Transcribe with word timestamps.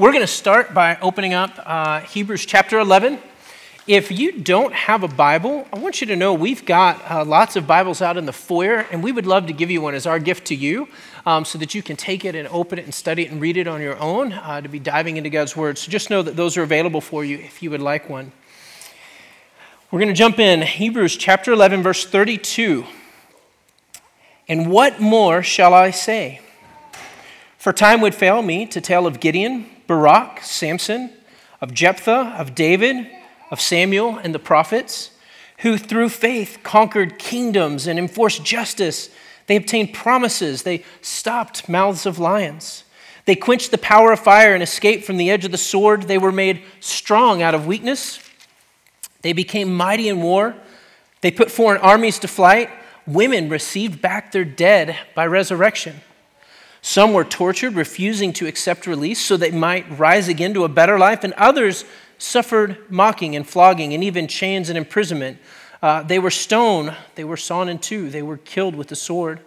We're 0.00 0.12
going 0.12 0.22
to 0.22 0.26
start 0.26 0.72
by 0.72 0.96
opening 1.02 1.34
up 1.34 1.60
uh, 1.62 2.00
Hebrews 2.00 2.46
chapter 2.46 2.78
11. 2.78 3.18
If 3.86 4.10
you 4.10 4.32
don't 4.32 4.72
have 4.72 5.02
a 5.02 5.08
Bible, 5.08 5.68
I 5.74 5.78
want 5.78 6.00
you 6.00 6.06
to 6.06 6.16
know 6.16 6.32
we've 6.32 6.64
got 6.64 7.02
uh, 7.10 7.22
lots 7.22 7.54
of 7.54 7.66
Bibles 7.66 8.00
out 8.00 8.16
in 8.16 8.24
the 8.24 8.32
foyer, 8.32 8.86
and 8.90 9.04
we 9.04 9.12
would 9.12 9.26
love 9.26 9.46
to 9.48 9.52
give 9.52 9.70
you 9.70 9.82
one 9.82 9.94
as 9.94 10.06
our 10.06 10.18
gift 10.18 10.46
to 10.46 10.54
you 10.54 10.88
um, 11.26 11.44
so 11.44 11.58
that 11.58 11.74
you 11.74 11.82
can 11.82 11.96
take 11.96 12.24
it 12.24 12.34
and 12.34 12.48
open 12.48 12.78
it 12.78 12.86
and 12.86 12.94
study 12.94 13.26
it 13.26 13.30
and 13.30 13.42
read 13.42 13.58
it 13.58 13.68
on 13.68 13.82
your 13.82 13.98
own 13.98 14.32
uh, 14.32 14.62
to 14.62 14.70
be 14.70 14.78
diving 14.78 15.18
into 15.18 15.28
God's 15.28 15.54
Word. 15.54 15.76
So 15.76 15.90
just 15.90 16.08
know 16.08 16.22
that 16.22 16.34
those 16.34 16.56
are 16.56 16.62
available 16.62 17.02
for 17.02 17.22
you 17.22 17.36
if 17.36 17.62
you 17.62 17.68
would 17.70 17.82
like 17.82 18.08
one. 18.08 18.32
We're 19.90 20.00
going 20.00 20.08
to 20.08 20.14
jump 20.14 20.38
in 20.38 20.62
Hebrews 20.62 21.18
chapter 21.18 21.52
11, 21.52 21.82
verse 21.82 22.06
32. 22.06 22.86
And 24.48 24.70
what 24.70 24.98
more 24.98 25.42
shall 25.42 25.74
I 25.74 25.90
say? 25.90 26.40
For 27.58 27.74
time 27.74 28.00
would 28.00 28.14
fail 28.14 28.40
me 28.40 28.64
to 28.64 28.80
tell 28.80 29.06
of 29.06 29.20
Gideon, 29.20 29.66
Barak, 29.90 30.44
Samson, 30.44 31.10
of 31.60 31.74
Jephthah, 31.74 32.36
of 32.38 32.54
David, 32.54 33.10
of 33.50 33.60
Samuel, 33.60 34.18
and 34.18 34.32
the 34.32 34.38
prophets, 34.38 35.10
who 35.62 35.76
through 35.76 36.10
faith 36.10 36.60
conquered 36.62 37.18
kingdoms 37.18 37.88
and 37.88 37.98
enforced 37.98 38.44
justice. 38.44 39.10
They 39.48 39.56
obtained 39.56 39.92
promises. 39.92 40.62
They 40.62 40.84
stopped 41.02 41.68
mouths 41.68 42.06
of 42.06 42.20
lions. 42.20 42.84
They 43.24 43.34
quenched 43.34 43.72
the 43.72 43.78
power 43.78 44.12
of 44.12 44.20
fire 44.20 44.54
and 44.54 44.62
escaped 44.62 45.04
from 45.04 45.16
the 45.16 45.28
edge 45.28 45.44
of 45.44 45.50
the 45.50 45.58
sword. 45.58 46.02
They 46.04 46.18
were 46.18 46.30
made 46.30 46.62
strong 46.78 47.42
out 47.42 47.56
of 47.56 47.66
weakness. 47.66 48.20
They 49.22 49.32
became 49.32 49.74
mighty 49.74 50.08
in 50.08 50.22
war. 50.22 50.54
They 51.20 51.32
put 51.32 51.50
foreign 51.50 51.80
armies 51.80 52.20
to 52.20 52.28
flight. 52.28 52.70
Women 53.08 53.48
received 53.48 54.00
back 54.00 54.30
their 54.30 54.44
dead 54.44 54.96
by 55.16 55.26
resurrection. 55.26 56.00
Some 56.82 57.12
were 57.12 57.24
tortured, 57.24 57.74
refusing 57.74 58.32
to 58.34 58.46
accept 58.46 58.86
release 58.86 59.20
so 59.20 59.36
they 59.36 59.50
might 59.50 59.98
rise 59.98 60.28
again 60.28 60.54
to 60.54 60.64
a 60.64 60.68
better 60.68 60.98
life, 60.98 61.24
and 61.24 61.32
others 61.34 61.84
suffered 62.18 62.78
mocking 62.90 63.36
and 63.36 63.48
flogging 63.48 63.94
and 63.94 64.02
even 64.04 64.28
chains 64.28 64.68
and 64.68 64.78
imprisonment. 64.78 65.38
Uh, 65.82 66.02
they 66.02 66.18
were 66.18 66.30
stoned, 66.30 66.94
they 67.14 67.24
were 67.24 67.36
sawn 67.36 67.68
in 67.68 67.78
two, 67.78 68.10
they 68.10 68.22
were 68.22 68.36
killed 68.36 68.74
with 68.74 68.88
the 68.88 68.96
sword. 68.96 69.40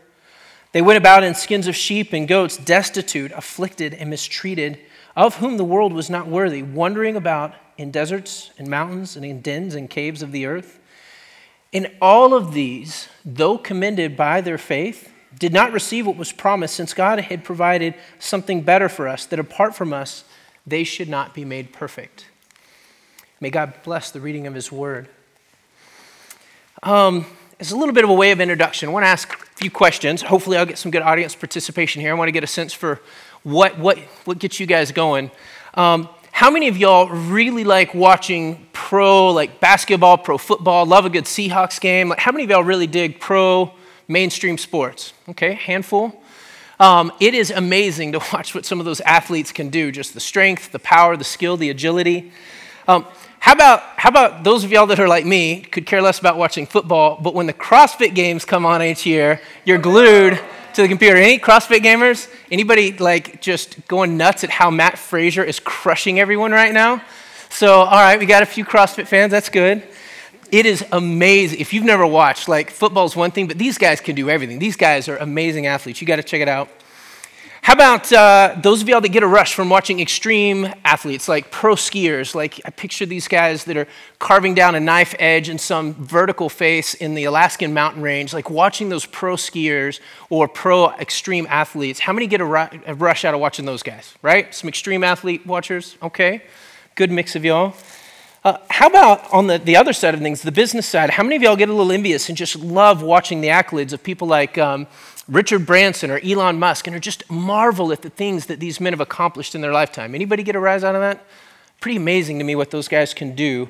They 0.71 0.81
went 0.81 0.97
about 0.97 1.23
in 1.23 1.35
skins 1.35 1.67
of 1.67 1.75
sheep 1.75 2.13
and 2.13 2.27
goats, 2.27 2.57
destitute, 2.57 3.31
afflicted, 3.31 3.93
and 3.93 4.09
mistreated, 4.09 4.79
of 5.15 5.35
whom 5.35 5.57
the 5.57 5.63
world 5.63 5.93
was 5.93 6.09
not 6.09 6.27
worthy, 6.27 6.63
wandering 6.63 7.15
about 7.15 7.53
in 7.77 7.91
deserts 7.91 8.51
and 8.57 8.67
mountains 8.67 9.15
and 9.15 9.23
in 9.23 9.41
dens 9.41 9.75
and 9.75 9.89
caves 9.89 10.23
of 10.23 10.31
the 10.31 10.47
earth. 10.47 10.79
In 11.71 11.93
all 12.01 12.33
of 12.33 12.53
these, 12.53 13.07
though 13.23 13.59
commended 13.59 14.17
by 14.17 14.41
their 14.41 14.57
faith, 14.57 15.12
did 15.39 15.53
not 15.53 15.71
receive 15.71 16.05
what 16.05 16.17
was 16.17 16.31
promised, 16.31 16.75
since 16.75 16.93
God 16.93 17.19
had 17.19 17.43
provided 17.43 17.95
something 18.19 18.61
better 18.61 18.89
for 18.89 19.07
us, 19.07 19.25
that 19.27 19.39
apart 19.39 19.75
from 19.75 19.93
us, 19.93 20.23
they 20.65 20.83
should 20.83 21.09
not 21.09 21.33
be 21.33 21.45
made 21.45 21.73
perfect. 21.73 22.27
May 23.39 23.49
God 23.49 23.73
bless 23.83 24.11
the 24.11 24.21
reading 24.21 24.47
of 24.47 24.53
His 24.53 24.71
word. 24.71 25.09
Um, 26.81 27.25
as 27.59 27.71
a 27.71 27.77
little 27.77 27.93
bit 27.93 28.03
of 28.03 28.09
a 28.09 28.13
way 28.13 28.31
of 28.31 28.41
introduction, 28.41 28.89
I 28.89 28.91
want 28.91 29.03
to 29.03 29.09
ask 29.09 29.33
a 29.33 29.37
few 29.55 29.71
questions. 29.71 30.21
Hopefully, 30.21 30.57
I'll 30.57 30.65
get 30.65 30.77
some 30.77 30.91
good 30.91 31.01
audience 31.01 31.35
participation 31.35 32.01
here. 32.01 32.11
I 32.11 32.13
want 32.13 32.27
to 32.27 32.33
get 32.33 32.43
a 32.43 32.47
sense 32.47 32.73
for 32.73 33.01
what, 33.43 33.77
what, 33.77 33.97
what 34.25 34.39
gets 34.39 34.59
you 34.59 34.65
guys 34.65 34.91
going. 34.91 35.31
Um, 35.73 36.09
how 36.31 36.49
many 36.49 36.67
of 36.67 36.77
y'all 36.77 37.09
really 37.09 37.63
like 37.63 37.93
watching 37.93 38.67
pro, 38.73 39.31
like 39.31 39.59
basketball, 39.59 40.17
pro 40.17 40.37
football, 40.37 40.85
love 40.85 41.05
a 41.05 41.09
good 41.09 41.25
Seahawks 41.25 41.79
game? 41.79 42.09
Like, 42.09 42.19
how 42.19 42.31
many 42.31 42.43
of 42.43 42.49
y'all 42.49 42.63
really 42.63 42.87
dig 42.87 43.19
pro 43.19 43.73
mainstream 44.07 44.57
sports. 44.57 45.13
Okay, 45.29 45.53
handful. 45.53 46.21
Um, 46.79 47.11
it 47.19 47.33
is 47.33 47.51
amazing 47.51 48.11
to 48.13 48.19
watch 48.33 48.53
what 48.53 48.65
some 48.65 48.79
of 48.79 48.85
those 48.85 49.01
athletes 49.01 49.51
can 49.51 49.69
do 49.69 49.91
just 49.91 50.13
the 50.13 50.19
strength, 50.19 50.71
the 50.71 50.79
power, 50.79 51.15
the 51.15 51.23
skill, 51.23 51.57
the 51.57 51.69
agility. 51.69 52.31
Um, 52.87 53.05
how, 53.39 53.53
about, 53.53 53.81
how 53.97 54.09
about 54.09 54.43
those 54.43 54.63
of 54.63 54.71
y'all 54.71 54.87
that 54.87 54.99
are 54.99 55.07
like 55.07 55.25
me, 55.25 55.61
could 55.61 55.85
care 55.85 56.01
less 56.01 56.19
about 56.19 56.37
watching 56.37 56.65
football, 56.65 57.19
but 57.21 57.33
when 57.33 57.45
the 57.45 57.53
CrossFit 57.53 58.15
games 58.15 58.45
come 58.45 58.65
on 58.65 58.81
each 58.81 59.05
year, 59.05 59.41
you're 59.65 59.77
glued 59.77 60.39
to 60.73 60.81
the 60.81 60.87
computer. 60.87 61.17
Any 61.17 61.39
CrossFit 61.39 61.79
gamers? 61.79 62.27
Anybody 62.51 62.93
like 62.93 63.41
just 63.41 63.85
going 63.87 64.17
nuts 64.17 64.43
at 64.43 64.49
how 64.49 64.69
Mat 64.71 64.97
Fraser 64.97 65.43
is 65.43 65.59
crushing 65.59 66.19
everyone 66.19 66.51
right 66.51 66.73
now? 66.73 67.01
So, 67.49 67.81
all 67.81 67.91
right, 67.91 68.19
we 68.19 68.25
got 68.25 68.43
a 68.43 68.47
few 68.47 68.65
CrossFit 68.65 69.07
fans. 69.07 69.31
That's 69.31 69.49
good. 69.49 69.83
It 70.53 70.67
is 70.67 70.85
amazing. 70.91 71.59
If 71.59 71.73
you've 71.73 71.83
never 71.83 72.05
watched, 72.05 72.47
like 72.47 72.69
football's 72.69 73.15
one 73.15 73.31
thing, 73.31 73.47
but 73.47 73.57
these 73.57 73.79
guys 73.79 73.99
can 73.99 74.13
do 74.13 74.29
everything. 74.29 74.59
These 74.59 74.75
guys 74.75 75.09
are 75.09 75.17
amazing 75.17 75.65
athletes. 75.65 75.99
You 75.99 76.05
got 76.05 76.17
to 76.17 76.23
check 76.23 76.41
it 76.41 76.47
out. 76.47 76.69
How 77.63 77.73
about 77.73 78.13
uh, 78.13 78.55
those 78.61 78.83
of 78.83 78.87
y'all 78.87 79.01
that 79.01 79.09
get 79.09 79.23
a 79.23 79.27
rush 79.27 79.55
from 79.55 79.67
watching 79.69 79.99
extreme 79.99 80.71
athletes, 80.85 81.27
like 81.27 81.49
pro 81.49 81.73
skiers? 81.73 82.35
Like, 82.35 82.61
I 82.65 82.69
picture 82.69 83.07
these 83.07 83.27
guys 83.27 83.63
that 83.63 83.75
are 83.77 83.87
carving 84.19 84.53
down 84.53 84.75
a 84.75 84.79
knife 84.79 85.15
edge 85.17 85.49
in 85.49 85.57
some 85.57 85.95
vertical 85.95 86.49
face 86.49 86.93
in 86.93 87.15
the 87.15 87.23
Alaskan 87.23 87.73
mountain 87.73 88.03
range, 88.03 88.31
like 88.31 88.51
watching 88.51 88.89
those 88.89 89.07
pro 89.07 89.35
skiers 89.35 90.01
or 90.29 90.47
pro 90.47 90.91
extreme 90.99 91.47
athletes. 91.49 91.99
How 91.99 92.13
many 92.13 92.27
get 92.27 92.41
a, 92.41 92.45
ru- 92.45 92.79
a 92.85 92.93
rush 92.93 93.25
out 93.25 93.33
of 93.33 93.39
watching 93.39 93.65
those 93.65 93.81
guys, 93.81 94.13
right? 94.21 94.53
Some 94.53 94.67
extreme 94.67 95.03
athlete 95.03 95.47
watchers? 95.47 95.97
Okay. 96.03 96.43
Good 96.93 97.09
mix 97.09 97.35
of 97.35 97.43
y'all. 97.43 97.73
Uh, 98.43 98.57
how 98.69 98.87
about 98.87 99.31
on 99.31 99.47
the, 99.47 99.57
the 99.57 99.77
other 99.77 99.93
side 99.93 100.13
of 100.13 100.19
things, 100.19 100.41
the 100.41 100.51
business 100.51 100.85
side? 100.85 101.09
How 101.09 101.23
many 101.23 101.37
of 101.37 101.41
y'all 101.41 101.55
get 101.55 101.69
a 101.69 101.73
little 101.73 101.93
envious 101.93 102.27
and 102.27 102.37
just 102.37 102.57
love 102.57 103.01
watching 103.01 103.39
the 103.39 103.47
accolades 103.47 103.93
of 103.93 104.03
people 104.03 104.27
like 104.27 104.57
um, 104.57 104.85
Richard 105.29 105.65
Branson 105.65 106.11
or 106.11 106.19
Elon 106.19 106.59
Musk 106.59 106.85
and 106.85 106.95
are 106.95 106.99
just 106.99 107.29
marvel 107.31 107.93
at 107.93 108.01
the 108.01 108.09
things 108.09 108.47
that 108.47 108.59
these 108.59 108.81
men 108.81 108.91
have 108.91 108.99
accomplished 108.99 109.55
in 109.55 109.61
their 109.61 109.71
lifetime? 109.71 110.13
Anybody 110.13 110.43
get 110.43 110.57
a 110.57 110.59
rise 110.59 110.83
out 110.83 110.93
of 110.93 110.99
that? 110.99 111.23
Pretty 111.79 111.95
amazing 111.95 112.37
to 112.39 112.43
me 112.43 112.53
what 112.53 112.69
those 112.69 112.89
guys 112.89 113.13
can 113.13 113.33
do. 113.33 113.69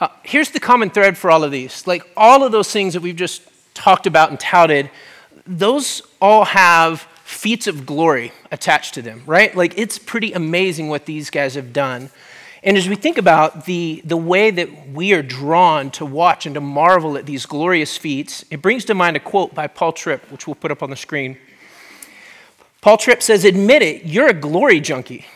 Uh, 0.00 0.08
here's 0.24 0.50
the 0.50 0.60
common 0.60 0.90
thread 0.90 1.16
for 1.16 1.30
all 1.30 1.44
of 1.44 1.52
these. 1.52 1.86
Like 1.86 2.02
all 2.16 2.42
of 2.42 2.50
those 2.50 2.72
things 2.72 2.94
that 2.94 3.02
we've 3.02 3.14
just 3.14 3.42
talked 3.72 4.08
about 4.08 4.30
and 4.30 4.40
touted, 4.40 4.90
those 5.46 6.02
all 6.20 6.44
have 6.44 7.02
feats 7.22 7.68
of 7.68 7.86
glory 7.86 8.32
attached 8.50 8.94
to 8.94 9.02
them, 9.02 9.22
right? 9.26 9.54
Like 9.54 9.78
it's 9.78 9.96
pretty 9.96 10.32
amazing 10.32 10.88
what 10.88 11.06
these 11.06 11.30
guys 11.30 11.54
have 11.54 11.72
done. 11.72 12.10
And 12.62 12.76
as 12.76 12.88
we 12.88 12.96
think 12.96 13.18
about 13.18 13.66
the, 13.66 14.02
the 14.04 14.16
way 14.16 14.50
that 14.50 14.88
we 14.90 15.12
are 15.12 15.22
drawn 15.22 15.90
to 15.92 16.04
watch 16.04 16.44
and 16.44 16.54
to 16.54 16.60
marvel 16.60 17.16
at 17.16 17.26
these 17.26 17.46
glorious 17.46 17.96
feats, 17.96 18.44
it 18.50 18.60
brings 18.60 18.84
to 18.86 18.94
mind 18.94 19.16
a 19.16 19.20
quote 19.20 19.54
by 19.54 19.66
Paul 19.68 19.92
Tripp, 19.92 20.30
which 20.32 20.46
we'll 20.46 20.56
put 20.56 20.72
up 20.72 20.82
on 20.82 20.90
the 20.90 20.96
screen. 20.96 21.38
Paul 22.80 22.96
Tripp 22.96 23.22
says, 23.22 23.44
Admit 23.44 23.82
it, 23.82 24.04
you're 24.04 24.28
a 24.28 24.34
glory 24.34 24.80
junkie. 24.80 25.26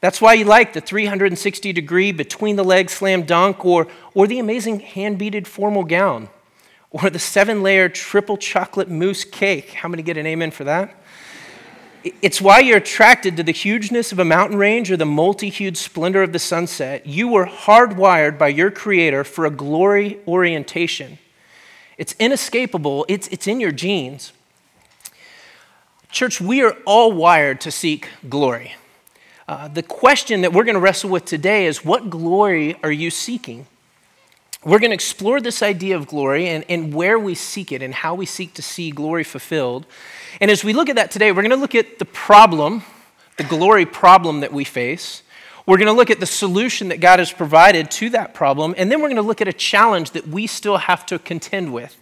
That's 0.00 0.20
why 0.20 0.34
you 0.34 0.44
like 0.44 0.72
the 0.72 0.80
360 0.80 1.72
degree 1.72 2.12
between 2.12 2.56
the 2.56 2.64
legs 2.64 2.92
slam 2.92 3.22
dunk 3.22 3.64
or, 3.64 3.86
or 4.14 4.26
the 4.26 4.38
amazing 4.38 4.80
hand 4.80 5.18
beaded 5.18 5.46
formal 5.46 5.84
gown 5.84 6.28
or 6.90 7.10
the 7.10 7.18
seven 7.18 7.62
layer 7.62 7.88
triple 7.88 8.36
chocolate 8.36 8.88
mousse 8.88 9.24
cake. 9.24 9.70
How 9.70 9.88
many 9.88 10.02
get 10.02 10.16
an 10.16 10.26
amen 10.26 10.50
for 10.50 10.64
that? 10.64 10.94
It's 12.02 12.40
why 12.40 12.60
you're 12.60 12.78
attracted 12.78 13.36
to 13.36 13.42
the 13.42 13.52
hugeness 13.52 14.10
of 14.10 14.18
a 14.18 14.24
mountain 14.24 14.56
range 14.56 14.90
or 14.90 14.96
the 14.96 15.04
multi 15.04 15.50
hued 15.50 15.76
splendor 15.76 16.22
of 16.22 16.32
the 16.32 16.38
sunset. 16.38 17.06
You 17.06 17.28
were 17.28 17.46
hardwired 17.46 18.38
by 18.38 18.48
your 18.48 18.70
Creator 18.70 19.24
for 19.24 19.44
a 19.44 19.50
glory 19.50 20.18
orientation. 20.26 21.18
It's 21.98 22.14
inescapable, 22.18 23.04
it's, 23.08 23.28
it's 23.28 23.46
in 23.46 23.60
your 23.60 23.72
genes. 23.72 24.32
Church, 26.10 26.40
we 26.40 26.62
are 26.62 26.76
all 26.86 27.12
wired 27.12 27.60
to 27.60 27.70
seek 27.70 28.08
glory. 28.28 28.72
Uh, 29.46 29.68
the 29.68 29.82
question 29.82 30.40
that 30.40 30.52
we're 30.52 30.64
going 30.64 30.74
to 30.74 30.80
wrestle 30.80 31.10
with 31.10 31.24
today 31.24 31.66
is 31.66 31.84
what 31.84 32.08
glory 32.08 32.76
are 32.82 32.90
you 32.90 33.10
seeking? 33.10 33.66
We're 34.64 34.78
going 34.78 34.90
to 34.90 34.94
explore 34.94 35.40
this 35.40 35.62
idea 35.62 35.96
of 35.96 36.06
glory 36.06 36.48
and, 36.48 36.64
and 36.68 36.94
where 36.94 37.18
we 37.18 37.34
seek 37.34 37.72
it 37.72 37.82
and 37.82 37.92
how 37.92 38.14
we 38.14 38.26
seek 38.26 38.54
to 38.54 38.62
see 38.62 38.90
glory 38.90 39.24
fulfilled. 39.24 39.86
And 40.40 40.50
as 40.50 40.62
we 40.62 40.72
look 40.72 40.88
at 40.88 40.96
that 40.96 41.10
today, 41.10 41.32
we're 41.32 41.42
going 41.42 41.50
to 41.50 41.56
look 41.56 41.74
at 41.74 41.98
the 41.98 42.04
problem, 42.04 42.82
the 43.36 43.44
glory 43.44 43.86
problem 43.86 44.40
that 44.40 44.52
we 44.52 44.64
face. 44.64 45.22
We're 45.66 45.78
going 45.78 45.86
to 45.86 45.92
look 45.92 46.10
at 46.10 46.20
the 46.20 46.26
solution 46.26 46.88
that 46.88 47.00
God 47.00 47.18
has 47.18 47.32
provided 47.32 47.90
to 47.92 48.10
that 48.10 48.34
problem. 48.34 48.74
And 48.76 48.90
then 48.90 49.00
we're 49.00 49.08
going 49.08 49.16
to 49.16 49.22
look 49.22 49.40
at 49.40 49.48
a 49.48 49.52
challenge 49.52 50.12
that 50.12 50.26
we 50.26 50.46
still 50.46 50.78
have 50.78 51.06
to 51.06 51.18
contend 51.18 51.72
with. 51.72 51.96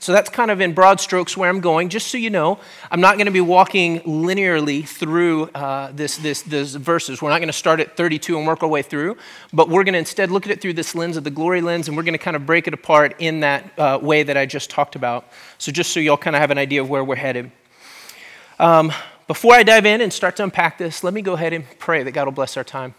So 0.00 0.12
that's 0.12 0.30
kind 0.30 0.50
of 0.50 0.60
in 0.60 0.74
broad 0.74 1.00
strokes 1.00 1.36
where 1.36 1.50
I'm 1.50 1.60
going. 1.60 1.88
Just 1.88 2.06
so 2.08 2.18
you 2.18 2.30
know, 2.30 2.60
I'm 2.90 3.00
not 3.00 3.16
going 3.16 3.26
to 3.26 3.32
be 3.32 3.40
walking 3.40 4.00
linearly 4.00 4.86
through 4.86 5.44
uh, 5.46 5.90
this, 5.92 6.18
this, 6.18 6.42
this 6.42 6.74
verses. 6.74 7.20
We're 7.20 7.30
not 7.30 7.38
going 7.38 7.48
to 7.48 7.52
start 7.52 7.80
at 7.80 7.96
32 7.96 8.38
and 8.38 8.46
work 8.46 8.62
our 8.62 8.68
way 8.68 8.82
through, 8.82 9.16
but 9.52 9.68
we're 9.68 9.82
going 9.82 9.94
to 9.94 9.98
instead 9.98 10.30
look 10.30 10.46
at 10.46 10.52
it 10.52 10.60
through 10.60 10.74
this 10.74 10.94
lens 10.94 11.16
of 11.16 11.24
the 11.24 11.30
glory 11.30 11.60
lens, 11.60 11.88
and 11.88 11.96
we're 11.96 12.04
going 12.04 12.12
to 12.12 12.18
kind 12.18 12.36
of 12.36 12.46
break 12.46 12.68
it 12.68 12.74
apart 12.74 13.16
in 13.18 13.40
that 13.40 13.76
uh, 13.76 13.98
way 14.00 14.22
that 14.22 14.36
I 14.36 14.46
just 14.46 14.70
talked 14.70 14.94
about. 14.94 15.26
So 15.58 15.72
just 15.72 15.92
so 15.92 15.98
y'all 15.98 16.16
kind 16.16 16.36
of 16.36 16.40
have 16.40 16.52
an 16.52 16.58
idea 16.58 16.80
of 16.80 16.88
where 16.88 17.02
we're 17.02 17.16
headed. 17.16 17.50
Um, 18.60 18.90
before 19.28 19.54
I 19.54 19.62
dive 19.62 19.86
in 19.86 20.00
and 20.00 20.12
start 20.12 20.34
to 20.36 20.42
unpack 20.42 20.78
this, 20.78 21.04
let 21.04 21.14
me 21.14 21.22
go 21.22 21.34
ahead 21.34 21.52
and 21.52 21.64
pray 21.78 22.02
that 22.02 22.10
God 22.10 22.24
will 22.24 22.32
bless 22.32 22.56
our 22.56 22.64
time. 22.64 22.96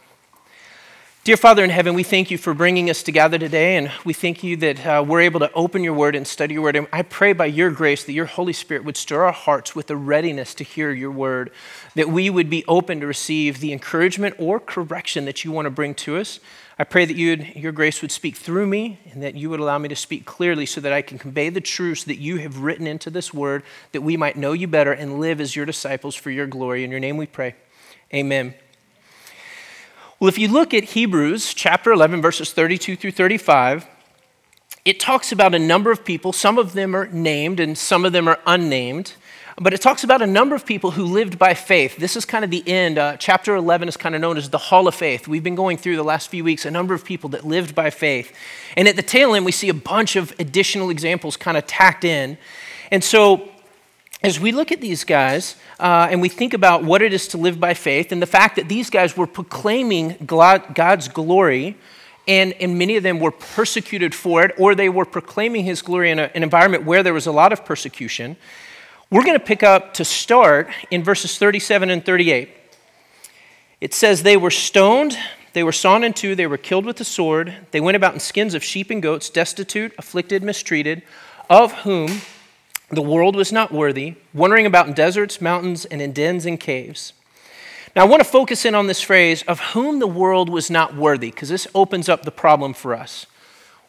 Dear 1.26 1.36
Father 1.36 1.66
in 1.66 1.70
heaven, 1.70 1.96
we 1.96 2.04
thank 2.04 2.32
you 2.32 2.38
for 2.38 2.54
bringing 2.54 2.90
us 2.90 3.04
together 3.04 3.38
today, 3.38 3.76
and 3.76 3.92
we 4.06 4.14
thank 4.14 4.42
you 4.42 4.56
that 4.56 4.86
uh, 4.86 5.04
we're 5.06 5.20
able 5.20 5.42
to 5.42 5.52
open 5.52 5.84
your 5.84 5.94
word 5.94 6.16
and 6.16 6.26
study 6.26 6.54
your 6.54 6.64
word. 6.64 6.78
And 6.78 6.88
I 6.94 7.02
pray 7.02 7.34
by 7.34 7.48
your 7.48 7.72
grace 7.72 8.06
that 8.06 8.14
your 8.14 8.26
Holy 8.26 8.54
Spirit 8.54 8.86
would 8.86 8.96
stir 8.96 9.26
our 9.26 9.34
hearts 9.34 9.76
with 9.76 9.92
a 9.92 9.98
readiness 9.98 10.54
to 10.56 10.64
hear 10.64 10.94
your 10.94 11.12
word, 11.12 11.52
that 11.94 12.08
we 12.08 12.30
would 12.30 12.50
be 12.50 12.64
open 12.66 13.02
to 13.02 13.08
receive 13.08 13.60
the 13.60 13.74
encouragement 13.74 14.36
or 14.40 14.62
correction 14.62 15.26
that 15.26 15.44
you 15.44 15.52
want 15.52 15.66
to 15.66 15.72
bring 15.72 15.94
to 15.96 16.16
us. 16.16 16.40
I 16.82 16.86
pray 16.86 17.04
that 17.04 17.18
your 17.18 17.74
grace 17.74 18.02
would 18.02 18.12
speak 18.12 18.38
through 18.38 18.66
me 18.66 19.02
and 19.12 19.22
that 19.22 19.36
you 19.36 19.50
would 19.50 19.60
allow 19.60 19.78
me 19.78 19.90
to 19.90 19.98
speak 19.98 20.26
clearly 20.26 20.66
so 20.66 20.80
that 20.80 20.94
I 20.94 21.02
can 21.02 21.20
convey 21.20 21.50
the 21.50 21.60
truths 21.60 22.06
that 22.06 22.20
you 22.20 22.38
have 22.38 22.60
written 22.60 22.88
into 22.88 23.10
this 23.10 23.34
word, 23.34 23.64
that 23.92 24.00
we 24.00 24.16
might 24.16 24.38
know 24.38 24.54
you 24.54 24.66
better 24.66 24.94
and 24.94 25.20
live 25.20 25.42
as 25.42 25.58
your 25.58 25.66
disciples 25.66 26.16
for 26.16 26.32
your 26.32 26.48
glory. 26.48 26.86
In 26.86 26.92
your 26.92 27.02
name 27.02 27.18
we 27.18 27.26
pray. 27.26 27.56
Amen. 28.14 28.54
Well, 30.22 30.30
if 30.30 30.38
you 30.38 30.48
look 30.48 30.74
at 30.74 30.86
Hebrews 30.86 31.54
chapter 31.54 31.92
11, 31.92 32.22
verses 32.22 32.54
32 32.54 32.96
through 32.96 33.12
35, 33.12 33.86
it 34.86 35.02
talks 35.02 35.34
about 35.34 35.54
a 35.54 35.60
number 35.60 35.92
of 35.92 36.06
people. 36.06 36.32
Some 36.32 36.58
of 36.58 36.72
them 36.72 36.96
are 36.96 37.08
named 37.08 37.60
and 37.60 37.78
some 37.78 38.06
of 38.06 38.14
them 38.14 38.26
are 38.26 38.40
unnamed. 38.48 39.16
But 39.62 39.74
it 39.74 39.82
talks 39.82 40.06
about 40.06 40.22
a 40.22 40.28
number 40.28 40.56
of 40.56 40.66
people 40.66 40.92
who 40.92 41.04
lived 41.04 41.38
by 41.38 41.54
faith. 41.54 41.98
This 41.98 42.16
is 42.16 42.24
kind 42.24 42.46
of 42.46 42.52
the 42.52 42.66
end. 42.66 42.98
Uh, 42.98 43.18
chapter 43.18 43.56
11 43.56 43.90
is 43.90 43.98
kind 43.98 44.16
of 44.16 44.22
known 44.22 44.38
as 44.38 44.50
the 44.50 44.58
Hall 44.58 44.88
of 44.88 44.96
Faith. 44.96 45.28
We've 45.28 45.44
been 45.44 45.56
going 45.56 45.76
through 45.76 45.98
the 45.98 46.04
last 46.04 46.30
few 46.30 46.46
weeks 46.46 46.66
a 46.66 46.72
number 46.72 46.94
of 46.94 47.04
people 47.04 47.30
that 47.32 47.46
lived 47.46 47.76
by 47.76 47.90
faith. 47.90 48.34
And 48.78 48.88
at 48.88 48.96
the 48.96 49.02
tail 49.02 49.36
end, 49.36 49.44
we 49.44 49.52
see 49.52 49.68
a 49.68 49.74
bunch 49.74 50.16
of 50.16 50.34
additional 50.40 50.90
examples 50.90 51.36
kind 51.36 51.58
of 51.58 51.68
tacked 51.68 52.06
in. 52.06 52.38
And 52.90 53.04
so 53.04 53.50
as 54.24 54.40
we 54.40 54.54
look 54.54 54.72
at 54.72 54.80
these 54.80 55.04
guys 55.04 55.58
uh, 55.78 56.08
and 56.10 56.22
we 56.22 56.30
think 56.30 56.54
about 56.54 56.86
what 56.86 57.02
it 57.02 57.12
is 57.12 57.28
to 57.30 57.38
live 57.38 57.60
by 57.60 57.74
faith 57.74 58.14
and 58.14 58.22
the 58.22 58.28
fact 58.28 58.56
that 58.56 58.70
these 58.70 58.90
guys 58.90 59.18
were 59.18 59.28
proclaiming 59.28 60.16
God's 60.26 61.10
glory, 61.10 61.76
and, 62.30 62.54
and 62.62 62.78
many 62.78 62.96
of 62.96 63.04
them 63.04 63.20
were 63.20 63.32
persecuted 63.32 64.16
for 64.16 64.42
it, 64.42 64.56
or 64.58 64.74
they 64.74 64.88
were 64.88 65.06
proclaiming 65.06 65.66
his 65.66 65.82
glory 65.82 66.12
in 66.12 66.20
a, 66.20 66.32
an 66.34 66.44
environment 66.44 66.86
where 66.86 67.04
there 67.04 67.14
was 67.14 67.28
a 67.28 67.32
lot 67.34 67.52
of 67.52 67.66
persecution, 67.66 68.38
we're 69.12 69.24
going 69.24 69.40
to 69.40 69.44
pick 69.44 69.64
up 69.64 69.96
to 69.96 70.06
start 70.06 70.70
in 70.92 71.04
verses 71.04 71.38
37 71.38 71.90
and 71.90 72.06
38. 72.06 72.50
It 73.82 73.94
says, 73.94 74.22
They 74.22 74.38
were 74.38 74.52
stoned, 74.52 75.18
they 75.54 75.64
were 75.64 75.72
sawn 75.72 76.04
in 76.04 76.14
two, 76.14 76.36
they 76.36 76.46
were 76.46 76.58
killed 76.58 76.86
with 76.86 76.98
the 76.98 77.04
sword, 77.04 77.56
they 77.72 77.80
went 77.80 77.98
about 77.98 78.14
in 78.14 78.20
skins 78.20 78.54
of 78.54 78.64
sheep 78.64 78.92
and 78.92 79.02
goats, 79.02 79.32
destitute, 79.32 79.94
afflicted, 79.98 80.44
mistreated, 80.44 81.02
of 81.50 81.72
whom 81.80 82.22
the 82.92 83.02
world 83.02 83.36
was 83.36 83.52
not 83.52 83.72
worthy, 83.72 84.16
wandering 84.32 84.68
about 84.68 84.88
in 84.88 84.94
deserts, 84.94 85.42
mountains, 85.42 85.86
and 85.86 86.04
in 86.04 86.12
dens 86.12 86.46
and 86.46 86.60
caves. 86.60 87.14
Now, 87.96 88.04
I 88.04 88.08
want 88.08 88.22
to 88.22 88.30
focus 88.30 88.64
in 88.64 88.76
on 88.76 88.86
this 88.86 89.02
phrase 89.02 89.42
of 89.48 89.60
whom 89.60 89.98
the 89.98 90.08
world 90.08 90.50
was 90.50 90.70
not 90.70 90.96
worthy, 90.96 91.32
because 91.32 91.50
this 91.50 91.68
opens 91.74 92.10
up 92.10 92.24
the 92.24 92.32
problem 92.32 92.74
for 92.76 92.94
us. 92.94 93.26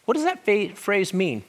What 0.07 0.15
does 0.15 0.25
that 0.25 0.47
phrase 0.79 1.13
mean? 1.13 1.45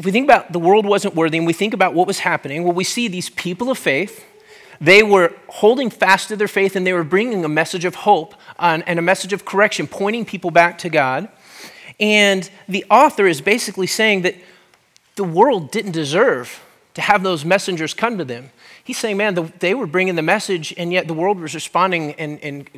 If 0.00 0.06
we 0.06 0.12
think 0.12 0.24
about 0.24 0.50
the 0.50 0.58
world 0.58 0.86
wasn't 0.86 1.14
worthy 1.14 1.36
and 1.36 1.46
we 1.46 1.52
think 1.52 1.74
about 1.74 1.92
what 1.92 2.06
was 2.06 2.20
happening, 2.20 2.64
well, 2.64 2.72
we 2.72 2.84
see 2.84 3.06
these 3.06 3.28
people 3.28 3.70
of 3.70 3.76
faith. 3.76 4.24
They 4.80 5.02
were 5.02 5.34
holding 5.48 5.90
fast 5.90 6.28
to 6.28 6.36
their 6.36 6.48
faith 6.48 6.74
and 6.74 6.86
they 6.86 6.94
were 6.94 7.04
bringing 7.04 7.44
a 7.44 7.50
message 7.50 7.84
of 7.84 7.96
hope 7.96 8.34
and 8.58 8.82
a 8.88 9.02
message 9.02 9.34
of 9.34 9.44
correction, 9.44 9.86
pointing 9.86 10.24
people 10.24 10.50
back 10.50 10.78
to 10.78 10.88
God. 10.88 11.28
And 12.00 12.48
the 12.66 12.86
author 12.90 13.26
is 13.26 13.42
basically 13.42 13.86
saying 13.86 14.22
that 14.22 14.36
the 15.16 15.24
world 15.24 15.70
didn't 15.70 15.92
deserve 15.92 16.64
to 16.94 17.02
have 17.02 17.22
those 17.22 17.44
messengers 17.44 17.92
come 17.92 18.16
to 18.16 18.24
them. 18.24 18.52
He's 18.82 18.96
saying, 18.96 19.18
man, 19.18 19.34
the, 19.34 19.52
they 19.58 19.74
were 19.74 19.86
bringing 19.86 20.14
the 20.14 20.22
message, 20.22 20.72
and 20.78 20.94
yet 20.94 21.08
the 21.08 21.14
world 21.14 21.38
was 21.38 21.54
responding 21.54 22.14
and, 22.14 22.42
and, 22.42 22.70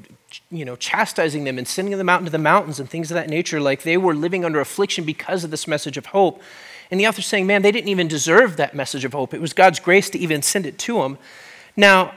you 0.51 0.65
know, 0.65 0.75
chastising 0.75 1.45
them 1.45 1.57
and 1.57 1.69
sending 1.69 1.97
them 1.97 2.09
out 2.09 2.19
into 2.19 2.33
the 2.33 2.39
mountains 2.39 2.81
and 2.81 2.91
things 2.91 3.13
of 3.13 3.15
that 3.15 3.31
nature. 3.31 3.61
Like 3.61 3.85
they 3.85 3.97
were 3.97 4.13
living 4.13 4.45
under 4.45 4.59
affliction 4.59 5.05
because 5.05 5.45
of 5.45 5.53
this 5.53 5.69
message 5.69 5.97
of 5.97 6.07
hope. 6.07 6.43
And 6.93 7.01
the 7.01 7.09
author's 7.09 7.25
saying, 7.25 7.47
man, 7.47 7.63
they 7.63 7.73
didn't 7.73 7.89
even 7.89 8.07
deserve 8.07 8.59
that 8.59 8.75
message 8.75 9.07
of 9.07 9.15
hope. 9.15 9.33
It 9.33 9.41
was 9.41 9.55
God's 9.55 9.81
grace 9.81 10.11
to 10.11 10.19
even 10.19 10.43
send 10.43 10.67
it 10.67 10.79
to 10.81 11.01
them. 11.01 11.17
Now, 11.75 12.13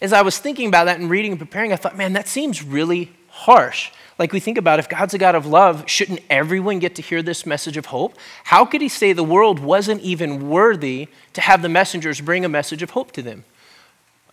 as 0.00 0.14
I 0.14 0.22
was 0.22 0.38
thinking 0.38 0.68
about 0.68 0.84
that 0.84 0.98
and 0.98 1.10
reading 1.10 1.32
and 1.32 1.38
preparing, 1.38 1.70
I 1.70 1.76
thought, 1.76 1.94
man, 1.94 2.14
that 2.14 2.26
seems 2.26 2.64
really 2.64 3.12
harsh. 3.28 3.92
Like 4.18 4.32
we 4.32 4.40
think 4.40 4.56
about 4.56 4.78
if 4.78 4.88
God's 4.88 5.12
a 5.12 5.18
God 5.18 5.34
of 5.34 5.44
love, 5.44 5.84
shouldn't 5.86 6.20
everyone 6.30 6.78
get 6.78 6.94
to 6.94 7.02
hear 7.02 7.20
this 7.20 7.44
message 7.44 7.76
of 7.76 7.86
hope? 7.86 8.16
How 8.44 8.64
could 8.64 8.80
he 8.80 8.88
say 8.88 9.12
the 9.12 9.22
world 9.22 9.58
wasn't 9.58 10.00
even 10.00 10.48
worthy 10.48 11.08
to 11.34 11.42
have 11.42 11.60
the 11.60 11.68
messengers 11.68 12.22
bring 12.22 12.42
a 12.42 12.48
message 12.48 12.82
of 12.82 12.90
hope 12.90 13.12
to 13.12 13.22
them? 13.22 13.44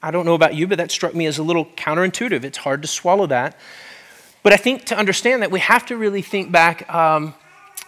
I 0.02 0.12
don't 0.12 0.26
know 0.26 0.34
about 0.34 0.56
you, 0.56 0.66
but 0.66 0.78
that 0.78 0.92
struck 0.92 1.14
me 1.14 1.26
as 1.26 1.38
a 1.38 1.44
little 1.44 1.66
counterintuitive. 1.66 2.46
It's 2.46 2.60
hard 2.60 2.82
to 2.84 2.88
swallow 2.88 3.28
that. 3.28 3.60
But 4.44 4.54
I 4.54 4.58
think 4.58 4.86
to 4.86 4.98
understand 4.98 5.42
that, 5.42 5.52
we 5.52 5.60
have 5.60 5.86
to 5.88 5.98
really 5.98 6.22
think 6.22 6.54
back 6.54 6.90
um, 6.92 7.34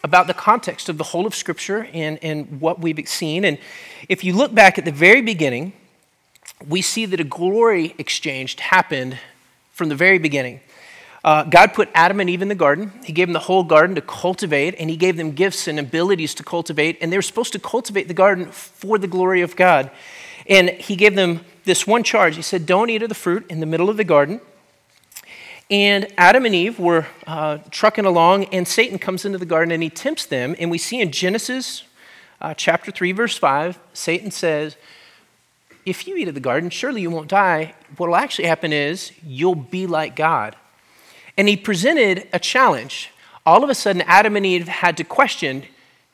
about 0.03 0.27
the 0.27 0.33
context 0.33 0.89
of 0.89 0.97
the 0.97 1.03
whole 1.03 1.25
of 1.25 1.33
Scripture 1.33 1.87
and, 1.93 2.19
and 2.21 2.59
what 2.59 2.79
we've 2.79 3.07
seen. 3.07 3.45
And 3.45 3.57
if 4.09 4.23
you 4.23 4.33
look 4.33 4.53
back 4.53 4.77
at 4.77 4.83
the 4.83 4.91
very 4.91 5.21
beginning, 5.21 5.71
we 6.67 6.81
see 6.81 7.05
that 7.05 7.19
a 7.19 7.23
glory 7.23 7.95
exchange 7.97 8.59
happened 8.59 9.17
from 9.71 9.89
the 9.89 9.95
very 9.95 10.17
beginning. 10.17 10.59
Uh, 11.23 11.43
God 11.43 11.73
put 11.73 11.89
Adam 11.93 12.19
and 12.19 12.29
Eve 12.29 12.41
in 12.41 12.49
the 12.49 12.55
garden. 12.55 12.91
He 13.05 13.13
gave 13.13 13.27
them 13.27 13.33
the 13.33 13.39
whole 13.39 13.63
garden 13.63 13.95
to 13.95 14.01
cultivate, 14.01 14.75
and 14.77 14.89
He 14.89 14.97
gave 14.97 15.15
them 15.15 15.31
gifts 15.31 15.69
and 15.69 15.79
abilities 15.79 16.35
to 16.35 16.43
cultivate. 16.43 16.97
And 16.99 17.11
they 17.11 17.17
were 17.17 17.21
supposed 17.21 17.53
to 17.53 17.59
cultivate 17.59 18.09
the 18.09 18.13
garden 18.13 18.47
for 18.47 18.97
the 18.97 19.07
glory 19.07 19.41
of 19.41 19.55
God. 19.55 19.89
And 20.47 20.69
He 20.69 20.97
gave 20.97 21.15
them 21.15 21.45
this 21.63 21.87
one 21.87 22.03
charge. 22.03 22.35
He 22.35 22.41
said, 22.41 22.65
Don't 22.65 22.89
eat 22.89 23.03
of 23.03 23.09
the 23.09 23.15
fruit 23.15 23.45
in 23.49 23.61
the 23.61 23.65
middle 23.65 23.89
of 23.89 23.95
the 23.95 24.03
garden. 24.03 24.41
And 25.69 26.07
Adam 26.17 26.45
and 26.45 26.53
Eve 26.53 26.79
were 26.79 27.07
uh, 27.25 27.59
trucking 27.71 28.05
along, 28.05 28.45
and 28.45 28.67
Satan 28.67 28.99
comes 28.99 29.25
into 29.25 29.37
the 29.37 29.45
garden 29.45 29.71
and 29.71 29.81
he 29.81 29.89
tempts 29.89 30.25
them. 30.25 30.55
And 30.59 30.69
we 30.69 30.77
see 30.77 30.99
in 30.99 31.11
Genesis 31.11 31.83
uh, 32.41 32.53
chapter 32.53 32.91
3, 32.91 33.13
verse 33.13 33.37
5, 33.37 33.79
Satan 33.93 34.29
says, 34.29 34.75
If 35.85 36.07
you 36.07 36.17
eat 36.17 36.27
of 36.27 36.33
the 36.33 36.41
garden, 36.41 36.69
surely 36.69 37.01
you 37.01 37.09
won't 37.09 37.29
die. 37.29 37.73
What 37.97 38.07
will 38.07 38.15
actually 38.15 38.47
happen 38.47 38.73
is 38.73 39.13
you'll 39.25 39.55
be 39.55 39.87
like 39.87 40.15
God. 40.15 40.55
And 41.37 41.47
he 41.47 41.57
presented 41.57 42.27
a 42.33 42.39
challenge. 42.39 43.11
All 43.45 43.63
of 43.63 43.69
a 43.69 43.75
sudden, 43.75 44.01
Adam 44.03 44.35
and 44.35 44.45
Eve 44.45 44.67
had 44.67 44.97
to 44.97 45.03
question 45.03 45.63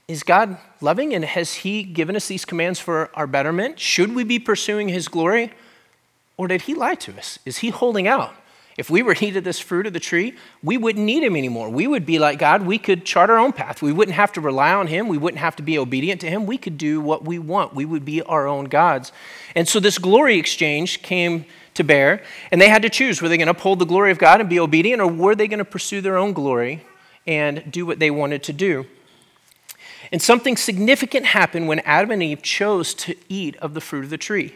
is 0.08 0.24
God 0.24 0.58
loving 0.82 1.14
and 1.14 1.24
has 1.24 1.54
he 1.54 1.84
given 1.84 2.16
us 2.16 2.28
these 2.28 2.44
commands 2.44 2.80
for 2.80 3.12
our 3.14 3.28
betterment? 3.28 3.80
Should 3.80 4.16
we 4.16 4.24
be 4.24 4.40
pursuing 4.40 4.90
his 4.90 5.08
glory? 5.08 5.52
Or 6.36 6.48
did 6.48 6.64
he 6.64 6.74
lie 6.74 6.96
to 6.96 7.16
us? 7.16 7.38
Is 7.46 7.58
he 7.58 7.70
holding 7.70 8.08
out? 8.08 8.34
If 8.80 8.90
we 8.90 9.04
were 9.04 9.14
eat 9.14 9.44
this 9.44 9.60
fruit 9.60 9.88
of 9.88 9.92
the 9.92 10.00
tree, 10.00 10.36
we 10.64 10.78
wouldn't 10.78 11.06
need 11.06 11.22
him 11.22 11.36
anymore. 11.36 11.70
We 11.70 11.86
would 11.86 12.06
be 12.06 12.18
like 12.18 12.40
God. 12.40 12.62
We 12.62 12.78
could 12.78 13.04
chart 13.04 13.30
our 13.30 13.38
own 13.38 13.52
path. 13.52 13.82
We 13.82 13.92
wouldn't 13.92 14.16
have 14.16 14.32
to 14.32 14.42
rely 14.42 14.72
on 14.72 14.88
him. 14.88 15.10
We 15.10 15.18
wouldn't 15.18 15.42
have 15.42 15.58
to 15.58 15.64
be 15.64 15.78
obedient 15.78 16.22
to 16.22 16.30
him. 16.30 16.46
We 16.46 16.58
could 16.58 16.78
do 16.78 17.02
what 17.02 17.26
we 17.26 17.40
want. 17.40 17.76
We 17.76 17.84
would 17.84 18.06
be 18.06 18.22
our 18.22 18.48
own 18.48 18.66
gods. 18.66 19.12
And 19.54 19.68
so 19.68 19.82
this 19.82 19.98
glory 19.98 20.40
exchange 20.40 21.02
came 21.02 21.44
to 21.74 21.84
bear, 21.84 22.24
and 22.54 22.62
they 22.62 22.70
had 22.70 22.82
to 22.84 22.90
choose 22.90 23.22
were 23.22 23.28
they 23.28 23.36
going 23.36 23.48
to 23.48 23.52
uphold 23.52 23.80
the 23.80 23.86
glory 23.86 24.12
of 24.12 24.18
God 24.18 24.40
and 24.40 24.50
be 24.50 24.62
obedient, 24.62 25.02
or 25.02 25.08
were 25.08 25.36
they 25.36 25.50
going 25.50 25.60
to 25.60 25.66
pursue 25.66 26.00
their 26.00 26.16
own 26.16 26.32
glory 26.32 26.86
and 27.28 27.70
do 27.70 27.86
what 27.86 28.00
they 28.00 28.10
wanted 28.10 28.44
to 28.44 28.54
do? 28.54 28.86
And 30.10 30.22
something 30.22 30.56
significant 30.56 31.26
happened 31.26 31.68
when 31.68 31.80
Adam 31.80 32.12
and 32.12 32.24
Eve 32.24 32.42
chose 32.42 32.94
to 32.94 33.18
eat 33.28 33.58
of 33.58 33.74
the 33.74 33.82
fruit 33.82 34.06
of 34.06 34.10
the 34.10 34.18
tree. 34.18 34.56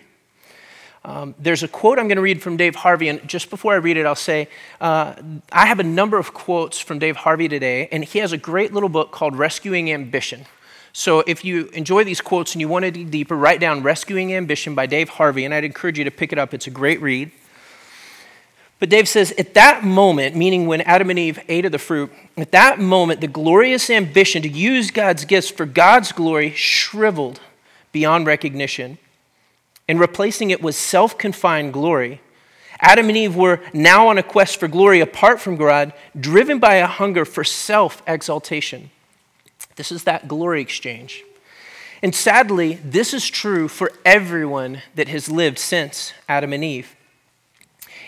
Um, 1.06 1.36
there's 1.38 1.64
a 1.64 1.68
quote 1.68 2.00
I'm 2.00 2.08
going 2.08 2.16
to 2.16 2.22
read 2.22 2.42
from 2.42 2.56
Dave 2.56 2.76
Harvey, 2.76 3.10
and 3.10 3.28
just 3.28 3.50
before 3.50 3.74
I 3.74 3.78
read 3.78 3.98
it, 3.98 4.06
I'll 4.06 4.16
say 4.16 4.48
uh, 4.80 5.16
I 5.52 5.66
have 5.66 5.80
a 5.80 5.84
number 5.84 6.18
of 6.18 6.34
quotes 6.34 6.80
from 6.80 6.98
Dave 6.98 7.18
Harvey 7.18 7.50
today, 7.50 7.90
and 7.92 8.06
he 8.06 8.20
has 8.20 8.32
a 8.32 8.38
great 8.38 8.74
little 8.74 8.88
book 8.88 9.12
called 9.12 9.36
Rescuing 9.36 9.92
Ambition. 9.92 10.46
So 10.94 11.22
if 11.28 11.44
you 11.44 11.66
enjoy 11.74 12.06
these 12.06 12.22
quotes 12.22 12.54
and 12.54 12.62
you 12.62 12.70
want 12.70 12.86
to 12.86 12.92
dig 12.92 13.12
deeper, 13.12 13.36
write 13.36 13.60
down 13.60 13.84
Rescuing 13.84 14.34
Ambition 14.34 14.76
by 14.76 14.86
Dave 14.86 15.10
Harvey, 15.10 15.44
and 15.44 15.54
I'd 15.54 15.66
encourage 15.66 15.98
you 15.98 16.06
to 16.06 16.12
pick 16.12 16.32
it 16.32 16.38
up. 16.38 16.54
It's 16.54 16.68
a 16.68 16.72
great 16.72 17.02
read. 17.02 17.32
But 18.80 18.90
Dave 18.90 19.08
says, 19.08 19.34
at 19.38 19.54
that 19.56 19.84
moment, 19.84 20.36
meaning 20.36 20.68
when 20.68 20.82
Adam 20.82 21.10
and 21.10 21.18
Eve 21.18 21.40
ate 21.48 21.66
of 21.66 21.72
the 21.72 21.80
fruit, 21.80 22.12
at 22.38 22.52
that 22.52 22.80
moment, 22.80 23.22
the 23.22 23.28
glorious 23.28 23.90
ambition 23.90 24.42
to 24.44 24.50
use 24.50 24.92
God's 24.92 25.26
gifts 25.26 25.50
for 25.50 25.66
God's 25.66 26.12
glory 26.12 26.52
shriveled 26.52 27.40
beyond 27.92 28.26
recognition. 28.26 28.98
And 29.88 30.00
replacing 30.00 30.50
it 30.52 30.62
with 30.62 30.76
self 30.76 31.18
confined 31.18 31.74
glory. 31.74 32.22
Adam 32.80 33.08
and 33.08 33.18
Eve 33.18 33.36
were 33.36 33.62
now 33.74 34.08
on 34.08 34.18
a 34.18 34.24
quest 34.24 34.60
for 34.60 34.68
glory 34.68 35.00
apart 35.00 35.40
from 35.40 35.56
God, 35.56 35.94
driven 36.20 36.60
by 36.60 36.76
a 36.76 36.88
hunger 36.88 37.26
for 37.26 37.44
self 37.44 38.02
exaltation. 38.08 38.90
This 39.76 39.92
is 39.92 40.04
that 40.04 40.28
glory 40.28 40.62
exchange. 40.62 41.24
And 42.02 42.14
sadly, 42.14 42.80
this 42.84 43.14
is 43.14 43.30
true 43.30 43.70
for 43.70 43.92
everyone 44.04 44.82
that 44.96 45.08
has 45.08 45.30
lived 45.30 45.58
since 45.58 46.14
Adam 46.28 46.52
and 46.52 46.64
Eve. 46.64 46.96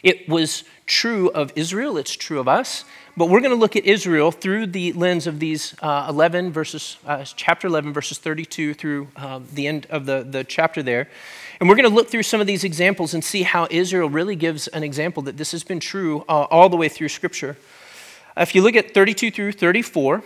It 0.03 0.27
was 0.27 0.65
true 0.85 1.29
of 1.29 1.53
Israel, 1.55 1.97
it's 1.97 2.11
true 2.11 2.39
of 2.39 2.47
us, 2.47 2.83
but 3.17 3.29
we're 3.29 3.39
going 3.39 3.51
to 3.51 3.57
look 3.57 3.77
at 3.77 3.85
Israel 3.85 4.31
through 4.31 4.67
the 4.67 4.91
lens 4.93 5.25
of 5.25 5.39
these 5.39 5.73
uh, 5.81 6.07
11 6.09 6.51
verses, 6.51 6.97
uh, 7.07 7.23
chapter 7.23 7.67
11, 7.67 7.93
verses 7.93 8.17
32 8.17 8.73
through 8.73 9.07
um, 9.15 9.47
the 9.53 9.65
end 9.65 9.87
of 9.89 10.05
the, 10.05 10.23
the 10.29 10.43
chapter 10.43 10.83
there. 10.83 11.07
And 11.59 11.69
we're 11.69 11.75
going 11.75 11.89
to 11.89 11.95
look 11.95 12.09
through 12.09 12.23
some 12.23 12.41
of 12.41 12.47
these 12.47 12.63
examples 12.63 13.13
and 13.13 13.23
see 13.23 13.43
how 13.43 13.67
Israel 13.71 14.09
really 14.09 14.35
gives 14.35 14.67
an 14.69 14.83
example 14.83 15.23
that 15.23 15.37
this 15.37 15.51
has 15.51 15.63
been 15.63 15.79
true 15.79 16.25
uh, 16.27 16.47
all 16.51 16.69
the 16.69 16.77
way 16.77 16.89
through 16.89 17.09
Scripture. 17.09 17.57
If 18.35 18.53
you 18.53 18.61
look 18.61 18.75
at 18.75 18.93
32 18.93 19.31
through 19.31 19.53
34, 19.53 20.23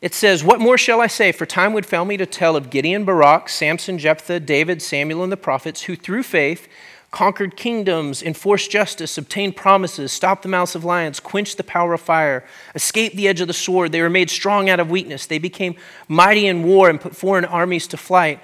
it 0.00 0.14
says, 0.14 0.42
What 0.42 0.60
more 0.60 0.78
shall 0.78 1.00
I 1.00 1.06
say? 1.06 1.32
For 1.32 1.44
time 1.44 1.72
would 1.74 1.84
fail 1.84 2.04
me 2.04 2.16
to 2.16 2.26
tell 2.26 2.56
of 2.56 2.70
Gideon, 2.70 3.04
Barak, 3.04 3.48
Samson, 3.48 3.98
Jephthah, 3.98 4.40
David, 4.40 4.80
Samuel, 4.80 5.22
and 5.22 5.32
the 5.32 5.36
prophets, 5.36 5.82
who 5.82 5.96
through 5.96 6.22
faith 6.22 6.68
conquered 7.10 7.56
kingdoms, 7.56 8.22
enforced 8.22 8.70
justice, 8.70 9.16
obtained 9.16 9.56
promises, 9.56 10.12
stopped 10.12 10.42
the 10.42 10.48
mouths 10.48 10.74
of 10.74 10.84
lions, 10.84 11.18
quenched 11.18 11.56
the 11.56 11.64
power 11.64 11.94
of 11.94 12.00
fire, 12.00 12.44
escaped 12.74 13.16
the 13.16 13.26
edge 13.26 13.40
of 13.40 13.46
the 13.48 13.54
sword. 13.54 13.90
They 13.90 14.02
were 14.02 14.10
made 14.10 14.28
strong 14.28 14.68
out 14.68 14.80
of 14.80 14.90
weakness. 14.90 15.24
They 15.24 15.38
became 15.38 15.76
mighty 16.08 16.46
in 16.46 16.62
war 16.62 16.90
and 16.90 17.00
put 17.00 17.16
foreign 17.16 17.44
armies 17.44 17.86
to 17.88 17.96
flight. 17.96 18.40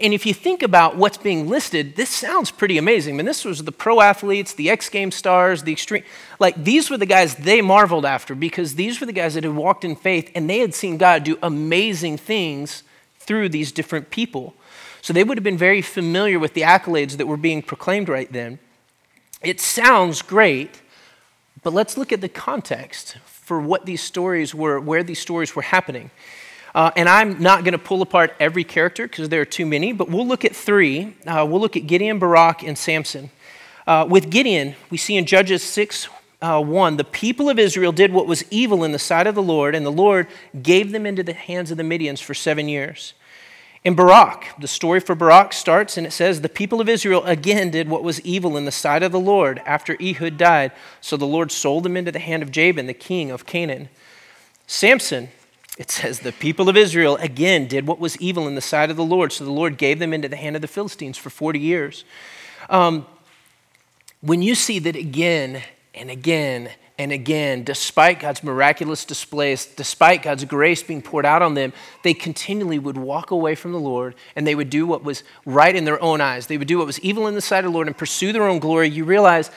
And 0.00 0.12
if 0.12 0.26
you 0.26 0.34
think 0.34 0.62
about 0.62 0.96
what's 0.96 1.18
being 1.18 1.48
listed, 1.48 1.96
this 1.96 2.10
sounds 2.10 2.50
pretty 2.50 2.76
amazing. 2.76 3.14
I 3.14 3.16
mean, 3.18 3.26
this 3.26 3.44
was 3.44 3.62
the 3.62 3.72
pro 3.72 4.00
athletes, 4.00 4.54
the 4.54 4.70
X 4.70 4.88
Game 4.88 5.10
stars, 5.10 5.62
the 5.62 5.72
extreme. 5.72 6.02
Like, 6.40 6.62
these 6.62 6.90
were 6.90 6.96
the 6.96 7.06
guys 7.06 7.36
they 7.36 7.60
marveled 7.62 8.04
after 8.04 8.34
because 8.34 8.74
these 8.74 9.00
were 9.00 9.06
the 9.06 9.12
guys 9.12 9.34
that 9.34 9.44
had 9.44 9.54
walked 9.54 9.84
in 9.84 9.94
faith 9.94 10.30
and 10.34 10.50
they 10.50 10.58
had 10.58 10.74
seen 10.74 10.96
God 10.96 11.24
do 11.24 11.38
amazing 11.42 12.16
things 12.16 12.82
through 13.20 13.50
these 13.50 13.70
different 13.70 14.10
people. 14.10 14.54
So 15.02 15.12
they 15.12 15.22
would 15.22 15.38
have 15.38 15.44
been 15.44 15.58
very 15.58 15.82
familiar 15.82 16.38
with 16.38 16.54
the 16.54 16.62
accolades 16.62 17.16
that 17.18 17.26
were 17.26 17.36
being 17.36 17.62
proclaimed 17.62 18.08
right 18.08 18.32
then. 18.32 18.58
It 19.42 19.60
sounds 19.60 20.22
great, 20.22 20.82
but 21.62 21.72
let's 21.72 21.96
look 21.96 22.12
at 22.12 22.20
the 22.20 22.28
context 22.28 23.18
for 23.24 23.60
what 23.60 23.86
these 23.86 24.02
stories 24.02 24.52
were, 24.52 24.80
where 24.80 25.04
these 25.04 25.20
stories 25.20 25.54
were 25.54 25.62
happening. 25.62 26.10
Uh, 26.76 26.90
and 26.94 27.08
I'm 27.08 27.42
not 27.42 27.64
going 27.64 27.72
to 27.72 27.78
pull 27.78 28.02
apart 28.02 28.34
every 28.38 28.62
character 28.62 29.08
because 29.08 29.30
there 29.30 29.40
are 29.40 29.46
too 29.46 29.64
many, 29.64 29.94
but 29.94 30.10
we'll 30.10 30.26
look 30.26 30.44
at 30.44 30.54
three. 30.54 31.16
Uh, 31.26 31.46
we'll 31.48 31.58
look 31.58 31.74
at 31.74 31.86
Gideon, 31.86 32.18
Barak, 32.18 32.62
and 32.62 32.76
Samson. 32.76 33.30
Uh, 33.86 34.06
with 34.06 34.28
Gideon, 34.28 34.74
we 34.90 34.98
see 34.98 35.16
in 35.16 35.24
Judges 35.24 35.62
6 35.62 36.08
uh, 36.42 36.62
1 36.62 36.98
the 36.98 37.04
people 37.04 37.48
of 37.48 37.58
Israel 37.58 37.92
did 37.92 38.12
what 38.12 38.26
was 38.26 38.44
evil 38.50 38.84
in 38.84 38.92
the 38.92 38.98
sight 38.98 39.26
of 39.26 39.34
the 39.34 39.42
Lord, 39.42 39.74
and 39.74 39.86
the 39.86 39.90
Lord 39.90 40.26
gave 40.62 40.92
them 40.92 41.06
into 41.06 41.22
the 41.22 41.32
hands 41.32 41.70
of 41.70 41.78
the 41.78 41.82
Midians 41.82 42.22
for 42.22 42.34
seven 42.34 42.68
years. 42.68 43.14
In 43.82 43.94
Barak, 43.94 44.48
the 44.60 44.68
story 44.68 45.00
for 45.00 45.14
Barak 45.14 45.54
starts 45.54 45.96
and 45.96 46.06
it 46.06 46.12
says, 46.12 46.42
The 46.42 46.50
people 46.50 46.82
of 46.82 46.90
Israel 46.90 47.24
again 47.24 47.70
did 47.70 47.88
what 47.88 48.02
was 48.02 48.20
evil 48.20 48.54
in 48.54 48.66
the 48.66 48.70
sight 48.70 49.02
of 49.02 49.12
the 49.12 49.20
Lord 49.20 49.62
after 49.64 49.96
Ehud 49.98 50.36
died. 50.36 50.72
So 51.00 51.16
the 51.16 51.24
Lord 51.24 51.50
sold 51.50 51.84
them 51.84 51.96
into 51.96 52.12
the 52.12 52.18
hand 52.18 52.42
of 52.42 52.50
Jabin, 52.50 52.86
the 52.86 52.92
king 52.92 53.30
of 53.30 53.46
Canaan. 53.46 53.88
Samson, 54.66 55.30
it 55.76 55.90
says, 55.90 56.20
the 56.20 56.32
people 56.32 56.68
of 56.68 56.76
Israel 56.76 57.16
again 57.16 57.66
did 57.66 57.86
what 57.86 57.98
was 57.98 58.16
evil 58.18 58.48
in 58.48 58.54
the 58.54 58.62
sight 58.62 58.90
of 58.90 58.96
the 58.96 59.04
Lord. 59.04 59.32
So 59.32 59.44
the 59.44 59.50
Lord 59.50 59.76
gave 59.76 59.98
them 59.98 60.14
into 60.14 60.28
the 60.28 60.36
hand 60.36 60.56
of 60.56 60.62
the 60.62 60.68
Philistines 60.68 61.18
for 61.18 61.28
40 61.28 61.58
years. 61.58 62.04
Um, 62.70 63.06
when 64.22 64.40
you 64.40 64.54
see 64.54 64.78
that 64.80 64.96
again 64.96 65.62
and 65.94 66.10
again 66.10 66.70
and 66.98 67.12
again, 67.12 67.62
despite 67.62 68.20
God's 68.20 68.42
miraculous 68.42 69.04
displays, 69.04 69.66
despite 69.66 70.22
God's 70.22 70.46
grace 70.46 70.82
being 70.82 71.02
poured 71.02 71.26
out 71.26 71.42
on 71.42 71.52
them, 71.52 71.74
they 72.02 72.14
continually 72.14 72.78
would 72.78 72.96
walk 72.96 73.30
away 73.30 73.54
from 73.54 73.72
the 73.72 73.78
Lord 73.78 74.14
and 74.34 74.46
they 74.46 74.54
would 74.54 74.70
do 74.70 74.86
what 74.86 75.04
was 75.04 75.22
right 75.44 75.76
in 75.76 75.84
their 75.84 76.02
own 76.02 76.22
eyes. 76.22 76.46
They 76.46 76.56
would 76.56 76.68
do 76.68 76.78
what 76.78 76.86
was 76.86 76.98
evil 77.00 77.26
in 77.26 77.34
the 77.34 77.42
sight 77.42 77.66
of 77.66 77.70
the 77.70 77.74
Lord 77.74 77.86
and 77.86 77.96
pursue 77.96 78.32
their 78.32 78.48
own 78.48 78.60
glory. 78.60 78.88
You 78.88 79.04
realize 79.04 79.50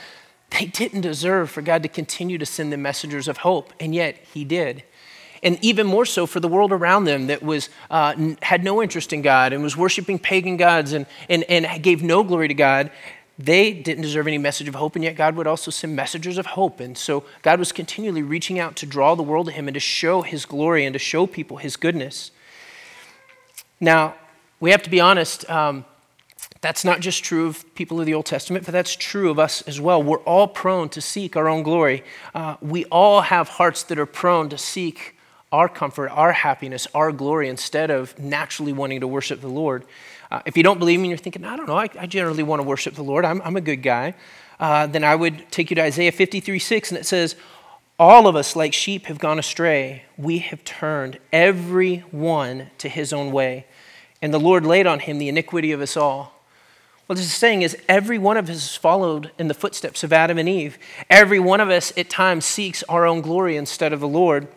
they 0.49 0.65
didn't 0.65 1.01
deserve 1.01 1.49
for 1.49 1.61
God 1.61 1.81
to 1.83 1.89
continue 1.89 2.37
to 2.37 2.45
send 2.45 2.73
them 2.73 2.81
messengers 2.81 3.29
of 3.29 3.37
hope, 3.37 3.71
and 3.79 3.95
yet 3.95 4.17
He 4.33 4.43
did 4.43 4.83
and 5.43 5.57
even 5.61 5.87
more 5.87 6.05
so 6.05 6.25
for 6.25 6.39
the 6.39 6.47
world 6.47 6.71
around 6.71 7.05
them 7.05 7.27
that 7.27 7.41
was, 7.41 7.69
uh, 7.89 8.13
had 8.41 8.63
no 8.63 8.81
interest 8.81 9.13
in 9.13 9.21
God 9.21 9.53
and 9.53 9.63
was 9.63 9.77
worshiping 9.77 10.19
pagan 10.19 10.57
gods 10.57 10.93
and, 10.93 11.05
and, 11.29 11.43
and 11.45 11.81
gave 11.83 12.03
no 12.03 12.23
glory 12.23 12.47
to 12.47 12.53
God. 12.53 12.91
They 13.37 13.71
didn't 13.71 14.01
deserve 14.01 14.27
any 14.27 14.37
message 14.37 14.67
of 14.67 14.75
hope, 14.75 14.95
and 14.95 15.03
yet 15.03 15.15
God 15.15 15.35
would 15.37 15.47
also 15.47 15.71
send 15.71 15.95
messengers 15.95 16.37
of 16.37 16.45
hope. 16.45 16.81
And 16.81 16.97
so 16.97 17.23
God 17.41 17.57
was 17.57 17.71
continually 17.71 18.21
reaching 18.21 18.59
out 18.59 18.75
to 18.77 18.85
draw 18.85 19.15
the 19.15 19.23
world 19.23 19.47
to 19.47 19.53
Him 19.53 19.67
and 19.69 19.75
to 19.75 19.79
show 19.79 20.23
His 20.23 20.45
glory 20.45 20.85
and 20.85 20.91
to 20.93 20.99
show 20.99 21.25
people 21.25 21.57
His 21.57 21.77
goodness. 21.77 22.31
Now, 23.79 24.15
we 24.59 24.71
have 24.71 24.83
to 24.83 24.89
be 24.89 24.99
honest. 24.99 25.49
Um, 25.49 25.85
that's 26.61 26.83
not 26.83 26.99
just 26.99 27.23
true 27.23 27.47
of 27.47 27.73
people 27.75 28.01
of 28.01 28.05
the 28.05 28.13
Old 28.13 28.25
Testament, 28.25 28.65
but 28.65 28.73
that's 28.73 28.93
true 28.93 29.29
of 29.29 29.39
us 29.39 29.61
as 29.61 29.79
well. 29.79 30.03
We're 30.03 30.17
all 30.19 30.47
prone 30.47 30.89
to 30.89 30.99
seek 30.99 31.37
our 31.37 31.47
own 31.47 31.63
glory. 31.63 32.03
Uh, 32.35 32.57
we 32.61 32.83
all 32.85 33.21
have 33.21 33.47
hearts 33.47 33.83
that 33.83 33.97
are 33.97 34.05
prone 34.05 34.49
to 34.49 34.57
seek 34.57 35.15
our 35.51 35.67
comfort, 35.67 36.09
our 36.09 36.31
happiness, 36.31 36.87
our 36.93 37.11
glory, 37.11 37.49
instead 37.49 37.89
of 37.89 38.17
naturally 38.19 38.73
wanting 38.73 38.99
to 38.99 39.07
worship 39.07 39.41
the 39.41 39.47
Lord. 39.47 39.83
Uh, 40.29 40.41
if 40.45 40.55
you 40.55 40.63
don't 40.63 40.77
believe 40.77 40.99
me 40.99 41.05
and 41.05 41.09
you're 41.09 41.17
thinking, 41.17 41.43
I 41.43 41.55
don't 41.55 41.67
know, 41.67 41.77
I, 41.77 41.89
I 41.99 42.05
generally 42.05 42.43
want 42.43 42.61
to 42.61 42.67
worship 42.67 42.93
the 42.93 43.03
Lord, 43.03 43.25
I'm, 43.25 43.41
I'm 43.41 43.55
a 43.55 43.61
good 43.61 43.81
guy, 43.81 44.13
uh, 44.59 44.85
then 44.87 45.03
I 45.03 45.15
would 45.15 45.51
take 45.51 45.71
you 45.71 45.75
to 45.75 45.81
Isaiah 45.81 46.11
53 46.11 46.59
6, 46.59 46.91
and 46.91 46.99
it 46.99 47.05
says, 47.05 47.35
All 47.97 48.27
of 48.27 48.35
us, 48.35 48.55
like 48.55 48.73
sheep, 48.73 49.07
have 49.07 49.17
gone 49.17 49.39
astray. 49.39 50.03
We 50.17 50.39
have 50.39 50.63
turned 50.63 51.17
every 51.33 51.99
one 52.11 52.69
to 52.77 52.89
his 52.89 53.11
own 53.11 53.31
way, 53.31 53.65
and 54.21 54.31
the 54.33 54.39
Lord 54.39 54.65
laid 54.65 54.85
on 54.85 54.99
him 54.99 55.17
the 55.17 55.29
iniquity 55.29 55.71
of 55.71 55.81
us 55.81 55.97
all. 55.97 56.35
What 57.07 57.15
this 57.15 57.25
is 57.25 57.33
saying 57.33 57.63
is 57.63 57.75
every 57.87 58.19
one 58.19 58.37
of 58.37 58.45
us 58.45 58.57
has 58.57 58.75
followed 58.75 59.31
in 59.39 59.47
the 59.47 59.55
footsteps 59.55 60.03
of 60.03 60.13
Adam 60.13 60.37
and 60.37 60.47
Eve. 60.47 60.77
Every 61.09 61.39
one 61.39 61.59
of 61.59 61.71
us 61.71 61.91
at 61.97 62.07
times 62.07 62.45
seeks 62.45 62.83
our 62.83 63.07
own 63.07 63.21
glory 63.21 63.57
instead 63.57 63.93
of 63.93 63.99
the 63.99 64.07
Lord 64.07 64.47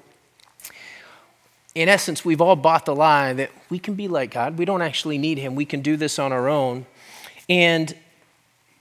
in 1.75 1.88
essence, 1.88 2.25
we've 2.25 2.41
all 2.41 2.57
bought 2.57 2.85
the 2.85 2.95
lie 2.95 3.33
that 3.33 3.50
we 3.71 3.79
can 3.79 3.95
be 3.95 4.09
like 4.09 4.33
God. 4.33 4.59
We 4.59 4.64
don't 4.64 4.83
actually 4.83 5.19
need 5.19 5.38
Him. 5.38 5.55
We 5.55 5.64
can 5.64 5.81
do 5.81 5.97
this 5.97 6.19
on 6.19 6.33
our 6.33 6.49
own. 6.49 6.87
And 7.49 7.95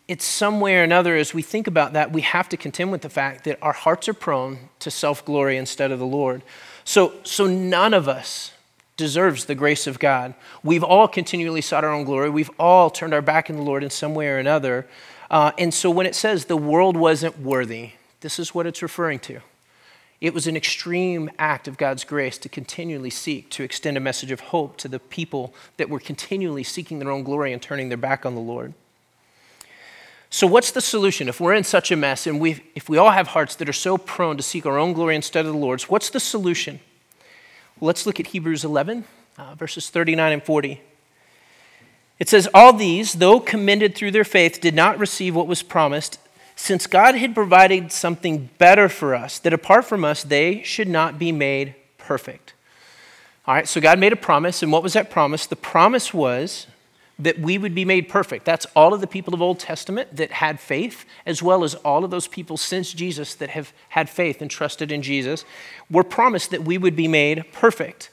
it's 0.07 0.25
some 0.25 0.59
way 0.59 0.77
or 0.77 0.83
another, 0.83 1.15
as 1.15 1.33
we 1.33 1.41
think 1.41 1.67
about 1.67 1.93
that, 1.93 2.11
we 2.11 2.21
have 2.21 2.49
to 2.49 2.57
contend 2.57 2.91
with 2.91 3.01
the 3.01 3.09
fact 3.09 3.45
that 3.45 3.57
our 3.61 3.71
hearts 3.71 4.09
are 4.09 4.13
prone 4.13 4.69
to 4.79 4.91
self 4.91 5.23
glory 5.23 5.55
instead 5.57 5.91
of 5.91 5.99
the 5.99 6.05
Lord. 6.05 6.41
So, 6.83 7.13
so 7.23 7.47
none 7.47 7.93
of 7.93 8.09
us 8.09 8.51
deserves 8.97 9.45
the 9.45 9.55
grace 9.55 9.87
of 9.87 9.97
God. 9.97 10.33
We've 10.63 10.83
all 10.83 11.07
continually 11.07 11.61
sought 11.61 11.83
our 11.85 11.91
own 11.91 12.03
glory. 12.03 12.29
We've 12.29 12.51
all 12.59 12.89
turned 12.89 13.13
our 13.13 13.21
back 13.21 13.49
on 13.49 13.55
the 13.55 13.61
Lord 13.61 13.83
in 13.83 13.89
some 13.89 14.13
way 14.13 14.27
or 14.27 14.37
another. 14.37 14.85
Uh, 15.29 15.53
and 15.57 15.73
so 15.73 15.89
when 15.89 16.05
it 16.05 16.13
says 16.13 16.45
the 16.45 16.57
world 16.57 16.97
wasn't 16.97 17.39
worthy, 17.39 17.91
this 18.19 18.37
is 18.37 18.53
what 18.53 18.67
it's 18.67 18.81
referring 18.81 19.19
to. 19.19 19.39
It 20.21 20.35
was 20.35 20.45
an 20.45 20.55
extreme 20.55 21.31
act 21.39 21.67
of 21.67 21.77
God's 21.77 22.03
grace 22.03 22.37
to 22.37 22.49
continually 22.49 23.09
seek 23.09 23.49
to 23.49 23.63
extend 23.63 23.97
a 23.97 23.99
message 23.99 24.29
of 24.29 24.39
hope 24.39 24.77
to 24.77 24.87
the 24.87 24.99
people 24.99 25.53
that 25.77 25.89
were 25.89 25.99
continually 25.99 26.63
seeking 26.63 26.99
their 26.99 27.09
own 27.09 27.23
glory 27.23 27.51
and 27.51 27.61
turning 27.61 27.89
their 27.89 27.97
back 27.97 28.23
on 28.23 28.35
the 28.35 28.41
Lord. 28.41 28.75
So, 30.29 30.45
what's 30.45 30.71
the 30.71 30.79
solution? 30.79 31.27
If 31.27 31.41
we're 31.41 31.55
in 31.55 31.63
such 31.63 31.91
a 31.91 31.95
mess 31.95 32.27
and 32.27 32.39
we 32.39 32.63
if 32.75 32.87
we 32.87 32.97
all 32.97 33.09
have 33.09 33.27
hearts 33.29 33.55
that 33.55 33.67
are 33.67 33.73
so 33.73 33.97
prone 33.97 34.37
to 34.37 34.43
seek 34.43 34.65
our 34.65 34.77
own 34.77 34.93
glory 34.93 35.15
instead 35.15 35.45
of 35.45 35.51
the 35.51 35.57
Lord's, 35.57 35.89
what's 35.89 36.11
the 36.11 36.19
solution? 36.19 36.79
Well, 37.79 37.87
let's 37.87 38.05
look 38.05 38.19
at 38.19 38.27
Hebrews 38.27 38.63
11, 38.63 39.05
uh, 39.39 39.55
verses 39.55 39.89
39 39.89 40.33
and 40.33 40.43
40. 40.43 40.79
It 42.19 42.29
says, 42.29 42.47
All 42.53 42.71
these, 42.71 43.13
though 43.13 43.39
commended 43.39 43.95
through 43.95 44.11
their 44.11 44.23
faith, 44.23 44.61
did 44.61 44.75
not 44.75 44.99
receive 44.99 45.35
what 45.35 45.47
was 45.47 45.63
promised 45.63 46.19
since 46.55 46.87
God 46.87 47.15
had 47.15 47.33
provided 47.33 47.91
something 47.91 48.49
better 48.57 48.89
for 48.89 49.15
us, 49.15 49.39
that 49.39 49.53
apart 49.53 49.85
from 49.85 50.05
us, 50.05 50.23
they 50.23 50.61
should 50.63 50.87
not 50.87 51.17
be 51.17 51.31
made 51.31 51.75
perfect. 51.97 52.53
All 53.47 53.55
right, 53.55 53.67
so 53.67 53.81
God 53.81 53.97
made 53.97 54.13
a 54.13 54.17
promise, 54.17 54.61
and 54.61 54.71
what 54.71 54.83
was 54.83 54.93
that 54.93 55.09
promise? 55.09 55.47
The 55.47 55.55
promise 55.55 56.13
was 56.13 56.67
that 57.17 57.39
we 57.39 57.57
would 57.57 57.73
be 57.73 57.85
made 57.85 58.07
perfect. 58.07 58.45
That's 58.45 58.65
all 58.75 58.93
of 58.93 59.01
the 59.01 59.07
people 59.07 59.33
of 59.33 59.41
Old 59.41 59.59
Testament 59.59 60.15
that 60.15 60.31
had 60.31 60.59
faith, 60.59 61.05
as 61.25 61.41
well 61.41 61.63
as 61.63 61.73
all 61.75 62.03
of 62.03 62.11
those 62.11 62.27
people 62.27 62.57
since 62.57 62.93
Jesus 62.93 63.33
that 63.35 63.49
have 63.49 63.73
had 63.89 64.09
faith 64.09 64.41
and 64.41 64.49
trusted 64.49 64.91
in 64.91 65.01
Jesus, 65.01 65.43
were 65.89 66.03
promised 66.03 66.51
that 66.51 66.63
we 66.63 66.77
would 66.77 66.95
be 66.95 67.07
made 67.07 67.51
perfect. 67.51 68.10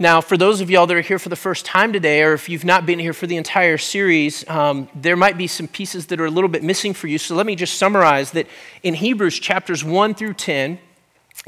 Now, 0.00 0.20
for 0.20 0.36
those 0.36 0.60
of 0.60 0.70
y'all 0.70 0.86
that 0.86 0.96
are 0.96 1.00
here 1.00 1.18
for 1.18 1.28
the 1.28 1.34
first 1.34 1.66
time 1.66 1.92
today, 1.92 2.22
or 2.22 2.32
if 2.32 2.48
you've 2.48 2.64
not 2.64 2.86
been 2.86 3.00
here 3.00 3.12
for 3.12 3.26
the 3.26 3.36
entire 3.36 3.78
series, 3.78 4.48
um, 4.48 4.88
there 4.94 5.16
might 5.16 5.36
be 5.36 5.48
some 5.48 5.66
pieces 5.66 6.06
that 6.06 6.20
are 6.20 6.26
a 6.26 6.30
little 6.30 6.48
bit 6.48 6.62
missing 6.62 6.94
for 6.94 7.08
you. 7.08 7.18
So 7.18 7.34
let 7.34 7.46
me 7.46 7.56
just 7.56 7.78
summarize 7.78 8.30
that 8.30 8.46
in 8.84 8.94
Hebrews 8.94 9.40
chapters 9.40 9.82
1 9.82 10.14
through 10.14 10.34
10, 10.34 10.78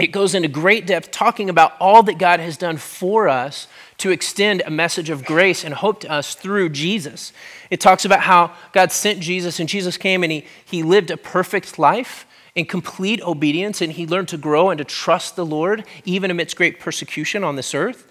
it 0.01 0.09
goes 0.09 0.35
into 0.35 0.49
great 0.49 0.85
depth 0.85 1.13
talking 1.13 1.49
about 1.49 1.75
all 1.79 2.03
that 2.03 2.19
God 2.19 2.41
has 2.41 2.57
done 2.57 2.77
for 2.77 3.29
us 3.29 3.69
to 3.99 4.11
extend 4.11 4.65
a 4.67 4.71
message 4.71 5.11
of 5.11 5.25
grace 5.25 5.63
and 5.63 5.73
hope 5.73 6.01
to 6.01 6.11
us 6.11 6.35
through 6.35 6.71
Jesus. 6.71 7.33
It 7.71 7.81
talks 7.81 8.05
about 8.05 8.21
how 8.21 8.53
God 8.73 8.91
sent 8.91 9.21
Jesus, 9.21 9.61
and 9.61 9.69
Jesus 9.69 9.97
came 9.97 10.25
and 10.25 10.33
he, 10.33 10.45
he 10.65 10.83
lived 10.83 11.13
a 11.13 11.17
perfect 11.17 11.79
life 11.79 12.27
in 12.57 12.65
complete 12.65 13.23
obedience, 13.23 13.81
and 13.81 13.93
he 13.93 14.09
learned 14.09 14.27
to 14.27 14.37
grow 14.37 14.71
and 14.71 14.79
to 14.79 14.85
trust 14.85 15.37
the 15.37 15.47
Lord 15.47 15.85
even 16.05 16.33
amidst 16.33 16.57
great 16.57 16.81
persecution 16.81 17.45
on 17.45 17.55
this 17.55 17.77
earth 17.77 18.09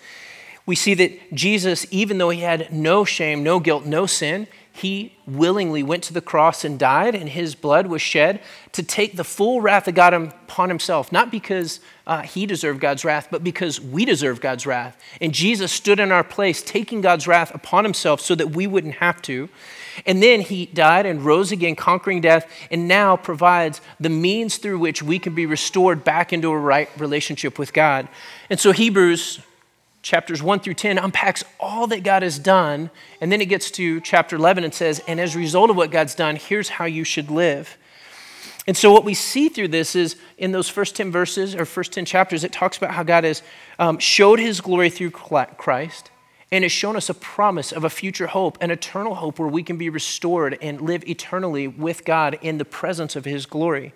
we 0.66 0.75
see 0.75 0.94
that 0.94 1.34
Jesus, 1.34 1.86
even 1.89 2.18
though 2.18 2.30
he 2.30 2.42
had 2.42 2.72
no 2.72 3.06
shame, 3.06 3.44
no 3.44 3.60
guilt, 3.60 3.86
no 3.86 4.06
sin, 4.06 4.48
he 4.80 5.13
willingly 5.28 5.84
went 5.84 6.04
to 6.04 6.13
the 6.13 6.22
cross 6.22 6.63
and 6.63 6.80
died, 6.80 7.13
and 7.13 7.28
his 7.28 7.54
blood 7.54 7.88
was 7.88 8.01
shed 8.01 8.39
to 8.72 8.82
take 8.82 9.18
the 9.18 9.25
full 9.25 9.60
wrath 9.60 9.89
of 9.89 9.96
God 9.96 10.13
upon 10.13 10.70
himself, 10.70 11.12
not 11.12 11.32
because 11.32 11.82
uh, 12.08 12.22
he 12.22 12.46
deserved 12.46 12.80
God's 12.80 13.04
wrath, 13.04 13.28
but 13.30 13.44
because 13.44 13.82
we 13.82 14.06
deserve 14.06 14.39
God's 14.39 14.66
wrath. 14.66 14.98
And 15.20 15.34
Jesus 15.34 15.72
stood 15.72 16.00
in 16.00 16.13
our 16.13 16.24
place, 16.24 16.62
taking 16.62 17.01
God's 17.01 17.28
wrath 17.28 17.54
upon 17.54 17.84
himself 17.84 18.22
so 18.22 18.36
that 18.36 18.51
we 18.51 18.68
wouldn't 18.68 18.96
have 18.96 19.22
to. 19.24 19.50
And 20.06 20.24
then 20.24 20.39
he 20.39 20.68
died 20.68 21.06
and 21.06 21.25
rose 21.25 21.51
again, 21.51 21.75
conquering 21.75 22.22
death, 22.22 22.50
and 22.72 22.88
now 22.88 23.18
provides 23.18 23.82
the 24.00 24.10
means 24.10 24.58
through 24.58 24.80
which 24.80 25.04
we 25.04 25.20
can 25.20 25.36
be 25.36 25.46
restored 25.46 26.06
back 26.06 26.32
into 26.32 26.51
a 26.51 26.58
right 26.58 26.89
relationship 26.98 27.60
with 27.60 27.74
God. 27.74 28.08
And 28.50 28.60
so 28.60 28.72
Hebrews 28.72 29.42
chapters 30.10 30.42
1 30.42 30.62
through 30.62 30.74
10 30.74 30.98
unpacks 30.98 31.44
all 31.60 31.86
that 31.86 32.01
God 32.01 32.24
has 32.24 32.39
done. 32.39 32.89
And 33.22 33.32
then 33.32 33.42
it 33.42 33.46
gets 33.46 33.70
to 33.72 34.01
chapter 34.01 34.36
11 34.36 34.63
and 34.63 34.74
says, 34.74 35.04
And 35.08 35.20
as 35.20 35.36
a 35.36 35.38
result 35.38 35.70
of 35.70 35.75
what 35.75 35.92
God's 35.92 36.16
done, 36.16 36.36
here's 36.36 36.68
how 36.68 36.86
you 36.86 37.04
should 37.04 37.30
live. 37.30 37.78
And 38.66 38.75
so, 38.75 38.92
what 38.92 39.06
we 39.06 39.13
see 39.13 39.50
through 39.50 39.68
this 39.68 39.96
is 39.96 40.16
in 40.39 40.51
those 40.51 40.68
first 40.68 40.96
10 40.96 41.12
verses 41.12 41.54
or 41.54 41.63
first 41.63 41.92
10 41.92 42.06
chapters, 42.06 42.44
it 42.44 42.51
talks 42.51 42.75
about 42.75 42.92
how 42.92 43.04
God 43.04 43.24
has 43.24 43.44
um, 43.78 44.00
showed 44.00 44.39
his 44.39 44.62
glory 44.62 44.89
through 44.89 45.12
Christ 45.12 46.10
and 46.51 46.63
has 46.63 46.72
shown 46.72 46.96
us 46.96 47.10
a 47.10 47.13
promise 47.13 47.72
of 47.72 47.84
a 47.84 47.89
future 47.89 48.28
hope, 48.28 48.58
an 48.62 48.72
eternal 48.72 49.13
hope 49.13 49.38
where 49.38 49.48
we 49.48 49.62
can 49.62 49.78
be 49.78 49.89
restored 49.89 50.58
and 50.60 50.82
live 50.82 51.08
eternally 51.08 51.68
with 51.68 52.04
God 52.04 52.39
in 52.42 52.58
the 52.58 52.66
presence 52.66 53.16
of 53.16 53.25
his 53.25 53.46
glory 53.46 53.94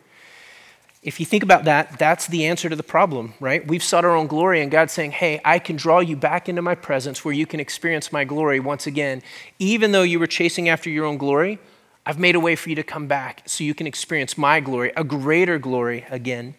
if 1.03 1.19
you 1.19 1.25
think 1.25 1.43
about 1.43 1.65
that, 1.65 1.99
that's 1.99 2.27
the 2.27 2.45
answer 2.45 2.69
to 2.69 2.75
the 2.75 2.83
problem, 2.83 3.33
right? 3.41 3.65
We've 3.67 3.83
sought 3.83 4.05
our 4.05 4.15
own 4.15 4.27
glory, 4.27 4.61
and 4.61 4.71
God's 4.71 4.93
saying, 4.93 5.11
Hey, 5.11 5.41
I 5.43 5.59
can 5.59 5.75
draw 5.75 5.99
you 5.99 6.15
back 6.15 6.47
into 6.47 6.61
my 6.61 6.75
presence 6.75 7.25
where 7.25 7.33
you 7.33 7.45
can 7.45 7.59
experience 7.59 8.13
my 8.13 8.23
glory 8.23 8.59
once 8.61 8.87
again. 8.87 9.21
Even 9.59 9.91
though 9.91 10.03
you 10.03 10.17
were 10.17 10.27
chasing 10.27 10.69
after 10.69 10.89
your 10.89 11.05
own 11.05 11.17
glory, 11.17 11.59
I've 12.05 12.19
made 12.19 12.35
a 12.35 12.39
way 12.39 12.55
for 12.55 12.69
you 12.69 12.75
to 12.75 12.83
come 12.83 13.07
back 13.07 13.43
so 13.45 13.63
you 13.63 13.73
can 13.73 13.85
experience 13.85 14.37
my 14.37 14.61
glory, 14.61 14.93
a 14.95 15.03
greater 15.03 15.59
glory 15.59 16.05
again. 16.09 16.55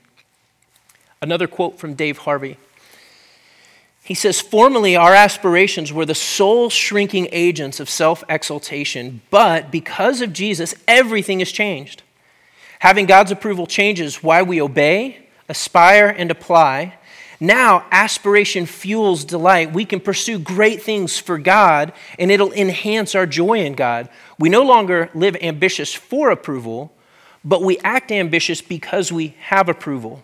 Another 1.22 1.46
quote 1.46 1.78
from 1.78 1.94
Dave 1.94 2.18
Harvey. 2.18 2.58
He 4.04 4.14
says, 4.14 4.42
Formerly, 4.42 4.94
our 4.94 5.14
aspirations 5.14 5.90
were 5.90 6.04
the 6.04 6.14
soul 6.14 6.68
shrinking 6.68 7.28
agents 7.32 7.80
of 7.80 7.88
self 7.88 8.22
exaltation, 8.28 9.22
but 9.30 9.70
because 9.70 10.20
of 10.20 10.34
Jesus, 10.34 10.74
everything 10.86 11.38
has 11.38 11.50
changed. 11.50 12.02
Having 12.84 13.06
God's 13.06 13.30
approval 13.30 13.66
changes 13.66 14.22
why 14.22 14.42
we 14.42 14.60
obey, 14.60 15.16
aspire, 15.48 16.06
and 16.06 16.30
apply. 16.30 16.98
Now, 17.40 17.86
aspiration 17.90 18.66
fuels 18.66 19.24
delight. 19.24 19.72
We 19.72 19.86
can 19.86 20.00
pursue 20.00 20.38
great 20.38 20.82
things 20.82 21.18
for 21.18 21.38
God, 21.38 21.94
and 22.18 22.30
it'll 22.30 22.52
enhance 22.52 23.14
our 23.14 23.24
joy 23.24 23.60
in 23.60 23.72
God. 23.72 24.10
We 24.38 24.50
no 24.50 24.62
longer 24.64 25.08
live 25.14 25.34
ambitious 25.40 25.94
for 25.94 26.30
approval, 26.30 26.92
but 27.42 27.62
we 27.62 27.78
act 27.78 28.12
ambitious 28.12 28.60
because 28.60 29.10
we 29.10 29.34
have 29.38 29.70
approval. 29.70 30.22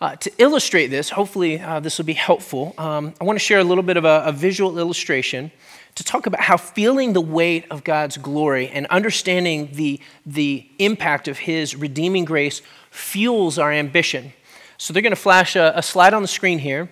Uh, 0.00 0.14
to 0.14 0.30
illustrate 0.38 0.86
this, 0.86 1.10
hopefully 1.10 1.58
uh, 1.58 1.80
this 1.80 1.98
will 1.98 2.04
be 2.04 2.12
helpful, 2.12 2.74
um, 2.78 3.12
I 3.20 3.24
want 3.24 3.36
to 3.36 3.44
share 3.44 3.58
a 3.58 3.64
little 3.64 3.82
bit 3.82 3.96
of 3.96 4.04
a, 4.04 4.22
a 4.24 4.30
visual 4.30 4.78
illustration 4.78 5.50
to 5.94 6.04
talk 6.04 6.26
about 6.26 6.40
how 6.40 6.56
feeling 6.56 7.12
the 7.12 7.20
weight 7.20 7.66
of 7.70 7.84
God's 7.84 8.16
glory 8.16 8.68
and 8.68 8.86
understanding 8.86 9.70
the, 9.72 10.00
the 10.24 10.66
impact 10.78 11.28
of 11.28 11.38
His 11.38 11.74
redeeming 11.76 12.24
grace 12.24 12.62
fuels 12.90 13.58
our 13.58 13.72
ambition. 13.72 14.32
So 14.78 14.92
they're 14.92 15.02
going 15.02 15.10
to 15.10 15.16
flash 15.16 15.56
a, 15.56 15.72
a 15.76 15.82
slide 15.82 16.14
on 16.14 16.22
the 16.22 16.28
screen 16.28 16.58
here. 16.58 16.90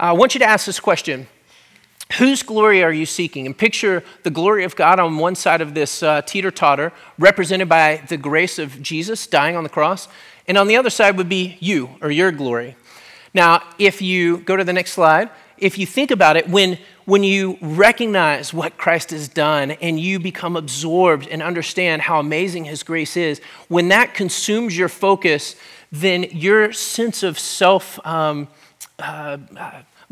Uh, 0.00 0.04
I 0.04 0.12
want 0.12 0.34
you 0.34 0.40
to 0.40 0.46
ask 0.46 0.66
this 0.66 0.80
question 0.80 1.28
Whose 2.18 2.42
glory 2.42 2.82
are 2.82 2.92
you 2.92 3.06
seeking? 3.06 3.46
And 3.46 3.56
picture 3.56 4.02
the 4.24 4.30
glory 4.30 4.64
of 4.64 4.74
God 4.74 4.98
on 4.98 5.18
one 5.18 5.36
side 5.36 5.60
of 5.60 5.74
this 5.74 6.02
uh, 6.02 6.22
teeter 6.22 6.50
totter, 6.50 6.92
represented 7.18 7.68
by 7.68 8.02
the 8.08 8.16
grace 8.16 8.58
of 8.58 8.82
Jesus 8.82 9.28
dying 9.28 9.56
on 9.56 9.62
the 9.62 9.70
cross. 9.70 10.08
And 10.48 10.58
on 10.58 10.66
the 10.66 10.76
other 10.76 10.90
side 10.90 11.16
would 11.16 11.28
be 11.28 11.56
you 11.60 11.90
or 12.02 12.10
your 12.10 12.32
glory. 12.32 12.74
Now, 13.32 13.62
if 13.78 14.02
you 14.02 14.38
go 14.38 14.56
to 14.56 14.64
the 14.64 14.72
next 14.72 14.92
slide, 14.92 15.30
if 15.60 15.78
you 15.78 15.86
think 15.86 16.10
about 16.10 16.36
it, 16.36 16.48
when, 16.48 16.78
when 17.04 17.22
you 17.22 17.58
recognize 17.60 18.52
what 18.52 18.76
Christ 18.78 19.10
has 19.10 19.28
done 19.28 19.72
and 19.72 20.00
you 20.00 20.18
become 20.18 20.56
absorbed 20.56 21.28
and 21.28 21.42
understand 21.42 22.02
how 22.02 22.18
amazing 22.18 22.64
his 22.64 22.82
grace 22.82 23.16
is, 23.16 23.40
when 23.68 23.88
that 23.88 24.14
consumes 24.14 24.76
your 24.76 24.88
focus, 24.88 25.56
then 25.92 26.24
your 26.30 26.72
sense 26.72 27.22
of 27.22 27.38
self 27.38 28.04
um, 28.06 28.48
uh, 28.98 29.36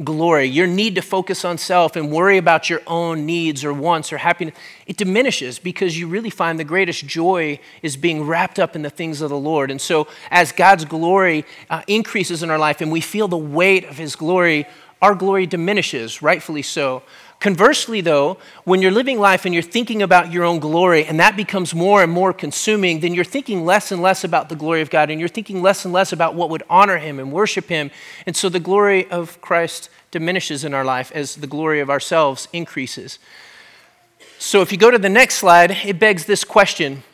glory, 0.04 0.44
your 0.44 0.66
need 0.66 0.94
to 0.94 1.02
focus 1.02 1.44
on 1.44 1.58
self 1.58 1.96
and 1.96 2.12
worry 2.12 2.38
about 2.38 2.70
your 2.70 2.80
own 2.86 3.26
needs 3.26 3.64
or 3.64 3.72
wants 3.72 4.12
or 4.12 4.18
happiness, 4.18 4.54
it 4.86 4.96
diminishes 4.96 5.58
because 5.58 5.98
you 5.98 6.06
really 6.06 6.30
find 6.30 6.58
the 6.58 6.64
greatest 6.64 7.04
joy 7.06 7.58
is 7.82 7.96
being 7.96 8.24
wrapped 8.24 8.58
up 8.58 8.76
in 8.76 8.82
the 8.82 8.90
things 8.90 9.20
of 9.20 9.30
the 9.30 9.38
Lord. 9.38 9.70
And 9.70 9.80
so, 9.80 10.06
as 10.30 10.52
God's 10.52 10.84
glory 10.84 11.44
uh, 11.68 11.82
increases 11.86 12.42
in 12.42 12.50
our 12.50 12.58
life 12.58 12.80
and 12.80 12.92
we 12.92 13.00
feel 13.00 13.26
the 13.26 13.37
weight 13.37 13.84
of 13.84 13.98
his 13.98 14.14
glory, 14.14 14.66
our 15.00 15.14
glory 15.14 15.46
diminishes, 15.46 16.22
rightfully 16.22 16.62
so. 16.62 17.02
Conversely, 17.40 18.00
though, 18.00 18.37
when 18.64 18.82
you're 18.82 18.90
living 18.90 19.20
life 19.20 19.44
and 19.44 19.54
you're 19.54 19.62
thinking 19.62 20.02
about 20.02 20.32
your 20.32 20.42
own 20.42 20.58
glory 20.58 21.04
and 21.04 21.20
that 21.20 21.37
becomes 21.37 21.72
more 21.72 22.02
and 22.02 22.11
more 22.11 22.32
consuming, 22.32 22.98
then 22.98 23.14
you're 23.14 23.24
thinking 23.24 23.64
less 23.64 23.92
and 23.92 24.02
less 24.02 24.24
about 24.24 24.48
the 24.48 24.56
glory 24.56 24.80
of 24.80 24.90
God 24.90 25.08
and 25.08 25.20
you're 25.20 25.28
thinking 25.28 25.62
less 25.62 25.84
and 25.84 25.94
less 25.94 26.12
about 26.12 26.34
what 26.34 26.50
would 26.50 26.64
honor 26.68 26.98
Him 26.98 27.20
and 27.20 27.30
worship 27.30 27.68
Him. 27.68 27.92
And 28.26 28.37
so 28.37 28.48
the 28.48 28.58
glory 28.58 29.08
of 29.08 29.40
Christ 29.40 29.88
diminishes 30.11 30.64
in 30.64 30.74
our 30.74 30.84
life 30.84 31.12
as 31.14 31.37
the 31.37 31.46
glory 31.46 31.78
of 31.78 31.90
ourselves 31.90 32.48
increases. 32.52 33.20
So 34.40 34.61
if 34.61 34.72
you 34.72 34.78
go 34.78 34.90
to 34.90 34.98
the 34.98 35.08
next 35.08 35.37
slide, 35.37 35.70
it 35.70 36.00
begs 36.00 36.24
this 36.24 36.42
question 36.42 37.04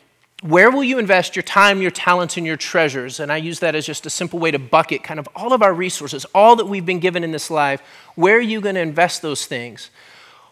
where 0.41 0.69
will 0.69 0.83
you 0.83 0.99
invest 0.99 1.35
your 1.35 1.43
time, 1.43 1.81
your 1.81 1.91
talents, 1.91 2.37
and 2.37 2.45
your 2.45 2.57
treasures? 2.57 3.19
And 3.19 3.31
I 3.31 3.37
use 3.37 3.59
that 3.59 3.73
as 3.73 3.85
just 3.85 4.05
a 4.05 4.09
simple 4.09 4.37
way 4.37 4.51
to 4.51 4.59
bucket 4.59 5.03
kind 5.03 5.19
of 5.19 5.29
all 5.35 5.53
of 5.53 5.61
our 5.61 5.73
resources, 5.73 6.25
all 6.35 6.55
that 6.57 6.65
we've 6.65 6.85
been 6.85 6.99
given 6.99 7.23
in 7.23 7.31
this 7.31 7.49
life. 7.49 7.81
Where 8.15 8.37
are 8.37 8.41
you 8.41 8.61
going 8.61 8.75
to 8.75 8.81
invest 8.81 9.21
those 9.21 9.45
things? 9.45 9.89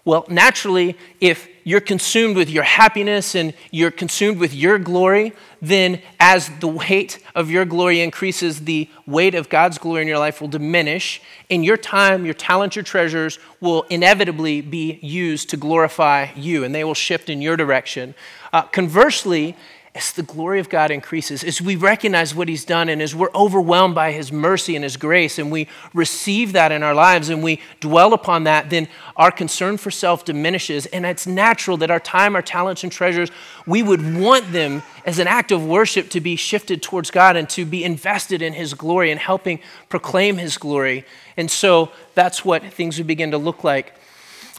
Well, 0.05 0.25
naturally, 0.27 0.97
if 1.21 1.47
you're 1.63 1.79
consumed 1.79 2.35
with 2.35 2.49
your 2.49 2.63
happiness 2.63 3.35
and 3.35 3.53
you're 3.71 3.91
consumed 3.91 4.37
with 4.37 4.53
your 4.53 4.77
glory, 4.77 5.31
then 5.61 6.01
as 6.19 6.49
the 6.59 6.67
weight 6.67 7.19
of 7.35 7.49
your 7.49 7.63
glory 7.63 8.01
increases, 8.01 8.65
the 8.65 8.89
weight 9.07 9.33
of 9.33 9.47
God's 9.47 9.77
glory 9.77 10.01
in 10.01 10.09
your 10.09 10.17
life 10.17 10.41
will 10.41 10.49
diminish, 10.49 11.21
and 11.49 11.63
your 11.63 11.77
time, 11.77 12.25
your 12.25 12.33
talent, 12.33 12.75
your 12.75 12.83
treasures 12.83 13.39
will 13.61 13.83
inevitably 13.83 14.59
be 14.59 14.99
used 15.01 15.49
to 15.51 15.57
glorify 15.57 16.27
you, 16.35 16.65
and 16.65 16.75
they 16.75 16.83
will 16.83 16.93
shift 16.93 17.29
in 17.29 17.41
your 17.41 17.55
direction. 17.55 18.13
Uh, 18.51 18.63
conversely, 18.63 19.55
as 19.95 20.11
the 20.13 20.23
glory 20.23 20.59
of 20.59 20.69
God 20.69 20.89
increases, 20.89 21.43
as 21.43 21.61
we 21.61 21.75
recognize 21.75 22.33
what 22.33 22.47
He's 22.47 22.65
done, 22.65 22.89
and 22.89 22.99
as 22.99 23.13
we're 23.13 23.29
overwhelmed 23.35 23.93
by 23.93 24.11
His 24.11 24.31
mercy 24.31 24.75
and 24.75 24.83
His 24.83 24.97
grace, 24.97 25.37
and 25.37 25.51
we 25.51 25.67
receive 25.93 26.53
that 26.53 26.71
in 26.71 26.81
our 26.81 26.95
lives 26.95 27.29
and 27.29 27.43
we 27.43 27.59
dwell 27.79 28.13
upon 28.13 28.45
that, 28.45 28.71
then 28.71 28.87
our 29.15 29.29
concern 29.29 29.77
for 29.77 29.91
self 29.91 30.25
diminishes. 30.25 30.87
And 30.87 31.05
it's 31.05 31.27
natural 31.27 31.77
that 31.77 31.91
our 31.91 31.99
time, 31.99 32.35
our 32.35 32.41
talents, 32.41 32.83
and 32.83 32.91
treasures, 32.91 33.29
we 33.67 33.83
would 33.83 34.17
want 34.19 34.51
them 34.51 34.81
as 35.05 35.19
an 35.19 35.27
act 35.27 35.51
of 35.51 35.63
worship 35.63 36.09
to 36.09 36.19
be 36.19 36.35
shifted 36.35 36.81
towards 36.81 37.11
God 37.11 37.35
and 37.35 37.47
to 37.51 37.63
be 37.63 37.83
invested 37.83 38.41
in 38.41 38.53
His 38.53 38.73
glory 38.73 39.11
and 39.11 39.19
helping 39.19 39.59
proclaim 39.89 40.37
His 40.37 40.57
glory. 40.57 41.05
And 41.37 41.51
so 41.51 41.91
that's 42.15 42.43
what 42.43 42.63
things 42.63 42.97
would 42.97 43.07
begin 43.07 43.29
to 43.29 43.37
look 43.37 43.63
like. 43.63 43.93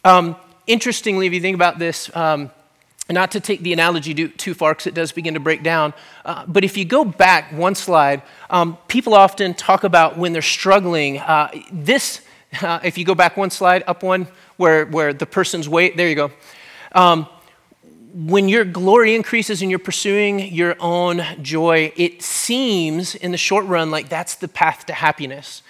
Um, 0.05 0.37
interestingly, 0.69 1.27
if 1.27 1.33
you 1.33 1.41
think 1.41 1.57
about 1.57 1.81
this, 1.81 2.15
um, 2.15 2.53
not 3.11 3.33
to 3.33 3.41
take 3.41 3.61
the 3.61 3.73
analogy 3.73 4.29
too 4.29 4.55
far 4.55 4.73
because 4.73 4.87
it 4.87 4.95
does 4.95 5.13
begin 5.13 5.35
to 5.35 5.41
break 5.41 5.63
down, 5.63 5.93
uh, 6.25 6.45
but 6.47 6.65
if 6.65 6.77
you 6.77 6.85
go 6.85 7.05
back 7.05 7.53
one 7.53 7.75
slide, 7.75 8.23
um, 8.49 8.79
people 8.89 9.15
often 9.15 9.53
talk 9.53 9.85
about 9.85 10.17
when 10.17 10.33
they're 10.33 10.41
struggling. 10.41 11.19
Uh, 11.19 11.51
this, 11.71 12.23
uh, 12.63 12.81
if 12.83 12.97
you 12.97 13.05
go 13.05 13.15
back 13.15 13.37
one 13.37 13.51
slide, 13.51 13.85
up 13.87 14.03
one, 14.03 14.27
where, 14.57 14.87
where 14.87 15.13
the 15.13 15.27
person's 15.27 15.69
weight, 15.69 15.97
there 15.97 16.09
you 16.09 16.15
go. 16.15 16.31
Um, 16.93 17.27
when 18.15 18.49
your 18.49 18.65
glory 18.65 19.17
increases 19.17 19.61
and 19.61 19.71
you're 19.71 19.81
pursuing 19.81 20.39
your 20.55 20.77
own 20.79 21.23
joy, 21.43 21.93
it 21.97 22.23
seems 22.23 23.17
in 23.17 23.33
the 23.33 23.37
short 23.37 23.67
run 23.67 23.91
like 23.91 24.09
that's 24.09 24.37
the 24.37 24.47
path 24.47 24.87
to 24.87 24.93
happiness. 24.93 25.63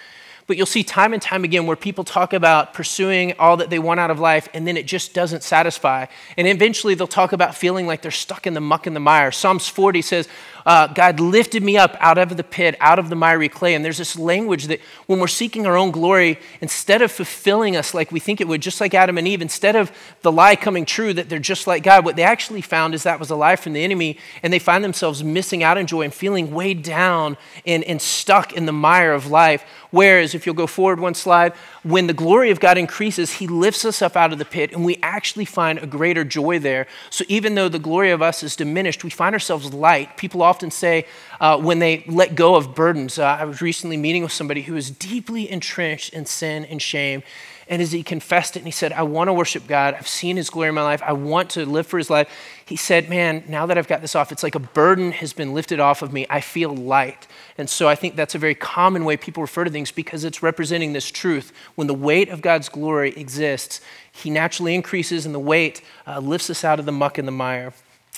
But 0.47 0.57
you'll 0.57 0.67
see 0.67 0.85
time 0.85 1.15
and 1.15 1.23
time 1.23 1.45
again 1.45 1.67
where 1.67 1.77
people 1.77 2.05
talk 2.05 2.33
about 2.33 2.75
pursuing 2.75 3.33
all 3.39 3.57
that 3.57 3.71
they 3.71 3.79
want 3.79 4.01
out 4.01 4.11
of 4.11 4.21
life 4.21 4.49
and 4.53 4.67
then 4.67 4.77
it 4.77 4.87
just 4.87 5.15
doesn't 5.15 5.43
satisfy. 5.43 6.07
And 6.37 6.47
eventually 6.47 6.95
they'll 6.95 7.07
talk 7.07 7.33
about 7.33 7.55
feeling 7.55 7.87
like 7.87 8.03
they're 8.03 8.11
stuck 8.11 8.47
in 8.47 8.53
the 8.55 8.61
muck 8.61 8.87
and 8.87 8.95
the 8.95 9.01
mire. 9.01 9.33
Psalms 9.33 9.69
40 9.69 10.03
says, 10.03 10.29
uh, 10.67 10.87
God 10.89 11.21
lifted 11.21 11.63
me 11.63 11.77
up 11.77 11.97
out 12.01 12.19
of 12.19 12.37
the 12.37 12.45
pit, 12.45 12.77
out 12.81 12.99
of 12.99 13.09
the 13.11 13.17
miry 13.17 13.49
clay. 13.49 13.75
And 13.75 13.85
there's 13.85 13.99
this 13.99 14.19
language 14.19 14.67
that 14.69 14.81
when 15.07 15.21
we're 15.21 15.27
seeking 15.27 15.67
our 15.67 15.77
own 15.77 15.91
glory, 15.91 16.39
instead 16.61 17.03
of 17.03 17.13
fulfilling 17.13 17.77
us 17.77 17.95
like 17.95 18.11
we 18.11 18.21
think 18.21 18.41
it 18.41 18.49
would, 18.49 18.63
just 18.63 18.81
like 18.81 18.95
Adam 18.95 19.19
and 19.19 19.29
Eve, 19.29 19.43
instead 19.43 19.77
of 19.77 19.93
the 20.23 20.33
lie 20.33 20.57
coming 20.57 20.85
true 20.85 21.13
that 21.13 21.29
they're 21.29 21.39
just 21.39 21.67
like 21.67 21.83
God, 21.83 22.05
what 22.05 22.17
they 22.17 22.23
actually 22.23 22.63
found 22.63 22.95
is 22.95 23.03
that 23.03 23.21
was 23.21 23.31
a 23.31 23.37
lie 23.37 23.57
from 23.57 23.75
the 23.75 23.85
enemy. 23.85 24.19
And 24.43 24.53
they 24.53 24.59
find 24.59 24.83
themselves 24.83 25.23
missing 25.23 25.63
out 25.63 25.77
on 25.77 25.87
joy 25.87 26.03
and 26.03 26.15
feeling 26.15 26.55
weighed 26.55 26.83
down 26.83 27.37
and, 27.67 27.85
and 27.85 28.01
stuck 28.01 28.53
in 28.53 28.67
the 28.67 28.73
mire 28.73 29.13
of 29.13 29.31
life. 29.31 29.65
Whereas 29.91 30.35
if 30.35 30.45
you'll 30.45 30.57
go 30.57 30.67
forward 30.67 30.99
one 30.99 31.15
slide, 31.15 31.53
when 31.85 32.09
the 32.09 32.15
glory 32.15 32.51
of 32.51 32.59
God 32.59 32.79
increases, 32.79 33.35
he 33.35 33.47
lifts 33.47 33.85
us 33.85 34.03
up 34.03 34.17
out 34.17 34.33
of 34.33 34.41
the 34.41 34.45
pit, 34.45 34.73
and 34.73 34.85
we 34.85 34.99
actually 35.03 35.45
find 35.45 35.79
a 35.79 35.87
greater 35.87 36.25
joy 36.25 36.59
there. 36.59 36.89
So 37.11 37.25
even 37.29 37.55
though 37.55 37.69
the 37.69 37.79
glory 37.79 38.11
of 38.11 38.21
us 38.21 38.43
is 38.43 38.57
diminished, 38.57 39.05
we 39.05 39.11
find 39.11 39.35
ourselves 39.35 39.73
light. 39.73 40.17
People 40.17 40.43
often 40.43 40.54
say 40.71 41.07
uh, 41.41 41.59
when 41.59 41.79
they 41.79 42.05
let 42.07 42.35
go 42.35 42.55
of 42.55 42.75
burdens, 42.75 43.19
uh, 43.19 43.25
I 43.25 43.45
was 43.45 43.61
recently 43.61 43.97
meeting 43.97 44.23
with 44.23 44.33
somebody 44.33 44.63
who 44.63 44.75
was 44.75 44.91
deeply 44.91 45.51
entrenched 45.51 46.13
in 46.13 46.27
sin 46.27 46.65
and 46.65 46.81
shame. 46.81 47.23
And 47.67 47.81
as 47.81 47.93
he 47.93 48.03
confessed 48.03 48.57
it 48.57 48.61
and 48.61 48.67
he 48.67 48.73
said, 48.73 48.93
I 48.93 49.05
want 49.05 49.29
to 49.29 49.33
worship 49.33 49.67
God. 49.67 49.95
I've 49.95 50.09
seen 50.09 50.37
his 50.37 50.51
glory 50.51 50.69
in 50.69 50.75
my 50.75 50.83
life. 50.83 51.03
I 51.03 51.15
want 51.15 51.51
to 51.51 51.65
live 51.65 51.87
for 51.87 51.97
his 51.97 52.11
life. 52.11 52.29
He 52.67 52.77
said, 52.77 53.09
Man, 53.09 53.43
now 53.49 53.67
that 53.67 53.79
I've 53.79 53.89
got 53.89 54.03
this 54.03 54.15
off, 54.15 54.33
it's 54.33 54.43
like 54.43 54.55
a 54.55 54.61
burden 54.61 55.13
has 55.13 55.33
been 55.33 55.55
lifted 55.55 55.81
off 55.81 56.03
of 56.03 56.13
me. 56.13 56.27
I 56.29 56.41
feel 56.41 56.75
light. 56.75 57.27
And 57.57 57.71
so 57.71 57.89
I 57.89 57.95
think 57.95 58.17
that's 58.17 58.35
a 58.35 58.39
very 58.39 58.55
common 58.55 59.05
way 59.05 59.17
people 59.17 59.43
refer 59.43 59.65
to 59.65 59.71
things 59.71 59.91
because 59.91 60.25
it's 60.25 60.43
representing 60.43 60.93
this 60.93 61.11
truth. 61.11 61.53
When 61.75 61.87
the 61.87 61.95
weight 61.95 62.29
of 62.29 62.43
God's 62.43 62.69
glory 62.69 63.15
exists, 63.17 63.81
he 64.13 64.29
naturally 64.29 64.75
increases 64.75 65.25
and 65.25 65.35
the 65.35 65.41
weight 65.41 65.81
uh, 66.07 66.19
lifts 66.19 66.51
us 66.51 66.65
out 66.65 66.79
of 66.79 66.87
the 66.87 66.93
muck 66.93 67.17
and 67.17 67.27
the 67.27 67.33
mire. 67.33 67.73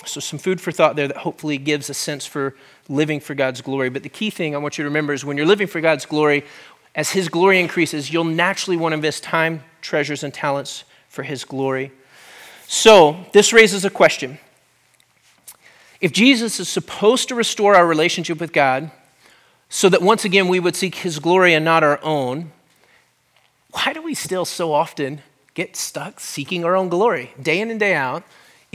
So, 0.04 0.20
some 0.20 0.38
food 0.38 0.60
for 0.60 0.72
thought 0.72 0.94
there 0.94 1.08
that 1.08 1.16
hopefully 1.16 1.56
gives 1.56 1.88
a 1.88 1.94
sense 1.94 2.26
for 2.26 2.54
living 2.88 3.18
for 3.18 3.34
God's 3.34 3.62
glory. 3.62 3.88
But 3.88 4.02
the 4.02 4.08
key 4.08 4.30
thing 4.30 4.54
I 4.54 4.58
want 4.58 4.76
you 4.76 4.84
to 4.84 4.88
remember 4.88 5.12
is 5.12 5.24
when 5.24 5.36
you're 5.36 5.46
living 5.46 5.66
for 5.66 5.80
God's 5.80 6.04
glory, 6.04 6.44
as 6.94 7.10
His 7.10 7.28
glory 7.28 7.60
increases, 7.60 8.12
you'll 8.12 8.24
naturally 8.24 8.76
want 8.76 8.92
to 8.92 8.96
invest 8.96 9.22
time, 9.22 9.62
treasures, 9.80 10.22
and 10.22 10.34
talents 10.34 10.84
for 11.08 11.22
His 11.22 11.44
glory. 11.44 11.92
So, 12.66 13.24
this 13.32 13.52
raises 13.52 13.84
a 13.84 13.90
question. 13.90 14.38
If 16.00 16.12
Jesus 16.12 16.60
is 16.60 16.68
supposed 16.68 17.28
to 17.28 17.34
restore 17.34 17.74
our 17.74 17.86
relationship 17.86 18.38
with 18.38 18.52
God 18.52 18.90
so 19.68 19.88
that 19.88 20.02
once 20.02 20.24
again 20.24 20.48
we 20.48 20.60
would 20.60 20.76
seek 20.76 20.96
His 20.96 21.18
glory 21.18 21.54
and 21.54 21.64
not 21.64 21.82
our 21.82 21.98
own, 22.02 22.52
why 23.72 23.92
do 23.92 24.02
we 24.02 24.14
still 24.14 24.44
so 24.44 24.72
often 24.72 25.22
get 25.54 25.74
stuck 25.74 26.20
seeking 26.20 26.64
our 26.64 26.76
own 26.76 26.88
glory? 26.88 27.32
Day 27.40 27.60
in 27.60 27.70
and 27.70 27.80
day 27.80 27.94
out, 27.94 28.24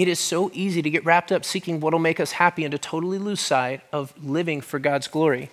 it 0.01 0.07
is 0.07 0.19
so 0.19 0.49
easy 0.51 0.81
to 0.81 0.89
get 0.89 1.05
wrapped 1.05 1.31
up 1.31 1.45
seeking 1.45 1.79
what 1.79 1.93
will 1.93 1.99
make 1.99 2.19
us 2.19 2.31
happy 2.31 2.65
and 2.65 2.71
to 2.71 2.79
totally 2.79 3.19
lose 3.19 3.39
sight 3.39 3.81
of 3.93 4.11
living 4.25 4.59
for 4.59 4.79
God's 4.79 5.07
glory. 5.07 5.51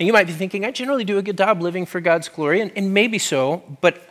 And 0.00 0.06
you 0.06 0.12
might 0.14 0.26
be 0.26 0.32
thinking, 0.32 0.64
I 0.64 0.70
generally 0.70 1.04
do 1.04 1.18
a 1.18 1.22
good 1.22 1.36
job 1.36 1.60
living 1.60 1.84
for 1.84 2.00
God's 2.00 2.30
glory, 2.30 2.62
and, 2.62 2.72
and 2.74 2.94
maybe 2.94 3.18
so, 3.18 3.62
but 3.82 4.08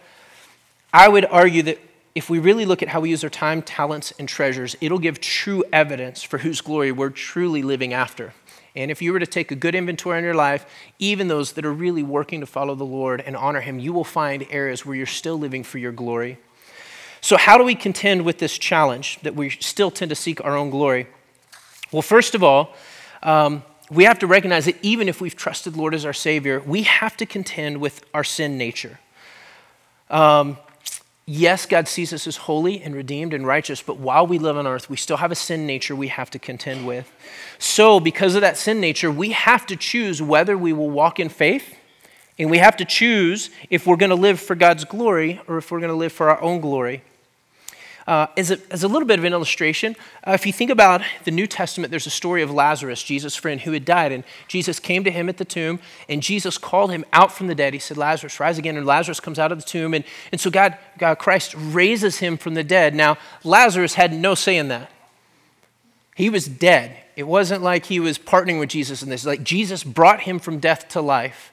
I 0.94 1.10
would 1.10 1.26
argue 1.26 1.64
that 1.64 1.80
if 2.14 2.30
we 2.30 2.38
really 2.38 2.68
look 2.68 2.84
at 2.84 2.90
how 2.90 3.00
we 3.00 3.10
use 3.10 3.24
our 3.24 3.32
time, 3.32 3.64
talents, 3.64 4.14
and 4.20 4.30
treasures, 4.30 4.76
it'll 4.80 5.00
give 5.00 5.20
true 5.20 5.64
evidence 5.74 6.22
for 6.22 6.38
whose 6.38 6.62
glory 6.62 6.92
we're 6.92 7.10
truly 7.10 7.64
living 7.64 7.94
after. 7.94 8.34
And 8.76 8.92
if 8.92 9.02
you 9.02 9.12
were 9.12 9.20
to 9.20 9.26
take 9.26 9.50
a 9.50 9.56
good 9.56 9.74
inventory 9.74 10.20
in 10.20 10.24
your 10.24 10.36
life, 10.36 10.68
even 11.00 11.30
those 11.30 11.54
that 11.54 11.66
are 11.66 11.74
really 11.74 12.04
working 12.04 12.42
to 12.42 12.46
follow 12.46 12.76
the 12.76 12.84
Lord 12.84 13.22
and 13.22 13.36
honor 13.36 13.62
Him, 13.62 13.80
you 13.80 13.92
will 13.92 14.04
find 14.04 14.46
areas 14.52 14.86
where 14.86 14.96
you're 14.96 15.08
still 15.08 15.40
living 15.40 15.64
for 15.64 15.80
your 15.80 15.92
glory. 15.92 16.38
So, 17.22 17.38
how 17.38 17.60
do 17.60 17.64
we 17.64 17.76
contend 17.76 18.24
with 18.24 18.40
this 18.40 18.58
challenge 18.58 19.20
that 19.22 19.36
we 19.36 19.52
still 19.52 19.92
tend 19.92 20.10
to 20.10 20.16
seek 20.16 20.44
our 20.44 20.58
own 20.58 20.72
glory? 20.72 21.08
Well, 21.92 22.02
first 22.02 22.34
of 22.34 22.44
all, 22.44 22.74
um, 23.22 23.64
we 23.92 24.06
have 24.06 24.20
to 24.20 24.28
recognize 24.28 24.66
that 24.66 24.78
even 24.82 25.08
if 25.08 25.22
we've 25.22 25.36
trusted 25.36 25.78
Lord 25.78 25.94
as 25.94 26.04
our 26.04 26.14
Savior, 26.14 26.62
we 26.62 26.84
have 26.84 27.16
to 27.18 27.28
contend 27.28 27.80
with 27.80 28.04
our 28.14 28.24
sin 28.24 28.58
nature. 28.58 29.00
Um, 30.10 30.58
yes, 31.28 31.68
God 31.68 31.88
sees 31.88 32.12
us 32.12 32.26
as 32.26 32.38
holy 32.38 32.82
and 32.82 32.96
redeemed 32.96 33.34
and 33.34 33.46
righteous, 33.46 33.84
but 33.84 33.98
while 33.98 34.26
we 34.26 34.40
live 34.40 34.58
on 34.58 34.66
earth, 34.66 34.90
we 34.90 34.98
still 34.98 35.18
have 35.18 35.32
a 35.32 35.36
sin 35.36 35.68
nature 35.68 35.96
we 35.96 36.08
have 36.08 36.32
to 36.32 36.40
contend 36.40 36.88
with. 36.88 37.12
So, 37.60 38.00
because 38.00 38.34
of 38.34 38.42
that 38.42 38.58
sin 38.58 38.82
nature, 38.82 39.12
we 39.12 39.32
have 39.32 39.68
to 39.68 39.76
choose 39.76 40.24
whether 40.24 40.58
we 40.58 40.74
will 40.74 40.90
walk 40.90 41.20
in 41.20 41.30
faith, 41.30 41.76
and 42.40 42.50
we 42.50 42.58
have 42.58 42.78
to 42.78 42.86
choose 42.86 43.52
if 43.70 43.86
we're 43.86 43.98
going 43.98 44.10
to 44.10 44.16
live 44.16 44.40
for 44.40 44.56
God's 44.56 44.86
glory 44.86 45.40
or 45.48 45.60
if 45.60 45.70
we're 45.70 45.82
going 45.82 45.92
to 45.92 45.96
live 45.96 46.12
for 46.12 46.30
our 46.30 46.42
own 46.42 46.62
glory. 46.62 47.04
Uh, 48.08 48.28
as, 48.36 48.52
a, 48.52 48.60
as 48.72 48.84
a 48.84 48.88
little 48.88 49.08
bit 49.08 49.20
of 49.20 49.26
an 49.26 49.34
illustration, 49.34 49.96
uh, 50.26 50.32
if 50.32 50.46
you 50.46 50.54
think 50.54 50.72
about 50.72 51.02
the 51.24 51.32
New 51.32 51.48
Testament, 51.48 51.92
there's 51.92 52.08
a 52.08 52.12
story 52.12 52.42
of 52.42 52.52
Lazarus, 52.52 53.04
Jesus' 53.04 53.36
friend, 53.36 53.62
who 53.62 53.72
had 53.72 53.86
died. 53.86 54.12
And 54.12 54.24
Jesus 54.48 54.80
came 54.80 55.04
to 55.04 55.12
him 55.12 55.30
at 55.30 55.38
the 55.38 55.46
tomb, 55.46 55.80
and 56.10 56.24
Jesus 56.24 56.58
called 56.58 56.92
him 56.92 57.06
out 57.14 57.32
from 57.32 57.48
the 57.48 57.56
dead. 57.56 57.74
He 57.74 57.80
said, 57.80 57.98
Lazarus, 57.98 58.40
rise 58.40 58.58
again. 58.58 58.78
And 58.78 58.86
Lazarus 58.86 59.20
comes 59.20 59.40
out 59.40 59.52
of 59.52 59.60
the 59.60 59.66
tomb. 59.66 59.94
And, 59.94 60.04
and 60.32 60.42
so 60.42 60.50
God, 60.50 60.78
God, 60.98 61.20
Christ 61.20 61.54
raises 61.58 62.18
him 62.18 62.38
from 62.38 62.56
the 62.56 62.64
dead. 62.64 62.96
Now, 62.96 63.18
Lazarus 63.44 63.94
had 63.94 64.14
no 64.14 64.36
say 64.36 64.58
in 64.58 64.68
that. 64.70 64.92
He 66.16 66.30
was 66.30 66.48
dead. 66.48 66.98
It 67.16 67.24
wasn't 67.24 67.62
like 67.62 67.86
he 67.86 68.00
was 68.00 68.18
partnering 68.18 68.60
with 68.60 68.70
Jesus 68.70 69.04
in 69.04 69.10
this. 69.10 69.26
Like 69.26 69.44
Jesus 69.44 69.84
brought 69.84 70.22
him 70.22 70.40
from 70.40 70.60
death 70.60 70.88
to 70.90 71.02
life. 71.02 71.52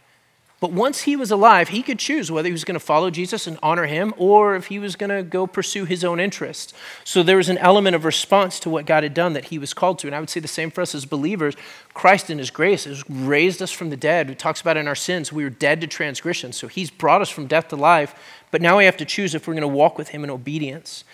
But 0.61 0.73
once 0.73 1.03
he 1.03 1.14
was 1.14 1.31
alive, 1.31 1.68
he 1.68 1.83
could 1.83 2.01
choose 2.01 2.33
whether 2.33 2.49
he 2.49 2.53
was 2.53 2.64
going 2.64 2.75
to 2.75 2.85
follow 2.85 3.11
Jesus 3.11 3.47
and 3.47 3.59
honor 3.62 3.87
him 3.87 4.12
or 4.16 4.57
if 4.57 4.66
he 4.66 4.81
was 4.81 4.97
going 4.97 5.11
to 5.11 5.23
go 5.23 5.47
pursue 5.47 5.85
his 5.85 6.03
own 6.03 6.18
interests. 6.18 6.75
So 7.05 7.23
there 7.23 7.37
was 7.37 7.49
an 7.49 7.59
element 7.59 7.94
of 7.94 8.05
response 8.05 8.59
to 8.61 8.71
what 8.71 8.85
God 8.85 9.05
had 9.05 9.14
done 9.14 9.35
that 9.35 9.47
he 9.47 9.59
was 9.59 9.73
called 9.73 10.01
to. 10.01 10.09
And 10.09 10.16
I 10.16 10.21
would 10.21 10.31
say 10.31 10.40
the 10.40 10.49
same 10.49 10.73
for 10.73 10.81
us 10.81 10.97
as 10.97 11.05
believers. 11.05 11.55
Christ, 11.94 12.29
in 12.29 12.38
his 12.38 12.51
grace, 12.51 12.85
has 12.85 13.09
raised 13.09 13.62
us 13.62 13.71
from 13.71 13.90
the 13.90 13.97
dead. 13.97 14.29
He 14.29 14.35
talks 14.35 14.61
about 14.61 14.77
in 14.77 14.88
our 14.88 14.97
sins, 14.97 15.33
we 15.33 15.44
were 15.44 15.51
dead 15.51 15.81
to 15.83 15.87
transgression. 15.87 16.53
So 16.53 16.66
he's 16.66 16.90
brought 16.90 17.23
us 17.23 17.31
from 17.31 17.47
death 17.47 17.68
to 17.68 17.77
life. 17.77 18.16
But 18.51 18.61
now 18.61 18.79
we 18.79 18.85
have 18.87 18.97
to 18.97 19.05
choose 19.05 19.37
if 19.37 19.47
we're 19.47 19.55
going 19.55 19.62
to 19.62 19.68
walk 19.68 19.97
with 19.97 20.09
him 20.09 20.25
in 20.25 20.31
obedience. 20.31 21.05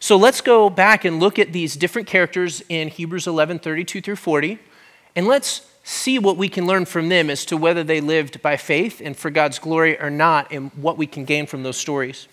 So 0.00 0.16
let's 0.16 0.40
go 0.40 0.68
back 0.70 1.04
and 1.04 1.20
look 1.20 1.38
at 1.38 1.52
these 1.52 1.76
different 1.76 2.08
characters 2.08 2.62
in 2.68 2.88
Hebrews 2.88 3.28
11 3.28 3.60
32 3.60 4.00
through 4.00 4.16
40. 4.16 4.58
And 5.14 5.28
let's 5.28 5.60
see 5.88 6.18
what 6.18 6.36
we 6.36 6.50
can 6.50 6.66
learn 6.66 6.84
from 6.84 7.08
them 7.08 7.30
as 7.30 7.46
to 7.46 7.56
whether 7.56 7.82
they 7.82 7.98
lived 7.98 8.42
by 8.42 8.58
faith 8.58 9.00
and 9.02 9.16
for 9.16 9.30
God's 9.30 9.58
glory 9.58 9.98
or 9.98 10.10
not, 10.10 10.52
and 10.52 10.70
what 10.74 10.98
we 10.98 11.06
can 11.06 11.24
gain 11.24 11.46
from 11.46 11.62
those 11.62 11.78
stories. 11.78 12.28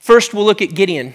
First, 0.00 0.34
we'll 0.34 0.44
look 0.44 0.60
at 0.60 0.74
Gideon. 0.74 1.14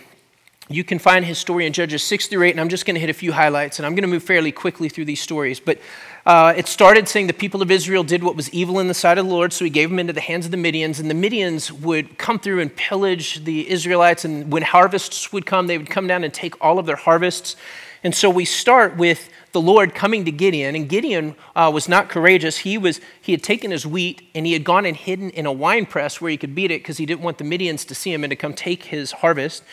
You 0.70 0.86
can 0.86 0.98
find 0.98 1.26
his 1.26 1.38
story 1.38 1.66
in 1.66 1.74
Judges 1.74 2.04
6 2.04 2.28
through 2.28 2.44
8, 2.44 2.52
and 2.52 2.62
I'm 2.62 2.70
just 2.70 2.86
going 2.86 2.96
to 2.96 3.02
hit 3.02 3.10
a 3.10 3.14
few 3.14 3.34
highlights, 3.34 3.80
and 3.80 3.86
I'm 3.86 3.96
going 3.96 4.04
to 4.04 4.08
move 4.08 4.24
fairly 4.24 4.54
quickly 4.54 4.88
through 4.88 5.04
these 5.04 5.20
stories. 5.20 5.60
But 5.60 5.80
uh, 6.26 6.54
it 6.56 6.70
started 6.70 7.10
saying 7.10 7.28
the 7.28 7.34
people 7.34 7.62
of 7.62 7.70
Israel 7.70 8.06
did 8.06 8.24
what 8.24 8.38
was 8.38 8.50
evil 8.52 8.80
in 8.80 8.88
the 8.88 8.94
sight 8.94 9.18
of 9.18 9.26
the 9.26 9.32
Lord, 9.32 9.52
so 9.52 9.66
he 9.66 9.72
gave 9.72 9.90
them 9.90 10.00
into 10.00 10.14
the 10.14 10.22
hands 10.22 10.46
of 10.46 10.52
the 10.52 10.58
Midians, 10.58 11.02
and 11.02 11.10
the 11.10 11.30
Midians 11.30 11.70
would 11.70 12.18
come 12.18 12.40
through 12.40 12.62
and 12.62 12.74
pillage 12.74 13.44
the 13.44 13.70
Israelites, 13.70 14.24
and 14.24 14.50
when 14.50 14.64
harvests 14.64 15.34
would 15.34 15.46
come, 15.46 15.68
they 15.68 15.78
would 15.78 15.90
come 15.90 16.08
down 16.08 16.24
and 16.24 16.34
take 16.34 16.56
all 16.64 16.80
of 16.80 16.86
their 16.86 16.96
harvests. 16.96 17.58
And 18.06 18.16
so 18.16 18.30
we 18.30 18.46
start 18.46 18.96
with 18.96 19.30
the 19.52 19.62
Lord 19.62 19.94
coming 19.94 20.26
to 20.26 20.32
Gideon, 20.32 20.76
and 20.76 20.88
Gideon 20.88 21.36
uh, 21.56 21.70
was 21.74 21.90
not 21.90 22.10
courageous. 22.10 22.60
He, 22.60 22.78
was, 22.78 23.02
he 23.22 23.32
had 23.32 23.44
taken 23.44 23.72
his 23.72 23.86
wheat 23.86 24.22
and 24.34 24.46
he 24.46 24.54
had 24.54 24.64
gone 24.64 24.86
and 24.86 24.96
hidden 24.96 25.30
in 25.32 25.46
a 25.46 25.52
wine 25.52 25.86
press 25.86 26.22
where 26.22 26.32
he 26.32 26.38
could 26.38 26.56
beat 26.56 26.72
it 26.72 26.82
because 26.82 26.98
he 26.98 27.06
didn't 27.06 27.22
want 27.22 27.38
the 27.38 27.44
Midians 27.44 27.86
to 27.88 27.96
see 27.96 28.14
him 28.14 28.24
and 28.24 28.32
to 28.32 28.36
come 28.36 28.54
take 28.54 28.86
his 28.86 29.12
harvest. 29.12 29.64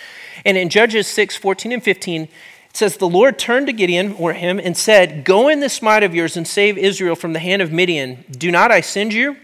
And 0.45 0.57
in 0.57 0.69
Judges 0.69 1.07
6 1.07 1.37
14 1.37 1.73
and 1.73 1.83
15, 1.83 2.23
it 2.23 2.31
says, 2.73 2.97
The 2.97 3.09
Lord 3.09 3.39
turned 3.39 3.67
to 3.69 3.73
Gideon 3.73 4.13
or 4.19 4.33
him 4.33 4.59
and 4.59 4.77
said, 4.77 5.25
Go 5.25 5.49
in 5.49 5.61
this 5.61 5.81
might 5.81 6.03
of 6.03 6.15
yours 6.15 6.37
and 6.37 6.47
save 6.47 6.77
Israel 6.77 7.15
from 7.15 7.33
the 7.33 7.39
hand 7.39 7.63
of 7.63 7.73
Midian. 7.73 8.25
Do 8.31 8.51
not 8.51 8.71
I 8.71 8.81
send 8.81 9.13
you? 9.13 9.37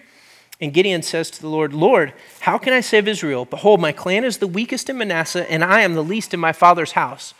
And 0.60 0.72
Gideon 0.72 1.02
says 1.02 1.30
to 1.32 1.40
the 1.40 1.48
Lord, 1.48 1.74
Lord, 1.74 2.12
how 2.40 2.58
can 2.58 2.72
I 2.72 2.80
save 2.80 3.08
Israel? 3.08 3.44
Behold, 3.44 3.80
my 3.80 3.92
clan 3.92 4.24
is 4.24 4.38
the 4.38 4.46
weakest 4.46 4.88
in 4.88 4.98
Manasseh, 4.98 5.50
and 5.50 5.64
I 5.64 5.80
am 5.80 5.94
the 5.94 6.02
least 6.02 6.32
in 6.32 6.40
my 6.40 6.52
father's 6.52 6.92
house. 6.92 7.34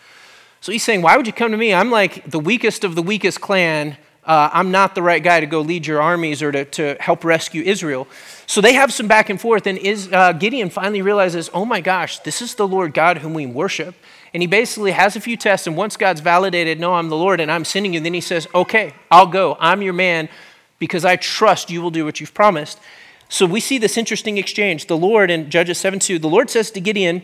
So 0.64 0.72
he's 0.72 0.82
saying, 0.82 1.02
Why 1.02 1.18
would 1.18 1.26
you 1.26 1.32
come 1.34 1.50
to 1.50 1.58
me? 1.58 1.74
I'm 1.74 1.90
like 1.90 2.24
the 2.24 2.40
weakest 2.40 2.84
of 2.84 2.94
the 2.94 3.02
weakest 3.02 3.38
clan. 3.38 3.98
Uh, 4.24 4.48
I'm 4.50 4.70
not 4.70 4.94
the 4.94 5.02
right 5.02 5.22
guy 5.22 5.40
to 5.40 5.44
go 5.44 5.60
lead 5.60 5.86
your 5.86 6.00
armies 6.00 6.42
or 6.42 6.52
to, 6.52 6.64
to 6.64 6.96
help 7.00 7.22
rescue 7.22 7.62
Israel. 7.62 8.08
So 8.46 8.62
they 8.62 8.72
have 8.72 8.90
some 8.90 9.06
back 9.06 9.28
and 9.28 9.38
forth, 9.38 9.66
and 9.66 9.76
is, 9.76 10.10
uh, 10.10 10.32
Gideon 10.32 10.70
finally 10.70 11.02
realizes, 11.02 11.50
oh 11.52 11.66
my 11.66 11.82
gosh, 11.82 12.20
this 12.20 12.40
is 12.40 12.54
the 12.54 12.66
Lord 12.66 12.94
God 12.94 13.18
whom 13.18 13.34
we 13.34 13.44
worship. 13.44 13.94
And 14.32 14.42
he 14.42 14.46
basically 14.46 14.92
has 14.92 15.16
a 15.16 15.20
few 15.20 15.36
tests, 15.36 15.66
and 15.66 15.76
once 15.76 15.98
God's 15.98 16.22
validated, 16.22 16.80
no, 16.80 16.94
I'm 16.94 17.10
the 17.10 17.16
Lord 17.16 17.40
and 17.40 17.52
I'm 17.52 17.66
sending 17.66 17.92
you, 17.92 18.00
then 18.00 18.14
he 18.14 18.22
says, 18.22 18.48
okay, 18.54 18.94
I'll 19.10 19.26
go. 19.26 19.58
I'm 19.60 19.82
your 19.82 19.92
man 19.92 20.30
because 20.78 21.04
I 21.04 21.16
trust 21.16 21.70
you 21.70 21.82
will 21.82 21.90
do 21.90 22.06
what 22.06 22.20
you've 22.20 22.32
promised. 22.32 22.80
So 23.28 23.44
we 23.44 23.60
see 23.60 23.76
this 23.76 23.98
interesting 23.98 24.38
exchange. 24.38 24.86
The 24.86 24.96
Lord 24.96 25.30
in 25.30 25.50
Judges 25.50 25.76
7 25.76 25.98
2, 25.98 26.18
the 26.18 26.28
Lord 26.28 26.48
says 26.48 26.70
to 26.70 26.80
Gideon, 26.80 27.20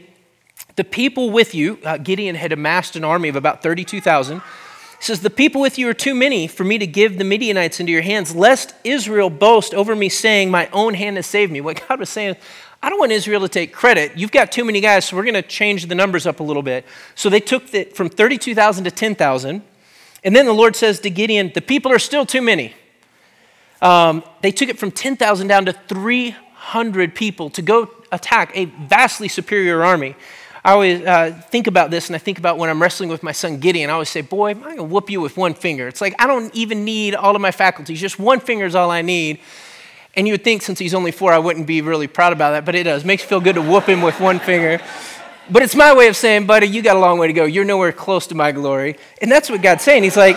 the 0.81 0.85
people 0.85 1.29
with 1.29 1.55
you, 1.55 1.79
uh, 1.85 1.99
Gideon 1.99 2.37
had 2.37 2.53
amassed 2.53 2.97
an 2.97 3.05
army 3.05 3.29
of 3.29 3.37
about 3.37 3.63
32,000. 3.63 4.39
He 4.39 4.45
says, 4.99 5.21
The 5.21 5.29
people 5.29 5.61
with 5.61 5.79
you 5.79 5.87
are 5.91 5.95
too 5.95 6.15
many 6.15 6.47
for 6.47 6.65
me 6.65 6.79
to 6.79 6.87
give 6.87 7.19
the 7.19 7.25
Midianites 7.25 7.81
into 7.81 7.93
your 7.93 8.01
hands, 8.01 8.35
lest 8.35 8.73
Israel 8.83 9.29
boast 9.29 9.75
over 9.75 9.95
me, 9.95 10.09
saying, 10.09 10.51
My 10.51 10.71
own 10.73 10.95
hand 10.95 11.17
has 11.17 11.27
saved 11.27 11.53
me. 11.53 11.61
What 11.61 11.87
God 11.87 12.01
was 12.01 12.09
saying, 12.09 12.37
I 12.83 12.89
don't 12.89 12.99
want 12.99 13.13
Israel 13.13 13.43
to 13.43 13.49
take 13.51 13.75
credit. 13.75 14.17
You've 14.17 14.33
got 14.33 14.51
too 14.51 14.65
many 14.65 14.81
guys, 14.81 15.05
so 15.05 15.19
we're 15.19 15.25
going 15.25 15.35
to 15.35 15.43
change 15.43 15.85
the 15.85 15.95
numbers 15.95 16.27
up 16.27 16.41
a 16.41 16.43
little 16.43 16.63
bit. 16.63 16.87
So 17.15 17.29
they 17.29 17.41
took 17.41 17.75
it 17.75 17.95
from 17.95 18.09
32,000 18.09 18.85
to 18.85 18.91
10,000. 18.91 19.63
And 20.25 20.35
then 20.35 20.47
the 20.47 20.55
Lord 20.55 20.77
says 20.77 20.99
to 21.01 21.11
Gideon, 21.11 21.53
The 21.55 21.61
people 21.61 21.93
are 21.93 21.99
still 21.99 22.25
too 22.25 22.41
many. 22.41 22.73
Um, 23.83 24.25
they 24.41 24.51
took 24.51 24.71
it 24.71 24.79
from 24.79 24.93
10,000 24.93 25.47
down 25.47 25.67
to 25.67 25.75
300 25.75 27.15
people 27.15 27.51
to 27.51 27.61
go 27.61 27.91
attack 28.11 28.53
a 28.55 28.65
vastly 28.65 29.29
superior 29.29 29.85
army. 29.85 30.17
I 30.63 30.73
always 30.73 31.01
uh, 31.03 31.41
think 31.49 31.67
about 31.67 31.91
this, 31.91 32.09
and 32.09 32.17
I 32.17 32.19
think 32.19 32.39
about 32.39 32.59
when 32.59 32.69
I'm 32.69 32.83
wrestling 32.83 33.09
with 33.09 33.23
my 33.23 33.33
son 33.33 33.59
Gideon. 33.61 33.89
I 33.89 33.95
always 33.95 34.11
say, 34.11 34.21
Boy, 34.21 34.51
I'm 34.51 34.61
going 34.61 34.77
to 34.77 34.83
whoop 34.83 35.09
you 35.09 35.21
with 35.21 35.37
one 35.37 35.55
finger. 35.55 35.89
It's 35.89 36.01
like 36.01 36.15
I 36.19 36.27
don't 36.27 36.55
even 36.55 36.85
need 36.85 37.15
all 37.15 37.35
of 37.35 37.41
my 37.41 37.51
faculties, 37.51 38.01
just 38.01 38.19
one 38.19 38.41
finger 38.41 38.67
is 38.67 38.75
all 38.75 38.91
I 38.91 39.03
need. 39.03 39.41
And 40.17 40.27
you 40.27 40.35
would 40.35 40.45
think 40.45 40.63
since 40.63 40.79
he's 40.79 40.93
only 40.93 41.13
four, 41.13 41.33
I 41.33 41.39
wouldn't 41.39 41.67
be 41.67 41.83
really 41.83 42.09
proud 42.09 42.33
about 42.33 42.51
that, 42.51 42.65
but 42.65 42.75
it 42.75 42.83
does. 42.83 43.05
Makes 43.05 43.23
me 43.23 43.29
feel 43.29 43.41
good 43.41 43.55
to 43.55 43.63
whoop 43.63 43.89
him 43.89 44.03
with 44.03 44.19
one 44.21 44.41
finger. 44.41 44.81
But 45.49 45.63
it's 45.63 45.75
my 45.75 45.95
way 45.95 46.09
of 46.09 46.17
saying, 46.17 46.47
buddy, 46.47 46.67
you 46.67 46.83
got 46.83 46.97
a 46.97 47.01
long 47.01 47.19
way 47.19 47.29
to 47.29 47.33
go. 47.33 47.45
You're 47.45 47.65
nowhere 47.65 47.93
close 47.93 48.27
to 48.29 48.35
my 48.35 48.53
glory. 48.53 48.97
And 49.23 49.31
that's 49.31 49.49
what 49.49 49.63
God's 49.63 49.83
saying. 49.83 50.03
He's 50.03 50.17
like, 50.17 50.37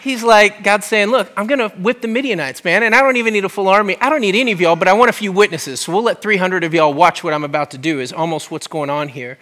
he's 0.00 0.22
like, 0.22 0.62
God's 0.62 0.86
saying, 0.86 1.08
look, 1.08 1.30
I'm 1.36 1.46
going 1.46 1.58
to 1.58 1.68
whip 1.76 2.00
the 2.00 2.08
Midianites, 2.08 2.64
man, 2.64 2.82
and 2.82 2.94
I 2.94 3.02
don't 3.02 3.16
even 3.16 3.32
need 3.32 3.44
a 3.44 3.48
full 3.48 3.68
army. 3.68 3.96
I 4.00 4.10
don't 4.10 4.20
need 4.20 4.34
any 4.34 4.52
of 4.52 4.60
y'all, 4.60 4.76
but 4.76 4.88
I 4.88 4.92
want 4.92 5.10
a 5.10 5.12
few 5.12 5.32
witnesses. 5.32 5.80
So 5.80 5.92
we'll 5.92 6.02
let 6.02 6.22
300 6.22 6.64
of 6.64 6.74
y'all 6.74 6.92
watch 6.92 7.22
what 7.22 7.32
I'm 7.32 7.44
about 7.44 7.70
to 7.72 7.78
do, 7.78 8.00
is 8.00 8.12
almost 8.12 8.50
what's 8.50 8.66
going 8.66 8.90
on 8.90 9.08
here. 9.08 9.38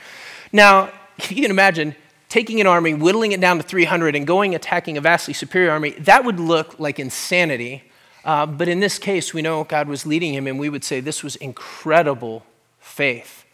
Now, 0.53 0.91
you 1.29 1.43
can 1.43 1.51
imagine 1.51 1.95
taking 2.29 2.61
an 2.61 2.67
army, 2.67 2.95
whittling 2.95 3.33
it 3.33 3.41
down 3.41 3.57
to 3.57 3.63
300, 3.63 4.15
and 4.15 4.27
going 4.27 4.55
attacking 4.55 4.97
a 4.97 5.01
vastly 5.01 5.35
superior 5.35 5.71
army. 5.71 5.91
That 5.91 6.25
would 6.25 6.39
look 6.39 6.79
like 6.79 6.99
insanity. 6.99 7.85
Uh, 8.25 8.45
but 8.47 8.69
in 8.69 8.81
this 8.81 8.99
case, 8.99 9.33
we 9.33 9.43
know 9.43 9.65
God 9.65 9.89
was 9.89 10.05
leading 10.05 10.35
him, 10.35 10.47
and 10.47 10.59
we 10.59 10.69
would 10.69 10.85
say 10.85 11.01
this 11.01 11.23
was 11.23 11.37
incredible 11.37 12.45
faith, 12.79 13.45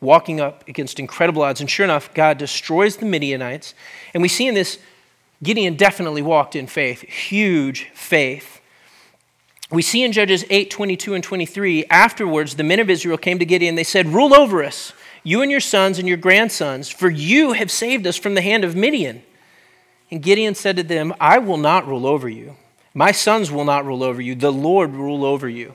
walking 0.00 0.40
up 0.40 0.66
against 0.68 0.98
incredible 0.98 1.42
odds. 1.42 1.60
And 1.60 1.70
sure 1.70 1.84
enough, 1.84 2.12
God 2.14 2.38
destroys 2.38 2.96
the 2.96 3.06
Midianites. 3.06 3.74
And 4.12 4.22
we 4.22 4.28
see 4.28 4.48
in 4.48 4.54
this 4.54 4.78
Gideon 5.44 5.76
definitely 5.76 6.22
walked 6.22 6.56
in 6.56 6.66
faith, 6.66 7.02
huge 7.02 7.90
faith. 7.94 8.60
We 9.70 9.82
see 9.82 10.02
in 10.02 10.12
Judges 10.12 10.44
8 10.50 10.70
22 10.70 11.14
and 11.14 11.24
23, 11.24 11.84
afterwards, 11.86 12.56
the 12.56 12.62
men 12.62 12.80
of 12.80 12.90
Israel 12.90 13.18
came 13.18 13.38
to 13.38 13.44
Gideon. 13.44 13.76
They 13.76 13.84
said, 13.84 14.08
Rule 14.08 14.34
over 14.34 14.64
us, 14.64 14.92
you 15.22 15.42
and 15.42 15.50
your 15.50 15.60
sons 15.60 15.98
and 15.98 16.08
your 16.08 16.16
grandsons, 16.16 16.88
for 16.88 17.08
you 17.08 17.52
have 17.52 17.70
saved 17.70 18.06
us 18.06 18.16
from 18.16 18.34
the 18.34 18.42
hand 18.42 18.64
of 18.64 18.76
Midian. 18.76 19.22
And 20.10 20.22
Gideon 20.22 20.54
said 20.54 20.76
to 20.76 20.82
them, 20.82 21.14
I 21.20 21.38
will 21.38 21.56
not 21.56 21.86
rule 21.86 22.06
over 22.06 22.28
you. 22.28 22.56
My 22.92 23.10
sons 23.10 23.50
will 23.50 23.64
not 23.64 23.84
rule 23.84 24.04
over 24.04 24.22
you. 24.22 24.34
The 24.34 24.52
Lord 24.52 24.92
rule 24.92 25.24
over 25.24 25.48
you. 25.48 25.74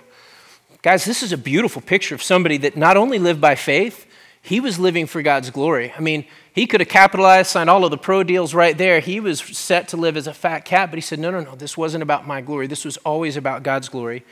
Guys, 0.82 1.04
this 1.04 1.22
is 1.22 1.34
a 1.34 1.38
beautiful 1.38 1.82
picture 1.82 2.16
of 2.16 2.24
somebody 2.24 2.58
that 2.60 2.78
not 2.78 2.96
only 2.96 3.20
lived 3.20 3.42
by 3.42 3.56
faith, 3.56 4.06
he 4.42 4.62
was 4.62 4.80
living 4.80 5.06
for 5.08 5.22
God's 5.22 5.50
glory. 5.50 5.92
I 5.98 6.00
mean, 6.00 6.26
he 6.54 6.66
could 6.66 6.82
have 6.82 6.90
capitalized, 6.90 7.52
signed 7.52 7.70
all 7.70 7.86
of 7.86 7.92
the 7.92 7.98
pro 7.98 8.24
deals 8.24 8.54
right 8.54 8.78
there. 8.78 9.00
He 9.00 9.20
was 9.20 9.40
set 9.40 9.88
to 9.90 9.98
live 9.98 10.18
as 10.18 10.28
a 10.28 10.34
fat 10.34 10.66
cat, 10.66 10.90
but 10.90 10.98
he 10.98 11.02
said, 11.02 11.20
no, 11.20 11.32
no, 11.32 11.42
no, 11.42 11.56
this 11.56 11.78
wasn't 11.78 12.04
about 12.04 12.28
my 12.28 12.42
glory. 12.42 12.68
This 12.68 12.86
was 12.86 12.98
always 12.98 13.38
about 13.38 13.64
God's 13.64 13.90
glory. 13.90 14.26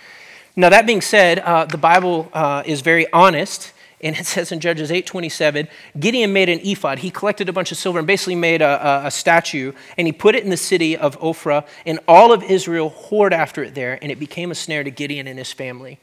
Now, 0.55 0.69
that 0.69 0.87
being 0.87 1.01
said, 1.01 1.39
uh, 1.39 1.65
the 1.65 1.77
Bible 1.77 2.29
uh, 2.33 2.63
is 2.65 2.81
very 2.81 3.11
honest. 3.13 3.73
And 4.01 4.15
it 4.15 4.25
says 4.27 4.51
in 4.51 4.59
Judges 4.59 4.91
8:27, 4.91 5.67
Gideon 5.99 6.33
made 6.33 6.49
an 6.49 6.59
ephod. 6.59 6.99
He 6.99 7.11
collected 7.11 7.49
a 7.49 7.53
bunch 7.53 7.71
of 7.71 7.77
silver 7.77 7.99
and 7.99 8.07
basically 8.07 8.35
made 8.35 8.61
a, 8.61 8.87
a, 8.87 9.07
a, 9.07 9.11
statue, 9.11 9.73
and 9.97 10.07
he 10.07 10.13
put 10.13 10.35
it 10.35 10.43
in 10.43 10.49
the 10.49 10.57
city 10.57 10.95
of 10.95 11.19
Ophrah, 11.19 11.65
and 11.85 11.99
all 12.07 12.31
of 12.31 12.43
Israel 12.43 12.91
whored 12.91 13.31
after 13.31 13.63
it 13.63 13.75
there, 13.75 13.97
and 14.01 14.11
it 14.11 14.19
became 14.19 14.51
a 14.51 14.55
snare 14.55 14.83
to 14.83 14.91
Gideon 14.91 15.27
and 15.27 15.39
his 15.39 15.51
family. 15.51 15.99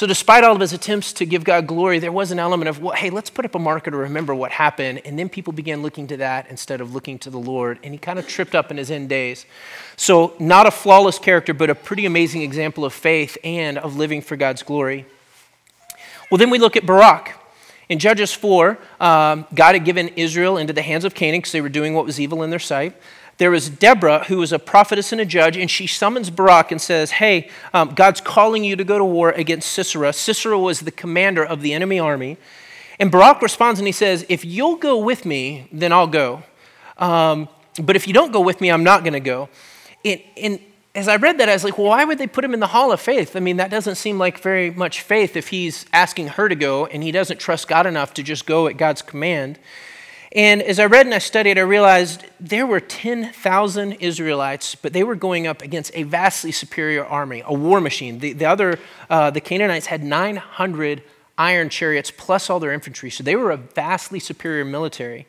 So, 0.00 0.06
despite 0.06 0.44
all 0.44 0.54
of 0.54 0.62
his 0.62 0.72
attempts 0.72 1.12
to 1.12 1.26
give 1.26 1.44
God 1.44 1.66
glory, 1.66 1.98
there 1.98 2.10
was 2.10 2.30
an 2.30 2.38
element 2.38 2.70
of, 2.70 2.80
well, 2.80 2.94
hey, 2.94 3.10
let's 3.10 3.28
put 3.28 3.44
up 3.44 3.54
a 3.54 3.58
marker 3.58 3.90
to 3.90 3.98
remember 3.98 4.34
what 4.34 4.50
happened. 4.50 5.02
And 5.04 5.18
then 5.18 5.28
people 5.28 5.52
began 5.52 5.82
looking 5.82 6.06
to 6.06 6.16
that 6.16 6.46
instead 6.48 6.80
of 6.80 6.94
looking 6.94 7.18
to 7.18 7.28
the 7.28 7.36
Lord. 7.36 7.78
And 7.82 7.92
he 7.92 7.98
kind 7.98 8.18
of 8.18 8.26
tripped 8.26 8.54
up 8.54 8.70
in 8.70 8.78
his 8.78 8.90
end 8.90 9.10
days. 9.10 9.44
So, 9.96 10.32
not 10.38 10.66
a 10.66 10.70
flawless 10.70 11.18
character, 11.18 11.52
but 11.52 11.68
a 11.68 11.74
pretty 11.74 12.06
amazing 12.06 12.40
example 12.40 12.86
of 12.86 12.94
faith 12.94 13.36
and 13.44 13.76
of 13.76 13.94
living 13.94 14.22
for 14.22 14.36
God's 14.36 14.62
glory. 14.62 15.04
Well, 16.30 16.38
then 16.38 16.48
we 16.48 16.58
look 16.58 16.78
at 16.78 16.86
Barak. 16.86 17.36
In 17.90 17.98
Judges 17.98 18.32
4, 18.32 18.78
um, 19.00 19.46
God 19.52 19.74
had 19.74 19.84
given 19.84 20.08
Israel 20.16 20.56
into 20.56 20.72
the 20.72 20.80
hands 20.80 21.04
of 21.04 21.14
Canaan 21.14 21.40
because 21.40 21.52
they 21.52 21.60
were 21.60 21.68
doing 21.68 21.92
what 21.92 22.06
was 22.06 22.18
evil 22.18 22.42
in 22.42 22.48
their 22.48 22.58
sight 22.58 22.96
there 23.40 23.50
was 23.50 23.70
Deborah, 23.70 24.24
who 24.24 24.42
is 24.42 24.52
a 24.52 24.58
prophetess 24.58 25.12
and 25.12 25.20
a 25.20 25.24
judge, 25.24 25.56
and 25.56 25.70
she 25.70 25.86
summons 25.86 26.28
Barak 26.28 26.70
and 26.70 26.78
says, 26.80 27.12
Hey, 27.12 27.48
um, 27.72 27.94
God's 27.94 28.20
calling 28.20 28.64
you 28.64 28.76
to 28.76 28.84
go 28.84 28.98
to 28.98 29.04
war 29.04 29.30
against 29.30 29.72
Sisera. 29.72 30.12
Sisera 30.12 30.58
was 30.58 30.80
the 30.80 30.90
commander 30.90 31.42
of 31.42 31.62
the 31.62 31.72
enemy 31.72 31.98
army. 31.98 32.36
And 32.98 33.10
Barak 33.10 33.40
responds 33.40 33.80
and 33.80 33.88
he 33.88 33.92
says, 33.92 34.26
If 34.28 34.44
you'll 34.44 34.76
go 34.76 34.98
with 34.98 35.24
me, 35.24 35.68
then 35.72 35.90
I'll 35.90 36.06
go. 36.06 36.42
Um, 36.98 37.48
but 37.82 37.96
if 37.96 38.06
you 38.06 38.12
don't 38.12 38.30
go 38.30 38.42
with 38.42 38.60
me, 38.60 38.70
I'm 38.70 38.84
not 38.84 39.04
going 39.04 39.14
to 39.14 39.20
go. 39.20 39.48
And, 40.04 40.20
and 40.36 40.60
as 40.94 41.08
I 41.08 41.16
read 41.16 41.38
that, 41.38 41.48
I 41.48 41.54
was 41.54 41.64
like, 41.64 41.78
well, 41.78 41.86
why 41.86 42.04
would 42.04 42.18
they 42.18 42.26
put 42.26 42.44
him 42.44 42.52
in 42.52 42.60
the 42.60 42.66
hall 42.66 42.92
of 42.92 43.00
faith? 43.00 43.36
I 43.36 43.40
mean, 43.40 43.56
that 43.56 43.70
doesn't 43.70 43.94
seem 43.94 44.18
like 44.18 44.40
very 44.40 44.70
much 44.70 45.00
faith 45.00 45.34
if 45.34 45.48
he's 45.48 45.86
asking 45.94 46.28
her 46.28 46.46
to 46.50 46.54
go 46.54 46.84
and 46.84 47.02
he 47.02 47.10
doesn't 47.10 47.38
trust 47.38 47.68
God 47.68 47.86
enough 47.86 48.12
to 48.14 48.22
just 48.22 48.44
go 48.44 48.66
at 48.66 48.76
God's 48.76 49.00
command. 49.00 49.58
And 50.32 50.62
as 50.62 50.78
I 50.78 50.86
read 50.86 51.06
and 51.06 51.14
I 51.14 51.18
studied, 51.18 51.58
I 51.58 51.62
realized 51.62 52.24
there 52.38 52.64
were 52.64 52.78
10,000 52.78 53.92
Israelites, 53.94 54.76
but 54.76 54.92
they 54.92 55.02
were 55.02 55.16
going 55.16 55.48
up 55.48 55.60
against 55.60 55.90
a 55.94 56.04
vastly 56.04 56.52
superior 56.52 57.04
army, 57.04 57.42
a 57.44 57.52
war 57.52 57.80
machine. 57.80 58.20
The, 58.20 58.32
the 58.34 58.44
other, 58.44 58.78
uh, 59.08 59.30
the 59.30 59.40
Canaanites 59.40 59.86
had 59.86 60.04
900 60.04 61.02
iron 61.36 61.68
chariots 61.68 62.12
plus 62.16 62.48
all 62.48 62.60
their 62.60 62.72
infantry, 62.72 63.10
so 63.10 63.24
they 63.24 63.34
were 63.34 63.50
a 63.50 63.56
vastly 63.56 64.20
superior 64.20 64.64
military. 64.64 65.26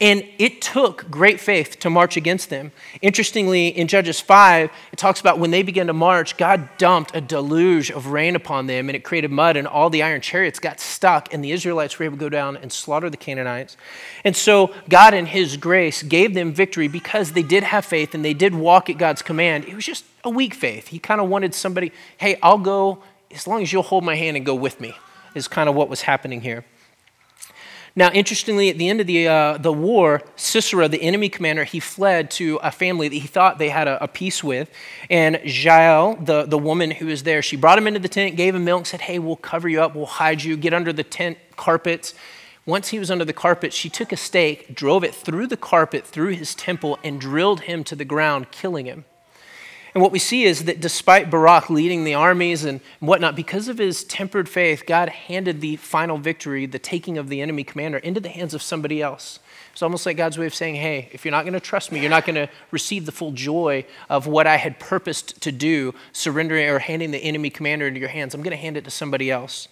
And 0.00 0.26
it 0.38 0.60
took 0.60 1.10
great 1.10 1.40
faith 1.40 1.78
to 1.80 1.90
march 1.90 2.16
against 2.16 2.50
them. 2.50 2.72
Interestingly, 3.02 3.68
in 3.68 3.88
Judges 3.88 4.20
5, 4.20 4.70
it 4.92 4.98
talks 4.98 5.20
about 5.20 5.38
when 5.38 5.50
they 5.50 5.62
began 5.62 5.86
to 5.86 5.92
march, 5.92 6.36
God 6.36 6.68
dumped 6.76 7.14
a 7.14 7.20
deluge 7.20 7.90
of 7.90 8.08
rain 8.08 8.36
upon 8.36 8.66
them, 8.66 8.88
and 8.88 8.96
it 8.96 9.04
created 9.04 9.30
mud, 9.30 9.56
and 9.56 9.66
all 9.66 9.88
the 9.88 10.02
iron 10.02 10.20
chariots 10.20 10.58
got 10.58 10.80
stuck, 10.80 11.32
and 11.32 11.42
the 11.42 11.52
Israelites 11.52 11.98
were 11.98 12.04
able 12.04 12.16
to 12.16 12.20
go 12.20 12.28
down 12.28 12.56
and 12.56 12.72
slaughter 12.72 13.08
the 13.08 13.16
Canaanites. 13.16 13.76
And 14.24 14.36
so, 14.36 14.74
God, 14.88 15.14
in 15.14 15.26
His 15.26 15.56
grace, 15.56 16.02
gave 16.02 16.34
them 16.34 16.52
victory 16.52 16.88
because 16.88 17.32
they 17.32 17.42
did 17.42 17.62
have 17.62 17.84
faith 17.84 18.14
and 18.14 18.24
they 18.24 18.34
did 18.34 18.54
walk 18.54 18.90
at 18.90 18.98
God's 18.98 19.22
command. 19.22 19.64
It 19.64 19.74
was 19.74 19.84
just 19.84 20.04
a 20.24 20.30
weak 20.30 20.54
faith. 20.54 20.88
He 20.88 20.98
kind 20.98 21.20
of 21.20 21.28
wanted 21.28 21.54
somebody, 21.54 21.92
hey, 22.18 22.38
I'll 22.42 22.58
go 22.58 23.02
as 23.30 23.46
long 23.46 23.62
as 23.62 23.72
you'll 23.72 23.82
hold 23.82 24.04
my 24.04 24.14
hand 24.14 24.36
and 24.36 24.46
go 24.46 24.54
with 24.54 24.80
me, 24.80 24.94
is 25.34 25.48
kind 25.48 25.68
of 25.68 25.74
what 25.74 25.88
was 25.88 26.02
happening 26.02 26.40
here. 26.40 26.64
Now, 27.98 28.10
interestingly, 28.12 28.68
at 28.68 28.76
the 28.76 28.90
end 28.90 29.00
of 29.00 29.06
the, 29.06 29.26
uh, 29.26 29.56
the 29.56 29.72
war, 29.72 30.22
Sisera, 30.36 30.86
the 30.86 31.00
enemy 31.00 31.30
commander, 31.30 31.64
he 31.64 31.80
fled 31.80 32.30
to 32.32 32.60
a 32.62 32.70
family 32.70 33.08
that 33.08 33.16
he 33.16 33.26
thought 33.26 33.58
they 33.58 33.70
had 33.70 33.88
a, 33.88 34.04
a 34.04 34.06
peace 34.06 34.44
with. 34.44 34.70
And 35.08 35.40
Jael, 35.42 36.16
the, 36.16 36.44
the 36.44 36.58
woman 36.58 36.90
who 36.90 37.06
was 37.06 37.22
there, 37.22 37.40
she 37.40 37.56
brought 37.56 37.78
him 37.78 37.86
into 37.86 37.98
the 37.98 38.08
tent, 38.08 38.36
gave 38.36 38.54
him 38.54 38.66
milk, 38.66 38.84
said, 38.84 39.00
Hey, 39.00 39.18
we'll 39.18 39.36
cover 39.36 39.66
you 39.66 39.80
up, 39.80 39.96
we'll 39.96 40.04
hide 40.04 40.44
you, 40.44 40.58
get 40.58 40.74
under 40.74 40.92
the 40.92 41.04
tent 41.04 41.38
carpets. 41.56 42.12
Once 42.66 42.88
he 42.88 42.98
was 42.98 43.10
under 43.10 43.24
the 43.24 43.32
carpet, 43.32 43.72
she 43.72 43.88
took 43.88 44.12
a 44.12 44.16
stake, 44.16 44.74
drove 44.74 45.02
it 45.02 45.14
through 45.14 45.46
the 45.46 45.56
carpet, 45.56 46.06
through 46.06 46.34
his 46.34 46.54
temple, 46.54 46.98
and 47.02 47.18
drilled 47.18 47.62
him 47.62 47.82
to 47.82 47.96
the 47.96 48.04
ground, 48.04 48.50
killing 48.50 48.84
him. 48.84 49.06
And 49.96 50.02
what 50.02 50.12
we 50.12 50.18
see 50.18 50.44
is 50.44 50.64
that 50.64 50.82
despite 50.82 51.30
Barak 51.30 51.70
leading 51.70 52.04
the 52.04 52.12
armies 52.12 52.66
and 52.66 52.82
whatnot, 53.00 53.34
because 53.34 53.66
of 53.66 53.78
his 53.78 54.04
tempered 54.04 54.46
faith, 54.46 54.84
God 54.86 55.08
handed 55.08 55.62
the 55.62 55.76
final 55.76 56.18
victory, 56.18 56.66
the 56.66 56.78
taking 56.78 57.16
of 57.16 57.30
the 57.30 57.40
enemy 57.40 57.64
commander, 57.64 57.96
into 57.96 58.20
the 58.20 58.28
hands 58.28 58.52
of 58.52 58.60
somebody 58.60 59.00
else. 59.00 59.38
It's 59.72 59.80
almost 59.80 60.04
like 60.04 60.18
God's 60.18 60.36
way 60.36 60.44
of 60.44 60.54
saying, 60.54 60.74
hey, 60.74 61.08
if 61.12 61.24
you're 61.24 61.32
not 61.32 61.44
going 61.44 61.54
to 61.54 61.60
trust 61.60 61.92
me, 61.92 62.00
you're 62.00 62.10
not 62.10 62.26
going 62.26 62.34
to 62.34 62.50
receive 62.70 63.06
the 63.06 63.10
full 63.10 63.32
joy 63.32 63.86
of 64.10 64.26
what 64.26 64.46
I 64.46 64.56
had 64.56 64.78
purposed 64.78 65.40
to 65.40 65.50
do, 65.50 65.94
surrendering 66.12 66.68
or 66.68 66.78
handing 66.78 67.10
the 67.10 67.20
enemy 67.20 67.48
commander 67.48 67.86
into 67.86 67.98
your 67.98 68.10
hands. 68.10 68.34
I'm 68.34 68.42
going 68.42 68.50
to 68.50 68.58
hand 68.58 68.76
it 68.76 68.84
to 68.84 68.90
somebody 68.90 69.30
else. 69.30 69.68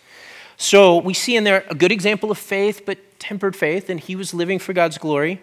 So 0.56 0.96
we 1.02 1.12
see 1.12 1.36
in 1.36 1.44
there 1.44 1.66
a 1.68 1.74
good 1.74 1.92
example 1.92 2.30
of 2.30 2.38
faith, 2.38 2.84
but 2.86 3.20
tempered 3.20 3.54
faith, 3.54 3.90
and 3.90 4.00
he 4.00 4.16
was 4.16 4.32
living 4.32 4.58
for 4.58 4.72
God's 4.72 4.96
glory. 4.96 5.42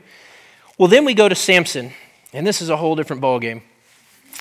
Well, 0.79 0.87
then 0.87 1.05
we 1.05 1.13
go 1.13 1.29
to 1.29 1.35
Samson, 1.35 1.91
and 2.33 2.47
this 2.47 2.63
is 2.63 2.69
a 2.69 2.77
whole 2.77 2.95
different 2.95 3.21
ballgame. 3.21 3.61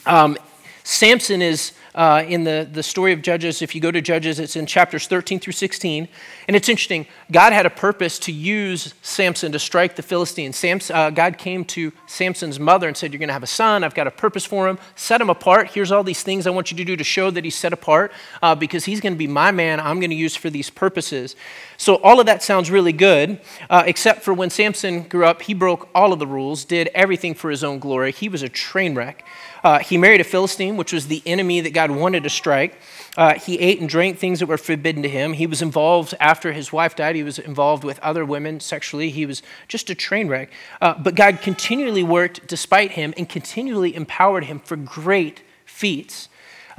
Um, 0.06 0.36
Samson 0.84 1.42
is 1.42 1.72
uh, 1.94 2.24
in 2.26 2.44
the, 2.44 2.68
the 2.70 2.82
story 2.82 3.12
of 3.12 3.22
Judges. 3.22 3.62
If 3.62 3.74
you 3.74 3.80
go 3.80 3.90
to 3.90 4.00
Judges, 4.00 4.38
it's 4.38 4.56
in 4.56 4.66
chapters 4.66 5.06
13 5.06 5.40
through 5.40 5.52
16. 5.52 6.08
And 6.46 6.56
it's 6.56 6.68
interesting. 6.68 7.06
God 7.30 7.52
had 7.52 7.66
a 7.66 7.70
purpose 7.70 8.18
to 8.20 8.32
use 8.32 8.94
Samson 9.02 9.52
to 9.52 9.58
strike 9.58 9.96
the 9.96 10.02
Philistines. 10.02 10.56
Samson, 10.56 10.96
uh, 10.96 11.10
God 11.10 11.38
came 11.38 11.64
to 11.66 11.92
Samson's 12.06 12.60
mother 12.60 12.86
and 12.86 12.96
said, 12.96 13.12
You're 13.12 13.18
going 13.18 13.28
to 13.28 13.34
have 13.34 13.42
a 13.42 13.48
son. 13.48 13.84
I've 13.84 13.94
got 13.94 14.06
a 14.06 14.10
purpose 14.10 14.44
for 14.44 14.68
him. 14.68 14.78
Set 14.94 15.20
him 15.20 15.30
apart. 15.30 15.70
Here's 15.72 15.90
all 15.90 16.04
these 16.04 16.22
things 16.22 16.46
I 16.46 16.50
want 16.50 16.70
you 16.70 16.76
to 16.76 16.84
do 16.84 16.96
to 16.96 17.04
show 17.04 17.30
that 17.30 17.44
he's 17.44 17.56
set 17.56 17.72
apart 17.72 18.12
uh, 18.42 18.54
because 18.54 18.84
he's 18.84 19.00
going 19.00 19.14
to 19.14 19.18
be 19.18 19.26
my 19.26 19.50
man. 19.50 19.80
I'm 19.80 20.00
going 20.00 20.10
to 20.10 20.16
use 20.16 20.36
for 20.36 20.50
these 20.50 20.70
purposes. 20.70 21.34
So 21.76 21.96
all 21.96 22.20
of 22.20 22.26
that 22.26 22.42
sounds 22.42 22.70
really 22.70 22.92
good, 22.92 23.40
uh, 23.68 23.82
except 23.86 24.22
for 24.22 24.32
when 24.34 24.50
Samson 24.50 25.02
grew 25.04 25.24
up, 25.24 25.42
he 25.42 25.54
broke 25.54 25.88
all 25.94 26.12
of 26.12 26.18
the 26.18 26.26
rules, 26.26 26.64
did 26.64 26.88
everything 26.94 27.34
for 27.34 27.50
his 27.50 27.64
own 27.64 27.78
glory. 27.78 28.12
He 28.12 28.28
was 28.28 28.42
a 28.42 28.48
train 28.48 28.94
wreck. 28.94 29.24
Uh, 29.62 29.78
he 29.78 29.98
married 29.98 30.20
a 30.20 30.24
Philistine, 30.24 30.76
which 30.76 30.92
was 30.92 31.08
the 31.08 31.22
enemy 31.26 31.60
that 31.60 31.74
God 31.74 31.90
wanted 31.90 32.22
to 32.22 32.30
strike. 32.30 32.78
Uh, 33.16 33.34
he 33.34 33.58
ate 33.58 33.80
and 33.80 33.88
drank 33.88 34.18
things 34.18 34.40
that 34.40 34.46
were 34.46 34.56
forbidden 34.56 35.02
to 35.02 35.08
him. 35.08 35.34
He 35.34 35.46
was 35.46 35.62
involved, 35.62 36.14
after 36.20 36.52
his 36.52 36.72
wife 36.72 36.96
died, 36.96 37.16
he 37.16 37.22
was 37.22 37.38
involved 37.38 37.84
with 37.84 37.98
other 38.00 38.24
women 38.24 38.60
sexually. 38.60 39.10
He 39.10 39.26
was 39.26 39.42
just 39.68 39.90
a 39.90 39.94
train 39.94 40.28
wreck. 40.28 40.50
Uh, 40.80 40.94
but 40.98 41.14
God 41.14 41.40
continually 41.42 42.02
worked 42.02 42.46
despite 42.46 42.92
him 42.92 43.12
and 43.16 43.28
continually 43.28 43.94
empowered 43.94 44.44
him 44.44 44.60
for 44.60 44.76
great 44.76 45.42
feats. 45.66 46.28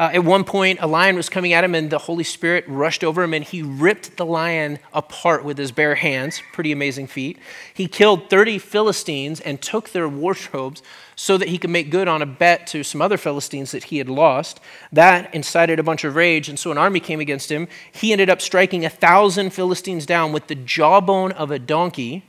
Uh, 0.01 0.09
at 0.13 0.23
one 0.23 0.43
point, 0.43 0.79
a 0.81 0.87
lion 0.87 1.15
was 1.15 1.29
coming 1.29 1.53
at 1.53 1.63
him, 1.63 1.75
and 1.75 1.91
the 1.91 1.99
Holy 1.99 2.23
Spirit 2.23 2.65
rushed 2.67 3.03
over 3.03 3.21
him, 3.21 3.35
and 3.35 3.45
he 3.45 3.61
ripped 3.61 4.17
the 4.17 4.25
lion 4.25 4.79
apart 4.93 5.43
with 5.43 5.59
his 5.59 5.71
bare 5.71 5.93
hands. 5.93 6.41
Pretty 6.53 6.71
amazing 6.71 7.05
feat. 7.05 7.37
He 7.71 7.87
killed 7.87 8.27
30 8.27 8.57
Philistines 8.57 9.39
and 9.39 9.61
took 9.61 9.89
their 9.89 10.09
wardrobes 10.09 10.81
so 11.21 11.37
that 11.37 11.49
he 11.49 11.59
could 11.59 11.69
make 11.69 11.91
good 11.91 12.07
on 12.07 12.23
a 12.23 12.25
bet 12.25 12.65
to 12.65 12.83
some 12.83 12.99
other 12.99 13.15
Philistines 13.15 13.69
that 13.69 13.83
he 13.83 13.99
had 13.99 14.09
lost. 14.09 14.59
That 14.91 15.31
incited 15.35 15.77
a 15.77 15.83
bunch 15.83 16.03
of 16.03 16.15
rage, 16.15 16.49
and 16.49 16.57
so 16.57 16.71
an 16.71 16.79
army 16.79 16.99
came 16.99 17.19
against 17.19 17.51
him. 17.51 17.67
He 17.91 18.11
ended 18.11 18.27
up 18.27 18.41
striking 18.41 18.85
a 18.85 18.89
thousand 18.89 19.51
Philistines 19.51 20.07
down 20.07 20.31
with 20.31 20.47
the 20.47 20.55
jawbone 20.55 21.31
of 21.33 21.51
a 21.51 21.59
donkey. 21.59 22.25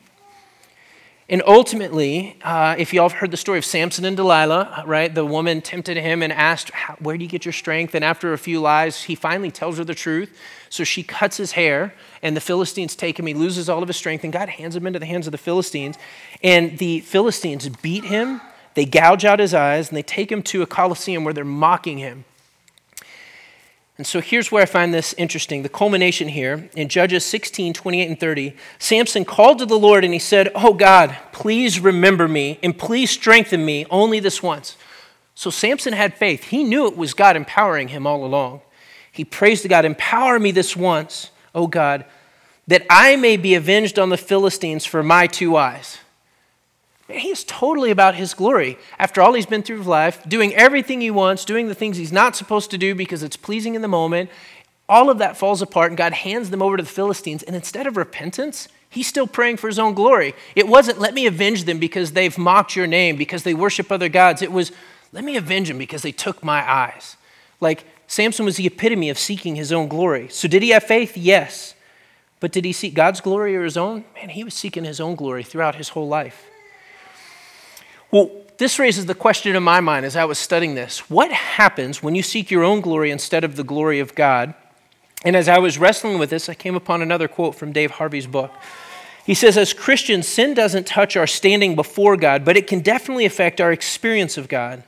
And 1.27 1.43
ultimately, 1.47 2.37
uh, 2.45 2.77
if 2.77 2.93
y'all 2.93 3.09
have 3.09 3.19
heard 3.19 3.31
the 3.31 3.39
story 3.39 3.57
of 3.57 3.65
Samson 3.65 4.05
and 4.05 4.15
Delilah, 4.15 4.85
right? 4.87 5.15
The 5.15 5.25
woman 5.25 5.63
tempted 5.63 5.97
him 5.97 6.23
and 6.23 6.31
asked, 6.31 6.71
Where 6.99 7.17
do 7.17 7.25
you 7.25 7.31
get 7.31 7.47
your 7.47 7.55
strength? 7.55 7.95
And 7.95 8.05
after 8.05 8.35
a 8.35 8.39
few 8.39 8.61
lies, 8.61 9.05
he 9.05 9.15
finally 9.15 9.51
tells 9.51 9.79
her 9.79 9.85
the 9.85 9.95
truth. 9.95 10.39
So 10.69 10.85
she 10.85 11.03
cuts 11.03 11.39
his 11.39 11.53
hair, 11.53 11.95
and 12.21 12.37
the 12.37 12.43
Philistines 12.43 12.95
take 12.95 13.19
him. 13.19 13.27
He 13.27 13.33
loses 13.33 13.71
all 13.71 13.81
of 13.81 13.89
his 13.89 13.97
strength, 13.97 14.23
and 14.23 14.35
God 14.35 14.51
hands 14.51 14.77
him 14.77 14.87
into 14.87 14.99
the 14.99 15.07
hands 15.07 15.27
of 15.27 15.33
the 15.33 15.39
Philistines. 15.39 15.97
And 16.43 16.77
the 16.77 17.01
Philistines 17.01 17.67
beat 17.71 18.05
him 18.05 18.43
they 18.75 18.85
gouge 18.85 19.25
out 19.25 19.39
his 19.39 19.55
eyes 19.55 19.89
and 19.89 19.97
they 19.97 20.03
take 20.03 20.31
him 20.31 20.43
to 20.45 20.63
a 20.63 20.67
coliseum 20.67 21.25
where 21.25 21.35
they're 21.35 21.45
mocking 21.45 21.99
him. 21.99 22.25
And 23.99 24.07
so 24.07 24.21
here's 24.21 24.51
where 24.51 24.63
I 24.63 24.67
find 24.67 24.93
this 24.93 25.15
interesting 25.19 25.63
the 25.63 25.69
culmination 25.69 26.29
here 26.29 26.69
in 26.75 26.89
Judges 26.89 27.25
16, 27.25 27.75
28, 27.75 28.09
and 28.09 28.19
30. 28.19 28.57
Samson 28.79 29.25
called 29.25 29.59
to 29.59 29.67
the 29.67 29.79
Lord 29.79 30.05
and 30.05 30.13
he 30.13 30.19
said, 30.19 30.51
Oh 30.55 30.73
God, 30.73 31.17
please 31.31 31.79
remember 31.79 32.27
me 32.27 32.59
and 32.63 32.77
please 32.77 33.11
strengthen 33.11 33.65
me 33.65 33.87
only 33.91 34.19
this 34.19 34.43
once. 34.43 34.77
So 35.35 35.51
Samson 35.51 35.93
had 35.93 36.15
faith. 36.15 36.45
He 36.45 36.65
knew 36.65 36.87
it 36.87 36.97
was 36.97 37.15
God 37.15 37.37
empowering 37.37 37.89
him 37.89 38.07
all 38.07 38.25
along. 38.25 38.63
He 39.11 39.25
prays 39.25 39.63
to 39.63 39.69
God, 39.69 39.85
Empower 39.85 40.39
me 40.39 40.51
this 40.51 40.75
once, 40.75 41.31
oh 41.55 41.67
God, 41.67 42.05
that 42.67 42.87
I 42.89 43.17
may 43.17 43.37
be 43.37 43.55
avenged 43.55 43.99
on 43.99 44.09
the 44.09 44.17
Philistines 44.17 44.87
for 44.87 45.03
my 45.03 45.27
two 45.27 45.57
eyes. 45.57 45.99
He's 47.13 47.45
totally 47.45 47.91
about 47.91 48.15
his 48.15 48.35
glory. 48.35 48.79
After 48.99 49.21
all 49.21 49.35
he's 49.35 49.47
been 49.47 49.63
through 49.63 49.83
life, 49.83 50.23
doing 50.29 50.55
everything 50.55 51.01
he 51.01 51.11
wants, 51.11 51.45
doing 51.45 51.69
the 51.69 51.75
things 51.75 51.97
he's 51.97 52.13
not 52.13 52.37
supposed 52.37 52.71
to 52.71 52.79
do 52.79 52.95
because 52.95 53.23
it's 53.23 53.37
pleasing 53.37 53.75
in 53.75 53.83
the 53.83 53.89
moment, 53.89 54.31
all 54.89 55.11
of 55.11 55.19
that 55.19 55.37
falls 55.37 55.63
apart, 55.63 55.91
and 55.91 55.97
God 55.97 56.13
hands 56.13 56.51
them 56.51 56.63
over 56.63 56.77
to 56.77 56.83
the 56.83 56.89
Philistines. 56.89 57.43
And 57.43 57.57
instead 57.57 57.87
of 57.87 57.97
repentance, 57.97 58.69
he's 58.91 59.07
still 59.07 59.27
praying 59.27 59.57
for 59.57 59.69
his 59.69 59.79
own 59.79 59.95
glory. 59.95 60.35
It 60.55 60.69
wasn't, 60.69 60.99
let 60.99 61.15
me 61.15 61.27
avenge 61.27 61.65
them 61.65 61.79
because 61.79 62.13
they've 62.13 62.37
mocked 62.37 62.77
your 62.77 62.87
name, 62.87 63.17
because 63.17 63.43
they 63.43 63.55
worship 63.55 63.91
other 63.91 64.09
gods. 64.09 64.43
It 64.43 64.53
was, 64.53 64.73
let 65.13 65.25
me 65.25 65.37
avenge 65.37 65.69
them 65.69 65.79
because 65.79 66.03
they 66.03 66.13
took 66.13 66.43
my 66.43 66.69
eyes. 66.71 67.17
Like, 67.61 67.85
Samson 68.07 68.45
was 68.45 68.57
the 68.57 68.67
epitome 68.67 69.09
of 69.09 69.19
seeking 69.19 69.57
his 69.57 69.73
own 69.73 69.89
glory. 69.89 70.29
So, 70.29 70.47
did 70.47 70.63
he 70.63 70.71
have 70.71 70.85
faith? 70.85 71.17
Yes. 71.17 71.75
But 72.41 72.53
did 72.53 72.65
he 72.65 72.73
seek 72.73 72.93
God's 72.93 73.21
glory 73.21 73.57
or 73.57 73.65
his 73.65 73.77
own? 73.77 74.05
Man, 74.15 74.31
he 74.31 74.45
was 74.45 74.53
seeking 74.53 74.85
his 74.85 75.01
own 75.01 75.15
glory 75.15 75.45
throughout 75.45 75.77
his 75.77 75.91
whole 75.91 76.09
life. 76.09 76.45
Well, 78.13 78.31
this 78.59 78.79
raises 78.79 79.07
the 79.07 79.15
question 79.15 79.57
in 79.57 79.63
my 79.63 79.81
mind 79.81 80.05
as 80.05 80.17
I 80.17 80.27
was 80.27 80.39
studying 80.39 80.75
this 80.75 81.11
what 81.11 81.33
happens 81.33 82.03
when 82.03 82.15
you 82.15 82.23
seek 82.23 82.51
your 82.51 82.63
own 82.63 82.81
glory 82.81 83.11
instead 83.11 83.43
of 83.43 83.57
the 83.57 83.65
glory 83.65 83.99
of 83.99 84.15
God? 84.15 84.55
And 85.25 85.35
as 85.35 85.49
I 85.49 85.59
was 85.59 85.79
wrestling 85.79 86.19
with 86.19 86.31
this, 86.31 86.49
I 86.49 86.55
came 86.55 86.75
upon 86.75 87.01
another 87.01 87.27
quote 87.27 87.55
from 87.55 87.73
Dave 87.73 87.93
Harvey's 87.93 88.27
book. 88.27 88.53
He 89.25 89.35
says, 89.35 89.57
As 89.57 89.73
Christians, 89.73 90.29
sin 90.29 90.53
doesn't 90.53 90.87
touch 90.87 91.17
our 91.17 91.29
standing 91.29 91.75
before 91.75 92.17
God, 92.17 92.45
but 92.45 92.57
it 92.57 92.67
can 92.67 92.81
definitely 92.81 93.25
affect 93.25 93.61
our 93.61 93.73
experience 93.73 94.37
of 94.37 94.49
God. 94.49 94.83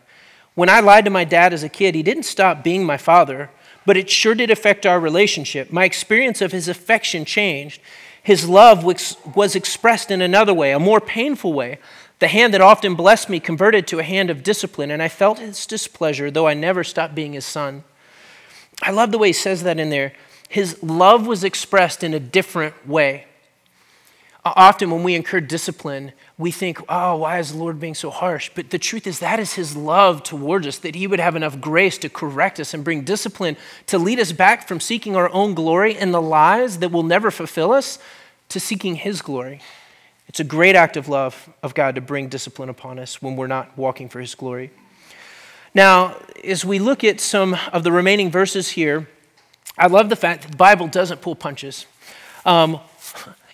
When 0.54 0.68
I 0.68 0.80
lied 0.80 1.04
to 1.06 1.10
my 1.10 1.24
dad 1.24 1.52
as 1.52 1.62
a 1.62 1.68
kid, 1.68 1.94
he 1.94 2.02
didn't 2.02 2.24
stop 2.24 2.62
being 2.62 2.84
my 2.84 2.96
father, 2.96 3.50
but 3.87 3.96
it 3.96 4.10
sure 4.10 4.34
did 4.34 4.50
affect 4.50 4.84
our 4.84 5.00
relationship. 5.00 5.72
My 5.72 5.84
experience 5.84 6.40
of 6.42 6.52
his 6.52 6.68
affection 6.68 7.24
changed. 7.24 7.80
His 8.22 8.48
love 8.48 8.84
was 8.84 9.54
expressed 9.54 10.10
in 10.10 10.20
another 10.20 10.54
way, 10.54 10.72
a 10.72 10.80
more 10.80 11.00
painful 11.00 11.52
way. 11.52 11.78
The 12.20 12.29
hand 12.29 12.55
that 12.55 12.61
often 12.61 12.94
blessed 12.94 13.29
me 13.29 13.40
converted 13.40 13.87
to 13.88 13.98
a 13.98 14.05
hand 14.05 14.31
of 14.31 14.42
discipline, 14.42 14.90
and 14.90 15.03
I 15.03 15.09
felt 15.09 15.38
his 15.38 15.66
displeasure, 15.66 16.31
though 16.31 16.46
I 16.46 16.55
never 16.55 16.85
stopped 16.85 17.14
being 17.14 17.33
his 17.33 17.44
son. 17.44 17.85
I 18.83 18.90
love 18.90 19.11
the 19.11 19.18
way 19.18 19.29
he 19.29 19.33
says 19.33 19.62
that 19.64 19.79
in 19.79 19.90
there. 19.90 20.12
His 20.48 20.83
love 20.83 21.27
was 21.27 21.42
expressed 21.42 22.05
in 22.05 22.14
a 22.14 22.20
different 22.20 22.87
way. 22.87 23.27
Uh, 24.44 24.53
often, 24.57 24.90
when 24.90 25.03
we 25.03 25.14
incur 25.14 25.40
discipline, 25.40 26.12
we 26.37 26.50
think, 26.50 26.79
oh, 26.88 27.16
why 27.16 27.38
is 27.38 27.53
the 27.53 27.59
Lord 27.59 27.81
being 27.81 27.94
so 27.94 28.11
harsh? 28.11 28.50
But 28.55 28.70
the 28.70 28.79
truth 28.79 29.07
is, 29.07 29.20
that 29.20 29.40
is 29.40 29.55
His 29.55 29.74
love 29.74 30.22
towards 30.22 30.66
us, 30.66 30.79
that 30.79 30.94
He 30.94 31.07
would 31.07 31.18
have 31.18 31.35
enough 31.35 31.61
grace 31.61 31.96
to 31.98 32.11
correct 32.11 32.61
us 32.61 32.74
and 32.74 32.85
bring 32.85 33.03
discipline 33.03 33.57
to 33.87 33.98
lead 33.98 34.20
us 34.20 34.33
back 34.33 34.68
from 34.68 34.81
seeking 34.81 35.16
our 35.16 35.31
own 35.31 35.55
glory 35.55 35.96
and 35.96 36.12
the 36.12 36.20
lies 36.20 36.79
that 36.81 36.92
will 36.92 37.03
never 37.03 37.31
fulfill 37.31 37.72
us 37.72 37.98
to 38.50 38.61
seeking 38.61 38.96
His 38.96 39.22
glory. 39.22 39.61
It's 40.28 40.40
a 40.40 40.44
great 40.44 40.76
act 40.76 40.96
of 40.96 41.08
love 41.08 41.48
of 41.62 41.74
God 41.74 41.94
to 41.94 42.00
bring 42.00 42.28
discipline 42.28 42.68
upon 42.68 42.98
us 42.98 43.20
when 43.22 43.37
we're 43.37 43.46
not 43.46 43.76
walking 43.76 44.08
for 44.08 44.20
His 44.20 44.34
glory. 44.34 44.70
Now, 45.74 46.16
as 46.44 46.64
we 46.64 46.78
look 46.78 47.04
at 47.04 47.20
some 47.20 47.56
of 47.72 47.82
the 47.82 47.92
remaining 47.92 48.30
verses 48.30 48.70
here, 48.70 49.08
I 49.76 49.88
love 49.88 50.08
the 50.08 50.16
fact 50.16 50.42
that 50.42 50.52
the 50.52 50.56
Bible 50.56 50.87
doesn't 50.87 51.20
pull 51.20 51.34
punches. 51.34 51.87
Um, 52.46 52.78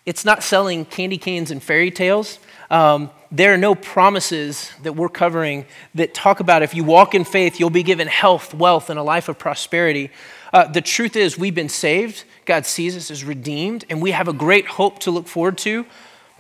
it's 0.05 0.25
not 0.25 0.43
selling 0.43 0.85
candy 0.85 1.19
canes 1.19 1.51
and 1.51 1.63
fairy 1.63 1.91
tales. 1.91 2.39
Um, 2.71 3.11
there 3.33 3.55
are 3.55 3.59
no 3.59 3.75
promises 3.75 4.71
that 4.83 4.95
we're 4.95 5.09
covering 5.09 5.67
that 5.95 6.15
talk 6.15 6.41
about 6.41 6.63
if 6.63 6.75
you 6.75 6.85
walk 6.85 7.15
in 7.15 7.25
faith, 7.25 7.59
you'll 7.59 7.71
be 7.71 7.83
given 7.83 8.09
health, 8.09 8.53
wealth, 8.55 8.91
and 8.91 8.99
a 8.99 9.03
life 9.03 9.29
of 9.29 9.39
prosperity. 9.39 10.11
Uh, 10.53 10.67
the 10.67 10.81
truth 10.81 11.17
is, 11.17 11.39
we've 11.39 11.55
been 11.55 11.69
saved. 11.69 12.25
God 12.45 12.67
sees 12.67 12.97
us 12.97 13.11
as 13.11 13.25
redeemed, 13.25 13.85
and 13.89 14.03
we 14.03 14.11
have 14.11 14.29
a 14.29 14.33
great 14.33 14.67
hope 14.67 14.99
to 15.01 15.11
look 15.11 15.29
forward 15.29 15.59
to. 15.59 15.87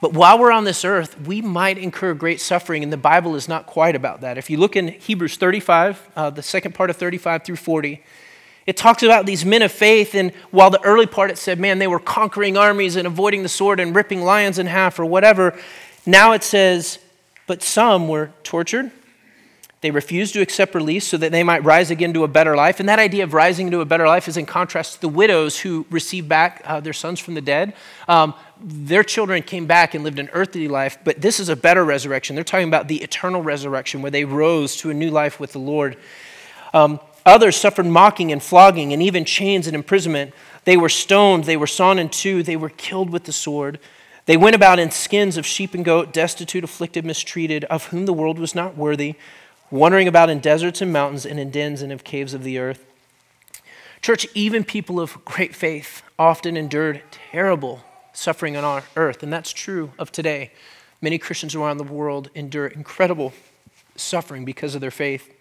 But 0.01 0.15
while 0.15 0.39
we're 0.39 0.53
on 0.53 0.65
this 0.65 0.85
earth, 0.85 1.21
we 1.21 1.43
might 1.43 1.77
incur 1.77 2.15
great 2.15 2.41
suffering, 2.41 2.83
and 2.83 2.93
the 2.93 2.97
Bible 2.97 3.35
is 3.35 3.49
not 3.49 3.67
quite 3.67 3.95
about 3.95 4.23
that. 4.23 4.39
If 4.39 4.49
you 4.49 4.57
look 4.57 4.75
in 4.75 4.89
Hebrews 4.89 5.37
35, 5.37 6.09
uh, 6.17 6.31
the 6.31 6.43
second 6.43 6.75
part 6.75 6.89
of 6.89 6.97
35 6.97 7.45
through 7.45 7.57
40, 7.57 8.03
it 8.67 8.77
talks 8.77 9.03
about 9.03 9.27
these 9.27 9.45
men 9.45 9.63
of 9.63 9.73
faith, 9.73 10.15
and 10.15 10.33
while 10.51 10.71
the 10.71 10.83
early 10.83 11.07
part 11.07 11.31
it 11.31 11.37
said, 11.37 11.59
man, 11.61 11.79
they 11.79 11.87
were 11.87 11.99
conquering 11.99 12.57
armies 12.57 12.97
and 12.97 13.07
avoiding 13.07 13.43
the 13.43 13.49
sword 13.49 13.79
and 13.79 13.95
ripping 13.95 14.23
lions 14.23 14.59
in 14.59 14.67
half 14.67 14.99
or 14.99 15.05
whatever, 15.05 15.59
now 16.07 16.33
it 16.33 16.43
says, 16.43 16.99
but 17.47 17.63
some 17.63 18.09
were 18.09 18.31
tortured 18.43 18.91
they 19.81 19.91
refused 19.91 20.35
to 20.35 20.43
accept 20.43 20.75
release 20.75 21.07
so 21.07 21.17
that 21.17 21.33
they 21.33 21.43
might 21.43 21.65
rise 21.65 21.91
again 21.91 22.13
to 22.13 22.25
a 22.25 22.29
better 22.29 22.55
life. 22.55 22.81
And 22.81 22.89
that 22.89 22.99
idea 22.99 23.25
of 23.25 23.33
rising 23.33 23.71
to 23.71 23.81
a 23.81 23.87
better 23.87 24.07
life 24.07 24.29
is 24.29 24.37
in 24.37 24.45
contrast 24.45 24.95
to 24.95 25.01
the 25.01 25.09
widows 25.09 25.59
who 25.61 25.87
received 25.91 26.29
back 26.29 26.61
uh, 26.65 26.81
their 26.81 26.93
sons 26.93 27.19
from 27.19 27.33
the 27.33 27.41
dead. 27.41 27.73
Um, 28.07 28.35
their 28.63 29.03
children 29.03 29.43
came 29.43 29.65
back 29.65 29.95
and 29.95 30.05
lived 30.05 30.19
an 30.19 30.29
earthly 30.35 30.69
life, 30.69 30.99
but 31.03 31.23
this 31.23 31.41
is 31.41 31.49
a 31.49 31.57
better 31.57 31.83
resurrection. 31.83 32.35
They're 32.35 32.45
talking 32.45 32.69
about 32.69 32.89
the 32.89 33.01
eternal 33.01 33.43
resurrection 33.43 34.03
where 34.03 34.11
they 34.11 34.27
rose 34.27 34.77
to 34.79 34.91
a 34.91 34.95
new 34.95 35.11
life 35.11 35.41
with 35.41 35.53
the 35.53 35.59
Lord. 35.59 35.97
Um, 36.75 37.01
others 37.25 37.57
suffered 37.57 37.87
mocking 37.87 38.33
and 38.33 38.43
flogging 38.43 38.93
and 38.93 39.03
even 39.03 39.25
chains 39.25 39.67
and 39.67 39.75
imprisonment. 39.75 40.35
They 40.67 40.77
were 40.77 40.91
stoned, 40.91 41.45
they 41.45 41.57
were 41.57 41.67
sawn 41.67 41.99
in 41.99 42.11
two, 42.11 42.43
they 42.43 42.57
were 42.57 42.69
killed 42.69 43.09
with 43.09 43.25
the 43.25 43.33
sword. 43.33 43.79
They 44.27 44.37
went 44.37 44.55
about 44.55 44.79
in 44.79 44.91
skins 44.91 45.39
of 45.39 45.47
sheep 45.47 45.73
and 45.73 45.85
goat, 45.85 46.13
destitute, 46.13 46.63
afflicted, 46.63 47.07
mistreated, 47.07 47.65
of 47.65 47.87
whom 47.87 48.05
the 48.05 48.13
world 48.13 48.39
was 48.39 48.55
not 48.55 48.77
worthy 48.77 49.17
wandering 49.71 50.09
about 50.09 50.31
in 50.31 50.41
deserts 50.41 50.81
and 50.81 50.93
mountains 50.93 51.25
and 51.25 51.39
in 51.39 51.51
dens 51.51 51.83
and 51.83 51.93
in 51.93 51.99
caves 51.99 52.35
of 52.35 52.43
the 52.43 52.59
earth. 52.59 52.85
Church, 54.03 54.27
even 54.35 54.65
people 54.65 54.99
of 54.99 55.23
great 55.25 55.55
faith 55.55 56.03
often 56.19 56.57
endured 56.57 57.03
terrible 57.11 57.85
suffering 58.13 58.57
on 58.57 58.65
our 58.65 58.83
earth, 58.97 59.23
and 59.23 59.33
that's 59.33 59.53
true 59.53 59.93
of 59.99 60.11
today. 60.11 60.51
Many 61.03 61.19
Christians 61.19 61.55
around 61.55 61.79
the 61.79 61.85
world 61.85 62.31
endure 62.35 62.67
incredible 62.67 63.33
suffering 63.97 64.45
because 64.45 64.75
of 64.75 64.81
their 64.81 64.91
faith. 64.91 65.33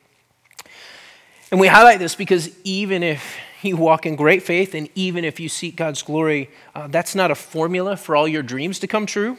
And 1.52 1.60
we 1.60 1.68
highlight 1.68 2.00
this 2.00 2.15
because 2.15 2.52
even 2.63 3.02
if 3.02 3.38
you 3.62 3.76
walk 3.76 4.06
in 4.06 4.15
great 4.15 4.44
faith 4.44 4.76
and 4.76 4.88
even 4.96 5.26
if 5.26 5.39
you 5.39 5.50
seek 5.50 5.76
God's 5.76 6.04
glory, 6.04 6.50
uh, 6.76 6.88
that's 6.88 7.15
not 7.15 7.32
a 7.32 7.36
formula 7.36 7.98
for 7.98 8.15
all 8.15 8.28
your 8.28 8.44
dreams 8.44 8.80
to 8.80 8.88
come 8.88 9.06
true. 9.06 9.38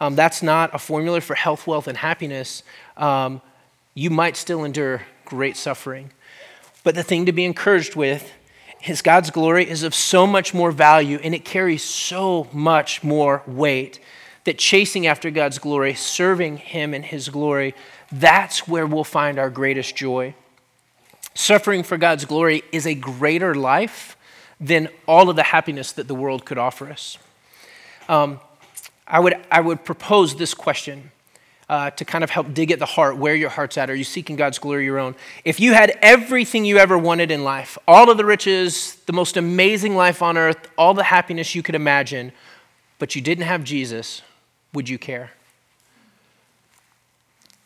Um, 0.00 0.14
that's 0.14 0.42
not 0.42 0.74
a 0.74 0.78
formula 0.78 1.20
for 1.20 1.34
health, 1.34 1.66
wealth, 1.66 1.88
and 1.88 1.98
happiness. 1.98 2.62
Um, 2.96 3.42
you 3.94 4.10
might 4.10 4.36
still 4.36 4.64
endure 4.64 5.02
great 5.24 5.56
suffering. 5.56 6.10
But 6.84 6.94
the 6.94 7.02
thing 7.02 7.26
to 7.26 7.32
be 7.32 7.44
encouraged 7.44 7.94
with 7.94 8.32
is 8.86 9.02
God's 9.02 9.30
glory 9.30 9.68
is 9.68 9.82
of 9.82 9.94
so 9.94 10.26
much 10.26 10.54
more 10.54 10.70
value 10.70 11.18
and 11.22 11.34
it 11.34 11.44
carries 11.44 11.82
so 11.82 12.48
much 12.52 13.02
more 13.02 13.42
weight 13.46 14.00
that 14.44 14.58
chasing 14.58 15.06
after 15.06 15.30
God's 15.30 15.58
glory, 15.58 15.94
serving 15.94 16.56
Him 16.56 16.94
in 16.94 17.02
His 17.02 17.28
glory, 17.28 17.74
that's 18.10 18.66
where 18.66 18.86
we'll 18.86 19.04
find 19.04 19.38
our 19.38 19.50
greatest 19.50 19.94
joy. 19.94 20.34
Suffering 21.34 21.82
for 21.82 21.96
God's 21.96 22.24
glory 22.24 22.62
is 22.72 22.86
a 22.86 22.94
greater 22.94 23.54
life 23.54 24.16
than 24.60 24.88
all 25.06 25.30
of 25.30 25.36
the 25.36 25.42
happiness 25.42 25.92
that 25.92 26.08
the 26.08 26.14
world 26.14 26.44
could 26.44 26.58
offer 26.58 26.90
us. 26.90 27.18
Um, 28.08 28.40
I, 29.06 29.20
would, 29.20 29.34
I 29.50 29.60
would 29.60 29.84
propose 29.84 30.36
this 30.36 30.54
question 30.54 31.10
uh, 31.70 31.88
to 31.88 32.04
kind 32.04 32.24
of 32.24 32.30
help 32.30 32.52
dig 32.52 32.72
at 32.72 32.80
the 32.80 32.84
heart 32.84 33.16
where 33.16 33.36
your 33.36 33.48
heart's 33.48 33.78
at. 33.78 33.88
Are 33.88 33.94
you 33.94 34.02
seeking 34.02 34.34
God's 34.34 34.58
glory 34.58 34.80
or 34.80 34.86
your 34.86 34.98
own? 34.98 35.14
If 35.44 35.60
you 35.60 35.72
had 35.72 35.96
everything 36.02 36.64
you 36.64 36.78
ever 36.78 36.98
wanted 36.98 37.30
in 37.30 37.44
life, 37.44 37.78
all 37.86 38.10
of 38.10 38.16
the 38.16 38.24
riches, 38.24 38.96
the 39.06 39.12
most 39.12 39.36
amazing 39.36 39.94
life 39.94 40.20
on 40.20 40.36
earth, 40.36 40.68
all 40.76 40.94
the 40.94 41.04
happiness 41.04 41.54
you 41.54 41.62
could 41.62 41.76
imagine, 41.76 42.32
but 42.98 43.14
you 43.14 43.22
didn't 43.22 43.44
have 43.44 43.62
Jesus, 43.62 44.22
would 44.74 44.88
you 44.88 44.98
care? 44.98 45.30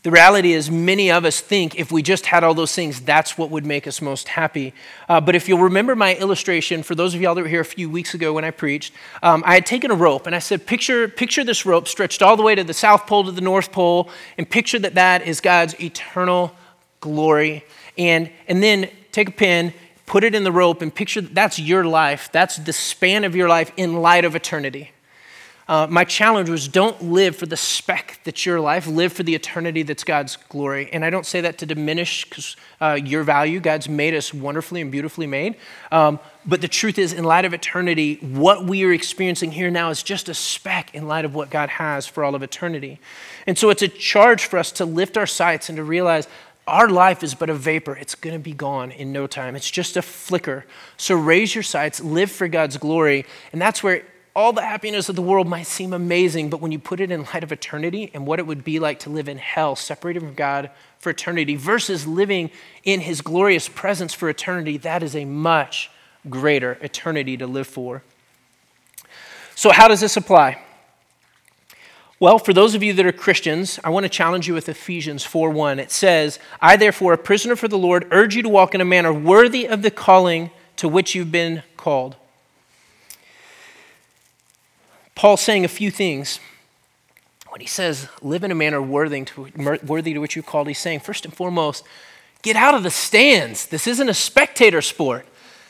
The 0.05 0.11
reality 0.11 0.53
is, 0.53 0.71
many 0.71 1.11
of 1.11 1.25
us 1.25 1.41
think 1.41 1.77
if 1.77 1.91
we 1.91 2.03
just 2.03 2.27
had 2.27 2.45
all 2.45 2.53
those 2.53 2.75
things, 2.75 3.01
that's 3.01 3.39
what 3.39 3.49
would 3.49 3.65
make 3.65 3.87
us 3.87 4.03
most 4.03 4.29
happy. 4.29 4.75
Uh, 5.09 5.19
but 5.19 5.35
if 5.35 5.49
you'll 5.49 5.61
remember 5.61 5.97
my 5.97 6.15
illustration, 6.17 6.83
for 6.83 6.95
those 6.95 7.15
of 7.15 7.23
y'all 7.23 7.35
that 7.35 7.41
were 7.41 7.49
here 7.49 7.63
a 7.63 7.65
few 7.65 7.89
weeks 7.89 8.13
ago 8.13 8.35
when 8.35 8.45
I 8.45 8.51
preached, 8.51 8.93
um, 9.23 9.43
I 9.47 9.55
had 9.55 9.65
taken 9.65 9.91
a 9.91 9.95
rope 9.95 10.27
and 10.27 10.37
I 10.37 10.41
said, 10.41 10.67
picture, 10.67 11.09
picture 11.09 11.43
this 11.43 11.65
rope 11.65 11.89
stretched 11.89 12.21
all 12.21 12.37
the 12.37 12.43
way 12.43 12.55
to 12.55 12.63
the 12.63 12.75
South 12.75 13.07
Pole 13.07 13.25
to 13.25 13.33
the 13.33 13.41
North 13.41 13.73
Pole, 13.73 14.11
and 14.37 14.49
picture 14.49 14.79
that 14.79 14.95
that 14.97 15.27
is 15.27 15.41
God's 15.41 15.75
eternal 15.81 16.55
glory. 17.01 17.65
And, 17.97 18.31
and 18.47 18.63
then 18.63 18.91
take 19.11 19.31
a 19.31 19.33
pin, 19.33 19.73
put 20.05 20.23
it 20.23 20.35
in 20.35 20.45
the 20.45 20.53
rope, 20.53 20.83
and 20.83 20.95
picture 20.95 21.23
that 21.23 21.35
that's 21.35 21.59
your 21.59 21.83
life. 21.83 22.29
That's 22.31 22.59
the 22.59 22.75
span 22.75 23.25
of 23.25 23.35
your 23.35 23.49
life 23.49 23.73
in 23.79 24.03
light 24.03 24.27
of 24.27 24.37
eternity. 24.37 24.91
Uh, 25.67 25.87
my 25.89 26.05
challenge 26.05 26.51
was 26.51 26.69
don't 26.69 27.03
live 27.03 27.35
for 27.35 27.47
the 27.47 27.57
speck 27.57 28.21
that's 28.25 28.45
your 28.45 28.61
life, 28.61 28.87
live 28.87 29.12
for 29.12 29.23
the 29.23 29.35
eternity 29.35 29.83
that's 29.83 30.05
God's 30.05 30.37
glory. 30.37 30.91
And 30.93 31.05
I 31.05 31.11
don't 31.11 31.25
say 31.25 31.41
that 31.41 31.57
to 31.59 31.67
diminish 31.67 32.57
uh, 32.81 32.99
your 33.03 33.23
value. 33.23 33.61
God's 33.61 33.89
made 33.89 34.15
us 34.15 34.35
wonderfully 34.35 34.83
and 34.83 34.91
beautifully 34.93 35.27
made. 35.27 35.57
Um, 35.91 36.19
but 36.45 36.61
the 36.61 36.69
truth 36.69 36.99
is, 36.99 37.15
in 37.15 37.25
light 37.25 37.47
of 37.47 37.55
eternity, 37.55 38.17
what 38.17 38.67
we 38.67 38.85
are 38.85 38.93
experiencing 38.93 39.53
here 39.53 39.71
now 39.71 39.89
is 39.89 40.03
just 40.03 40.29
a 40.29 40.35
speck 40.35 40.95
in 40.95 41.09
light 41.09 41.25
of 41.25 41.35
what 41.35 41.49
God 41.49 41.71
has 41.71 42.07
for 42.07 42.25
all 42.25 42.35
of 42.35 42.43
eternity. 42.43 43.01
And 43.47 43.59
so 43.59 43.71
it's 43.71 43.83
a 43.83 43.89
charge 43.89 44.45
for 44.45 44.59
us 44.59 44.71
to 44.73 44.85
lift 44.85 45.17
our 45.17 45.27
sights 45.27 45.71
and 45.71 45.77
to 45.77 45.85
realize 45.85 46.29
our 46.67 46.89
life 46.89 47.23
is 47.23 47.35
but 47.35 47.51
a 47.51 47.55
vapor. 47.55 47.97
It's 47.97 48.15
going 48.15 48.35
to 48.35 48.41
be 48.41 48.53
gone 48.53 48.91
in 48.91 49.12
no 49.12 49.27
time. 49.27 49.57
It's 49.57 49.71
just 49.71 49.97
a 49.97 50.03
flicker. 50.03 50.65
So 50.97 51.15
raise 51.15 51.55
your 51.55 51.65
sights, 51.65 52.01
live 52.03 52.31
for 52.31 52.49
God's 52.49 52.77
glory. 52.77 53.25
And 53.53 53.61
that's 53.61 53.83
where 53.83 54.03
all 54.37 54.53
the 54.53 54.62
happiness 54.62 55.09
of 55.09 55.14
the 55.14 55.22
world 55.22 55.47
might 55.47 55.66
seem 55.66 55.93
amazing, 55.93 56.51
but 56.51 56.61
when 56.61 56.72
you 56.72 56.78
put 56.78 56.99
it 56.99 57.11
in 57.12 57.22
light 57.22 57.45
of 57.45 57.53
eternity 57.53 58.11
and 58.12 58.26
what 58.26 58.41
it 58.41 58.47
would 58.47 58.64
be 58.64 58.80
like 58.80 58.99
to 59.01 59.11
live 59.11 59.28
in 59.28 59.39
hell, 59.39 59.76
separated 59.76 60.20
from 60.20 60.35
God 60.35 60.70
for 60.99 61.11
eternity, 61.11 61.55
versus 61.55 62.07
living 62.07 62.51
in 62.82 63.01
his 63.01 63.20
glorious 63.20 63.68
presence 63.68 64.12
for 64.12 64.28
eternity, 64.28 64.76
that 64.78 65.05
is 65.05 65.14
a 65.14 65.24
much 65.24 65.89
greater 66.28 66.78
eternity 66.80 67.37
to 67.37 67.47
live 67.47 67.68
for. 67.68 68.03
So, 69.55 69.70
how 69.70 69.87
does 69.87 70.01
this 70.01 70.16
apply? 70.16 70.61
Well, 72.18 72.41
for 72.41 72.53
those 72.53 72.74
of 72.74 72.82
you 72.82 72.93
that 72.95 73.07
are 73.07 73.12
Christians, 73.12 73.78
I 73.85 73.91
want 73.91 74.05
to 74.05 74.09
challenge 74.09 74.49
you 74.49 74.55
with 74.55 74.68
Ephesians 74.68 75.24
4:1. 75.24 75.78
It 75.78 75.93
says, 75.93 76.41
"I 76.61 76.76
therefore, 76.76 77.12
a 77.12 77.18
prisoner 77.18 77.55
for 77.55 77.68
the 77.68 77.78
Lord, 77.78 78.09
urge 78.11 78.35
you 78.35 78.43
to 78.43 78.49
walk 78.49 78.74
in 78.74 78.80
a 78.80 78.85
manner 78.85 79.12
worthy 79.12 79.66
of 79.66 79.82
the 79.82 79.91
calling 79.91 80.51
to 80.76 80.89
which 80.89 81.14
you've 81.14 81.30
been 81.30 81.62
called." 81.76 82.16
Paul's 85.15 85.41
saying 85.41 85.65
a 85.65 85.69
few 85.69 85.91
things. 85.91 86.41
When 87.49 87.61
he 87.61 87.67
says, 87.67 88.09
live 88.21 88.43
in 88.43 88.51
a 88.51 88.55
manner 88.55 88.83
worthy 88.83 89.25
to, 89.25 89.49
worthy 89.85 90.12
to 90.12 90.19
which 90.19 90.35
you 90.35 90.43
called, 90.43 90.67
he's 90.67 90.79
saying, 90.79 91.01
first 91.01 91.25
and 91.25 91.33
foremost, 91.33 91.85
get 92.43 92.57
out 92.57 92.75
of 92.75 92.83
the 92.83 92.91
stands. 92.91 93.67
This 93.67 93.87
isn't 93.87 94.09
a 94.09 94.15
spectator 94.15 94.83
sport. 94.83 95.25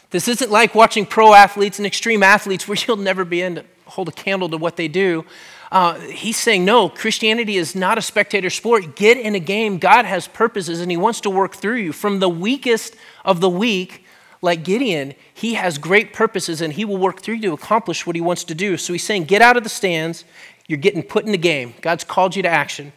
This 0.08 0.28
isn't 0.28 0.50
like 0.50 0.74
watching 0.74 1.04
pro 1.04 1.34
athletes 1.34 1.78
and 1.78 1.86
extreme 1.86 2.22
athletes 2.22 2.66
where 2.66 2.78
you'll 2.88 2.96
never 2.96 3.24
be 3.24 3.42
able 3.42 3.62
to 3.62 3.64
hold 3.84 4.08
a 4.08 4.12
candle 4.12 4.48
to 4.48 4.56
what 4.56 4.76
they 4.76 4.88
do. 4.88 5.26
Uh, 5.70 5.98
he's 6.00 6.36
saying, 6.36 6.64
no, 6.64 6.88
Christianity 6.88 7.56
is 7.56 7.74
not 7.74 7.98
a 7.98 8.02
spectator 8.02 8.48
sport. 8.48 8.94
Get 8.94 9.18
in 9.18 9.34
a 9.34 9.40
game. 9.40 9.78
God 9.78 10.04
has 10.04 10.28
purposes 10.28 10.80
and 10.80 10.90
he 10.90 10.96
wants 10.96 11.20
to 11.22 11.30
work 11.30 11.54
through 11.54 11.78
you. 11.78 11.92
From 11.92 12.20
the 12.20 12.28
weakest 12.28 12.94
of 13.24 13.40
the 13.40 13.50
weak 13.50 14.03
like 14.44 14.62
Gideon, 14.62 15.14
he 15.32 15.54
has 15.54 15.78
great 15.78 16.12
purposes 16.12 16.60
and 16.60 16.72
he 16.72 16.84
will 16.84 16.98
work 16.98 17.20
through 17.20 17.36
you 17.36 17.40
to 17.42 17.52
accomplish 17.54 18.06
what 18.06 18.14
he 18.14 18.22
wants 18.22 18.44
to 18.44 18.54
do. 18.54 18.76
So 18.76 18.92
he's 18.92 19.02
saying, 19.02 19.24
get 19.24 19.42
out 19.42 19.56
of 19.56 19.64
the 19.64 19.68
stands. 19.68 20.24
You're 20.68 20.78
getting 20.78 21.02
put 21.02 21.24
in 21.24 21.32
the 21.32 21.38
game. 21.38 21.74
God's 21.80 22.04
called 22.04 22.36
you 22.36 22.42
to 22.42 22.48
action. 22.48 22.92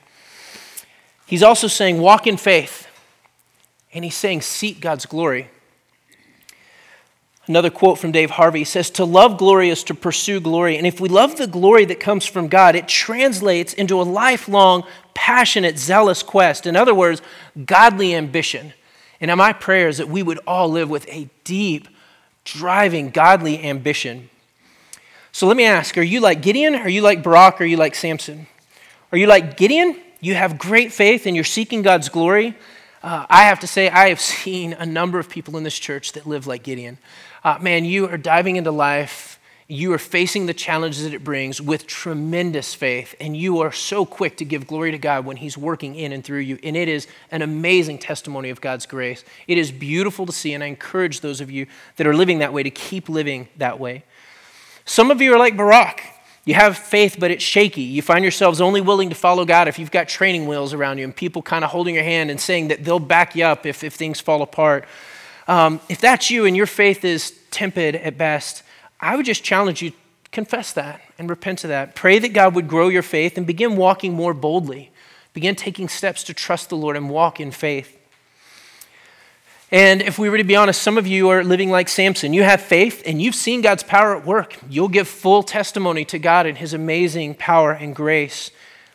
He's 1.26 1.44
also 1.44 1.68
saying, 1.68 2.00
walk 2.00 2.28
in 2.28 2.38
faith. 2.38 2.88
And 3.94 4.04
he's 4.04 4.16
saying, 4.16 4.42
seek 4.42 4.82
God's 4.82 5.06
glory. 5.06 5.50
Another 7.48 7.70
quote 7.70 7.98
from 7.98 8.12
Dave 8.12 8.32
Harvey 8.32 8.66
says, 8.66 8.90
To 8.92 9.06
love 9.06 9.38
glory 9.38 9.70
is 9.70 9.86
to 9.86 9.96
pursue 9.96 10.42
glory. 10.42 10.78
And 10.78 10.86
if 10.86 11.00
we 11.00 11.08
love 11.08 11.38
the 11.38 11.48
glory 11.48 11.86
that 11.86 12.02
comes 12.02 12.26
from 12.26 12.50
God, 12.50 12.76
it 12.76 12.90
translates 12.90 13.74
into 13.74 14.02
a 14.02 14.04
lifelong, 14.04 14.84
passionate, 15.14 15.80
zealous 15.80 16.24
quest. 16.24 16.68
In 16.68 16.76
other 16.76 16.94
words, 16.94 17.22
godly 17.66 18.14
ambition. 18.14 18.74
And 19.20 19.36
my 19.36 19.54
prayer 19.54 19.88
is 19.88 19.98
that 19.98 20.10
we 20.10 20.24
would 20.24 20.40
all 20.46 20.70
live 20.70 20.90
with 20.90 21.08
a 21.10 21.30
deep, 21.44 21.88
driving, 22.44 23.10
godly 23.10 23.64
ambition. 23.64 24.30
So 25.32 25.48
let 25.48 25.58
me 25.58 25.66
ask 25.66 25.98
are 25.98 26.02
you 26.02 26.20
like 26.20 26.42
Gideon? 26.42 26.76
Are 26.76 26.90
you 26.90 27.02
like 27.02 27.24
Barak? 27.24 27.62
Are 27.62 27.66
you 27.66 27.78
like 27.78 27.96
Samson? 27.96 28.48
Are 29.12 29.18
you 29.18 29.28
like 29.28 29.58
Gideon? 29.58 30.00
You 30.20 30.36
have 30.36 30.58
great 30.58 30.92
faith 30.92 31.26
and 31.26 31.36
you're 31.36 31.46
seeking 31.46 31.82
God's 31.82 32.10
glory. 32.10 32.56
Uh, 33.04 33.26
I 33.30 33.44
have 33.44 33.60
to 33.62 33.68
say, 33.68 33.90
I 33.90 34.10
have 34.10 34.20
seen 34.44 34.74
a 34.74 34.86
number 34.86 35.20
of 35.20 35.30
people 35.30 35.58
in 35.58 35.64
this 35.64 35.78
church 35.78 36.14
that 36.14 36.26
live 36.26 36.48
like 36.48 36.64
Gideon. 36.64 36.98
Uh, 37.44 37.58
man, 37.62 37.86
you 37.86 38.08
are 38.08 38.18
diving 38.18 38.56
into 38.56 38.72
life 38.72 39.37
you 39.70 39.92
are 39.92 39.98
facing 39.98 40.46
the 40.46 40.54
challenges 40.54 41.04
that 41.04 41.14
it 41.14 41.26
brings 41.26 41.62
with 41.62 41.88
tremendous 41.88 42.74
faith, 42.74 43.16
and 43.20 43.36
you 43.36 43.60
are 43.60 43.72
so 43.74 44.06
quick 44.06 44.38
to 44.38 44.46
give 44.46 44.66
glory 44.66 44.92
to 44.92 44.98
God 44.98 45.26
when 45.26 45.38
He's 45.38 45.58
working 45.58 45.96
in 45.96 46.14
and 46.14 46.24
through 46.24 46.40
you. 46.40 46.58
And 46.64 46.78
it 46.78 46.88
is 46.88 47.06
an 47.32 47.42
amazing 47.42 48.00
testimony 48.00 48.50
of 48.50 48.62
God's 48.62 48.86
grace. 48.86 49.26
It 49.46 49.58
is 49.58 49.72
beautiful 49.72 50.26
to 50.26 50.32
see, 50.32 50.54
and 50.54 50.64
I 50.64 50.68
encourage 50.68 51.20
those 51.20 51.42
of 51.42 51.52
you 51.52 51.68
that 51.98 52.08
are 52.08 52.16
living 52.16 52.40
that 52.40 52.54
way 52.54 52.64
to 52.64 52.70
keep 52.70 53.10
living 53.10 53.50
that 53.58 53.78
way. 53.78 54.04
Some 54.86 55.12
of 55.12 55.22
you 55.22 55.34
are 55.34 55.40
like 55.40 55.58
Barak. 55.58 56.02
You 56.46 56.54
have 56.54 56.78
faith, 56.78 57.18
but 57.20 57.30
it's 57.30 57.44
shaky. 57.44 57.82
You 57.82 58.02
find 58.02 58.24
yourselves 58.24 58.62
only 58.62 58.80
willing 58.80 59.10
to 59.10 59.16
follow 59.16 59.44
God 59.44 59.68
if 59.68 59.78
you've 59.78 59.92
got 59.92 60.08
training 60.08 60.48
wheels 60.48 60.74
around 60.74 60.98
you 60.98 61.04
and 61.04 61.14
people 61.14 61.42
kind 61.42 61.66
of 61.66 61.72
holding 61.72 61.96
your 61.96 62.06
hand 62.06 62.32
and 62.32 62.40
saying 62.40 62.70
that 62.70 62.86
they'll 62.86 63.00
back 63.00 63.36
you 63.36 63.44
up 63.44 63.66
if, 63.66 63.84
if 63.84 63.96
things 63.96 64.22
fall 64.22 64.42
apart. 64.42 64.86
Um, 65.50 65.82
if 65.90 66.00
that's 66.00 66.32
you 66.32 66.46
and 66.46 66.56
your 66.56 66.66
faith 66.66 67.04
is 67.04 67.38
tepid 67.52 67.98
at 67.98 68.18
best, 68.18 68.64
I 69.00 69.16
would 69.16 69.26
just 69.26 69.44
challenge 69.44 69.82
you 69.82 69.92
confess 70.32 70.74
that 70.74 71.02
and 71.18 71.30
repent 71.30 71.64
of 71.64 71.70
that. 71.70 71.96
Pray 71.96 72.20
that 72.20 72.34
God 72.34 72.56
would 72.56 72.68
grow 72.68 72.90
your 72.90 73.02
faith 73.02 73.38
and 73.38 73.48
begin 73.48 73.76
walking 73.76 74.14
more 74.14 74.34
boldly. 74.34 74.92
Begin 75.34 75.56
taking 75.56 75.88
steps 75.88 76.24
to 76.26 76.34
trust 76.34 76.70
the 76.70 76.78
Lord 76.78 76.96
and 76.96 77.10
walk 77.10 77.40
in 77.40 77.52
faith. 77.52 77.94
And 79.72 80.02
if 80.02 80.18
we 80.18 80.30
were 80.30 80.38
to 80.38 80.46
be 80.46 80.56
honest, 80.56 80.82
some 80.82 80.98
of 80.98 81.06
you 81.06 81.30
are 81.30 81.44
living 81.44 81.70
like 81.70 81.90
Samson. 81.90 82.34
You 82.34 82.44
have 82.44 82.62
faith 82.62 83.04
and 83.06 83.22
you've 83.22 83.36
seen 83.36 83.62
God's 83.62 83.84
power 83.84 84.16
at 84.16 84.26
work. 84.26 84.58
You'll 84.70 84.88
give 84.88 85.08
full 85.08 85.44
testimony 85.44 86.06
to 86.06 86.20
God 86.20 86.46
and 86.46 86.58
his 86.58 86.74
amazing 86.74 87.36
power 87.36 87.74
and 87.74 87.94
grace, 87.94 88.52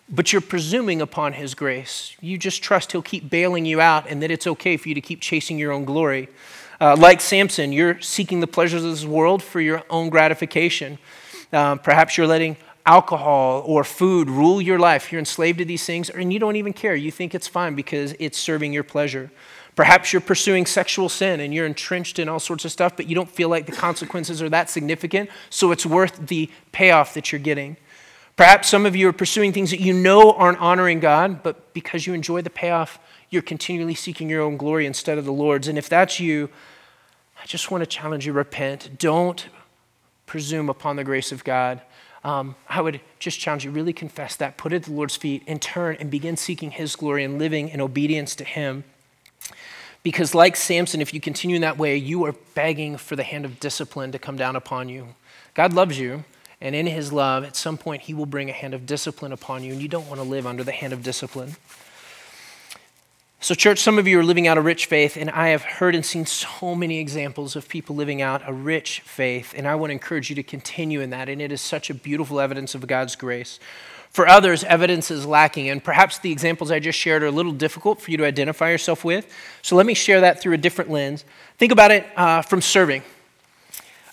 but 0.09 0.33
you're 0.33 0.41
presuming 0.41 1.03
upon 1.03 1.35
his 1.35 1.55
grace. 1.55 2.17
You 2.21 2.39
just 2.39 2.63
trust 2.63 2.93
he'll 2.93 3.03
keep 3.03 3.29
bailing 3.29 3.67
you 3.67 3.83
out 3.83 4.09
and 4.09 4.23
that 4.23 4.31
it's 4.31 4.47
okay 4.47 4.79
for 4.79 4.89
you 4.89 4.95
to 4.95 5.03
keep 5.03 5.21
chasing 5.21 5.59
your 5.59 5.73
own 5.73 5.85
glory. 5.85 6.29
Uh, 6.83 6.97
like 6.97 7.21
Samson, 7.21 7.73
you're 7.73 8.01
seeking 8.01 8.41
the 8.41 8.47
pleasures 8.49 8.83
of 8.83 8.91
this 8.91 9.05
world 9.05 9.41
for 9.41 9.61
your 9.61 9.85
own 9.89 10.09
gratification. 10.09 10.99
Uh, 11.53 11.77
perhaps 11.77 12.19
you're 12.19 12.27
letting 12.27 12.57
alcohol 12.85 13.63
or 13.67 13.85
food 13.85 14.29
rule 14.29 14.61
your 14.61 14.81
life. 14.81 15.13
You're 15.13 15.21
enslaved 15.21 15.59
to 15.59 15.65
these 15.65 15.87
things, 15.87 16.11
and 16.11 16.33
you 16.33 16.41
don't 16.41 16.57
even 16.57 16.73
care. 16.73 16.97
You 16.97 17.13
think 17.13 17.37
it's 17.37 17.47
fine 17.47 17.77
because 17.77 18.17
it's 18.19 18.37
serving 18.37 18.73
your 18.73 18.83
pleasure. 18.83 19.31
Perhaps 19.77 20.13
you're 20.13 20.21
pursuing 20.21 20.67
sexual 20.67 21.09
sin 21.09 21.39
and 21.39 21.55
you're 21.55 21.67
entrenched 21.67 22.19
in 22.19 22.29
all 22.29 22.41
sorts 22.41 22.65
of 22.65 22.73
stuff, 22.73 22.97
but 22.97 23.07
you 23.07 23.15
don't 23.15 23.31
feel 23.31 23.49
like 23.49 23.67
the 23.67 23.73
consequences 23.73 24.43
are 24.43 24.51
that 24.51 24.69
significant, 24.69 25.31
so 25.51 25.71
it's 25.71 25.87
worth 25.87 26.27
the 26.27 26.51
payoff 26.73 27.15
that 27.15 27.31
you're 27.31 27.39
getting. 27.41 27.77
Perhaps 28.35 28.69
some 28.69 28.87
of 28.87 28.97
you 28.97 29.09
are 29.09 29.13
pursuing 29.13 29.53
things 29.53 29.71
that 29.71 29.79
you 29.79 29.93
know 29.93 30.33
aren't 30.33 30.59
honoring 30.59 30.99
God, 30.99 31.45
but 31.45 31.73
because 31.75 32.09
you 32.09 32.13
enjoy 32.13 32.43
the 32.43 32.51
payoff, 32.51 32.99
you're 33.31 33.41
continually 33.41 33.95
seeking 33.95 34.29
your 34.29 34.43
own 34.43 34.57
glory 34.57 34.85
instead 34.85 35.17
of 35.17 35.25
the 35.25 35.33
Lord's. 35.33 35.69
And 35.69 35.79
if 35.79 35.89
that's 35.89 36.19
you, 36.19 36.51
I 37.43 37.47
just 37.47 37.73
want 37.73 37.83
to 37.83 37.87
challenge 37.87 38.25
you 38.25 38.33
repent. 38.33 38.99
Don't 38.99 39.49
presume 40.27 40.69
upon 40.69 40.95
the 40.95 41.03
grace 41.03 41.33
of 41.33 41.43
God. 41.43 41.83
Um, 42.23 42.55
I 42.69 42.81
would 42.81 43.01
just 43.19 43.41
challenge 43.41 43.65
you 43.65 43.73
really 43.73 43.93
confess 43.93 44.37
that, 44.37 44.57
put 44.57 44.73
it 44.73 44.77
at 44.77 44.83
the 44.85 44.93
Lord's 44.93 45.17
feet, 45.17 45.43
and 45.49 45.61
turn 45.61 45.97
and 45.99 46.09
begin 46.09 46.37
seeking 46.37 46.71
His 46.71 46.95
glory 46.95 47.25
and 47.25 47.41
living 47.41 47.69
in 47.69 47.81
obedience 47.81 48.37
to 48.37 48.45
Him. 48.45 48.85
Because, 50.05 50.37
like 50.37 50.55
Samson, 50.55 51.01
if 51.01 51.13
you 51.13 51.21
continue 51.21 51.57
in 51.57 51.63
that 51.63 51.79
way, 51.79 51.97
you 51.97 52.25
are 52.25 52.35
begging 52.55 52.97
for 52.97 53.17
the 53.17 53.25
hand 53.25 53.45
of 53.45 53.59
discipline 53.59 54.13
to 54.13 54.21
come 54.21 54.37
down 54.37 54.55
upon 54.55 54.89
you. 54.89 55.09
God 55.55 55.73
loves 55.73 55.99
you, 55.99 56.25
and 56.61 56.77
in 56.77 56.87
His 56.87 57.13
love, 57.13 57.43
at 57.43 57.57
some 57.57 57.77
point, 57.77 58.03
He 58.03 58.15
will 58.15 58.27
bring 58.27 58.51
a 58.51 58.53
hand 58.53 58.73
of 58.73 58.87
discipline 58.87 59.33
upon 59.33 59.65
you, 59.65 59.73
and 59.73 59.83
you 59.83 59.89
don't 59.89 60.09
want 60.09 60.21
to 60.21 60.27
live 60.27 60.47
under 60.47 60.63
the 60.63 60.71
hand 60.71 60.93
of 60.93 61.03
discipline. 61.03 61.57
So, 63.43 63.57
church, 63.57 63.81
some 63.81 63.99
of 63.99 64.07
you 64.07 64.21
are 64.21 64.23
living 64.23 64.47
out 64.47 64.57
a 64.57 64.61
rich 64.61 64.87
faith, 64.87 65.17
and 65.17 65.29
I 65.29 65.49
have 65.49 65.63
heard 65.63 65.97
and 65.97 66.07
seen 66.07 66.27
so 66.27 66.77
many 66.77 67.01
examples 67.01 67.57
of 67.57 67.69
people 67.69 67.97
living 67.97 68.23
out 68.23 68.41
a 68.47 68.53
rich 68.53 69.01
faith, 69.01 69.53
and 69.57 69.67
I 69.67 69.75
want 69.75 69.91
to 69.91 69.95
encourage 69.95 70.31
you 70.31 70.37
to 70.37 70.45
continue 70.45 71.01
in 71.01 71.11
that. 71.11 71.29
And 71.29 71.43
it 71.43 71.51
is 71.51 71.61
such 71.61 71.91
a 71.91 71.95
beautiful 71.95 72.39
evidence 72.39 72.77
of 72.77 72.87
God's 72.87 73.17
grace. 73.17 73.59
For 74.11 74.29
others, 74.29 74.63
evidence 74.63 75.11
is 75.11 75.27
lacking, 75.27 75.71
and 75.71 75.83
perhaps 75.83 76.19
the 76.19 76.31
examples 76.31 76.71
I 76.71 76.79
just 76.79 76.97
shared 76.97 77.25
are 77.25 77.27
a 77.27 77.33
little 77.33 77.51
difficult 77.51 78.01
for 78.01 78.13
you 78.13 78.17
to 78.19 78.25
identify 78.25 78.71
yourself 78.71 79.05
with. 79.05 79.29
So 79.61 79.75
let 79.75 79.87
me 79.87 79.95
share 79.95 80.21
that 80.21 80.41
through 80.41 80.53
a 80.53 80.59
different 80.59 80.93
lens. 80.93 81.25
Think 81.59 81.73
about 81.73 81.91
it 81.91 82.07
uh, 82.15 82.43
from 82.43 82.61
serving. 82.61 83.03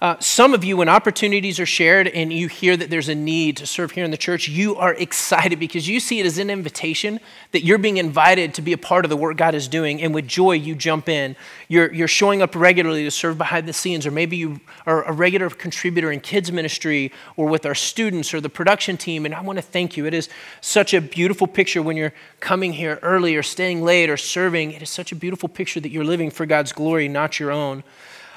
Uh, 0.01 0.17
some 0.19 0.53
of 0.53 0.63
you, 0.63 0.77
when 0.77 0.87
opportunities 0.87 1.59
are 1.59 1.65
shared 1.65 2.07
and 2.07 2.31
you 2.31 2.47
hear 2.47 2.77
that 2.77 2.89
there's 2.89 3.09
a 3.09 3.15
need 3.15 3.57
to 3.57 3.67
serve 3.67 3.91
here 3.91 4.05
in 4.05 4.11
the 4.11 4.17
church, 4.17 4.47
you 4.47 4.73
are 4.77 4.93
excited 4.97 5.59
because 5.59 5.89
you 5.89 5.99
see 5.99 6.21
it 6.21 6.25
as 6.25 6.37
an 6.37 6.49
invitation 6.49 7.19
that 7.51 7.65
you're 7.65 7.77
being 7.77 7.97
invited 7.97 8.53
to 8.53 8.61
be 8.61 8.71
a 8.71 8.77
part 8.77 9.03
of 9.03 9.09
the 9.09 9.17
work 9.17 9.35
God 9.35 9.55
is 9.55 9.67
doing. 9.67 10.01
And 10.01 10.13
with 10.13 10.25
joy, 10.25 10.53
you 10.53 10.73
jump 10.73 11.09
in. 11.09 11.35
You're, 11.67 11.93
you're 11.93 12.07
showing 12.07 12.41
up 12.41 12.55
regularly 12.55 13.03
to 13.03 13.11
serve 13.11 13.37
behind 13.37 13.67
the 13.67 13.73
scenes, 13.73 14.07
or 14.07 14.11
maybe 14.11 14.37
you 14.37 14.61
are 14.85 15.03
a 15.03 15.11
regular 15.11 15.49
contributor 15.49 16.13
in 16.13 16.21
kids' 16.21 16.49
ministry 16.49 17.11
or 17.35 17.49
with 17.49 17.65
our 17.65 17.75
students 17.75 18.33
or 18.33 18.39
the 18.39 18.49
production 18.49 18.95
team. 18.95 19.25
And 19.25 19.35
I 19.35 19.41
want 19.41 19.57
to 19.57 19.63
thank 19.63 19.97
you. 19.97 20.05
It 20.05 20.13
is 20.13 20.29
such 20.61 20.93
a 20.93 21.01
beautiful 21.01 21.45
picture 21.45 21.81
when 21.81 21.97
you're 21.97 22.13
coming 22.39 22.71
here 22.71 22.99
early 23.01 23.35
or 23.35 23.43
staying 23.43 23.81
late 23.81 24.09
or 24.09 24.15
serving. 24.15 24.71
It 24.71 24.81
is 24.81 24.89
such 24.89 25.11
a 25.11 25.15
beautiful 25.15 25.49
picture 25.49 25.81
that 25.81 25.89
you're 25.89 26.05
living 26.05 26.31
for 26.31 26.45
God's 26.45 26.71
glory, 26.71 27.09
not 27.09 27.37
your 27.37 27.51
own. 27.51 27.83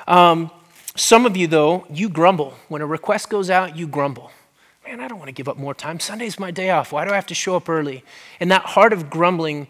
Um, 0.08 0.50
some 0.94 1.24
of 1.26 1.36
you, 1.36 1.46
though, 1.46 1.86
you 1.90 2.08
grumble. 2.08 2.54
When 2.68 2.82
a 2.82 2.86
request 2.86 3.30
goes 3.30 3.48
out, 3.48 3.76
you 3.76 3.86
grumble. 3.86 4.30
Man, 4.86 5.00
I 5.00 5.08
don't 5.08 5.18
want 5.18 5.28
to 5.28 5.32
give 5.32 5.48
up 5.48 5.56
more 5.56 5.74
time. 5.74 6.00
Sunday's 6.00 6.38
my 6.38 6.50
day 6.50 6.70
off. 6.70 6.92
Why 6.92 7.04
do 7.04 7.12
I 7.12 7.14
have 7.14 7.26
to 7.28 7.34
show 7.34 7.56
up 7.56 7.68
early? 7.68 8.04
And 8.40 8.50
that 8.50 8.62
heart 8.62 8.92
of 8.92 9.08
grumbling 9.08 9.68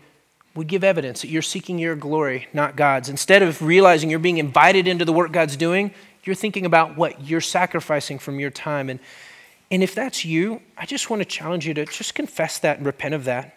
would 0.54 0.66
give 0.66 0.82
evidence 0.82 1.22
that 1.22 1.28
you're 1.28 1.42
seeking 1.42 1.78
your 1.78 1.94
glory, 1.94 2.48
not 2.52 2.76
God's. 2.76 3.08
Instead 3.08 3.42
of 3.42 3.62
realizing 3.62 4.10
you're 4.10 4.18
being 4.18 4.38
invited 4.38 4.88
into 4.88 5.04
the 5.04 5.12
work 5.12 5.32
God's 5.32 5.56
doing, 5.56 5.92
you're 6.24 6.34
thinking 6.34 6.66
about 6.66 6.96
what 6.96 7.22
you're 7.22 7.40
sacrificing 7.40 8.18
from 8.18 8.40
your 8.40 8.50
time. 8.50 8.90
And, 8.90 9.00
and 9.70 9.82
if 9.82 9.94
that's 9.94 10.24
you, 10.24 10.60
I 10.76 10.86
just 10.86 11.08
want 11.08 11.20
to 11.20 11.26
challenge 11.26 11.66
you 11.66 11.74
to 11.74 11.86
just 11.86 12.14
confess 12.14 12.58
that 12.58 12.78
and 12.78 12.86
repent 12.86 13.14
of 13.14 13.24
that. 13.24 13.56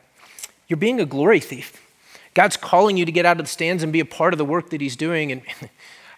You're 0.68 0.78
being 0.78 1.00
a 1.00 1.06
glory 1.06 1.40
thief. 1.40 1.82
God's 2.34 2.58
calling 2.58 2.98
you 2.98 3.06
to 3.06 3.12
get 3.12 3.26
out 3.26 3.40
of 3.40 3.46
the 3.46 3.52
stands 3.52 3.82
and 3.82 3.94
be 3.94 4.00
a 4.02 4.06
part 4.06 4.34
of 4.34 4.38
the 4.38 4.46
work 4.46 4.70
that 4.72 4.82
He's 4.82 4.96
doing. 4.96 5.32
And 5.32 5.42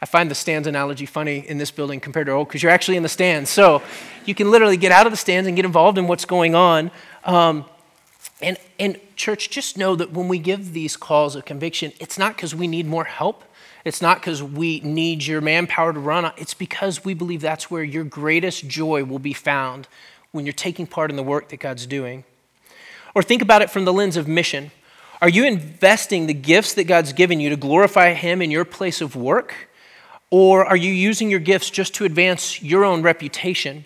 I 0.01 0.05
find 0.05 0.29
the 0.29 0.35
stands 0.35 0.67
analogy 0.67 1.05
funny 1.05 1.47
in 1.47 1.57
this 1.57 1.71
building 1.71 1.99
compared 1.99 2.27
to 2.27 2.33
old 2.33 2.47
because 2.47 2.61
you're 2.61 2.71
actually 2.71 2.97
in 2.97 3.03
the 3.03 3.09
stands. 3.09 3.49
So 3.49 3.81
you 4.25 4.35
can 4.35 4.51
literally 4.51 4.77
get 4.77 4.91
out 4.91 5.07
of 5.07 5.11
the 5.11 5.17
stands 5.17 5.47
and 5.47 5.55
get 5.55 5.65
involved 5.65 5.97
in 5.97 6.07
what's 6.07 6.25
going 6.25 6.53
on. 6.53 6.91
Um, 7.23 7.65
and, 8.41 8.57
and, 8.79 8.99
church, 9.15 9.49
just 9.49 9.77
know 9.77 9.95
that 9.95 10.11
when 10.11 10.27
we 10.27 10.37
give 10.37 10.73
these 10.73 10.95
calls 10.95 11.35
of 11.35 11.45
conviction, 11.45 11.91
it's 11.99 12.19
not 12.19 12.35
because 12.35 12.53
we 12.53 12.67
need 12.67 12.85
more 12.85 13.05
help. 13.05 13.43
It's 13.83 14.01
not 14.01 14.19
because 14.19 14.43
we 14.43 14.79
need 14.81 15.25
your 15.25 15.41
manpower 15.41 15.93
to 15.93 15.99
run. 15.99 16.31
It's 16.37 16.53
because 16.53 17.03
we 17.03 17.15
believe 17.15 17.41
that's 17.41 17.71
where 17.71 17.83
your 17.83 18.03
greatest 18.03 18.67
joy 18.67 19.03
will 19.03 19.17
be 19.17 19.33
found 19.33 19.87
when 20.31 20.45
you're 20.45 20.53
taking 20.53 20.85
part 20.85 21.09
in 21.09 21.15
the 21.15 21.23
work 21.23 21.49
that 21.49 21.59
God's 21.59 21.87
doing. 21.87 22.23
Or 23.15 23.23
think 23.23 23.41
about 23.41 23.63
it 23.63 23.71
from 23.71 23.85
the 23.85 23.93
lens 23.93 24.17
of 24.17 24.27
mission. 24.27 24.71
Are 25.21 25.29
you 25.29 25.45
investing 25.45 26.27
the 26.27 26.33
gifts 26.33 26.75
that 26.75 26.83
God's 26.83 27.13
given 27.13 27.39
you 27.39 27.49
to 27.49 27.55
glorify 27.55 28.13
Him 28.13 28.41
in 28.41 28.51
your 28.51 28.65
place 28.65 29.01
of 29.01 29.15
work? 29.15 29.67
Or 30.29 30.65
are 30.65 30.75
you 30.75 30.91
using 30.91 31.29
your 31.29 31.39
gifts 31.39 31.69
just 31.69 31.95
to 31.95 32.05
advance 32.05 32.61
your 32.61 32.83
own 32.83 33.01
reputation? 33.01 33.85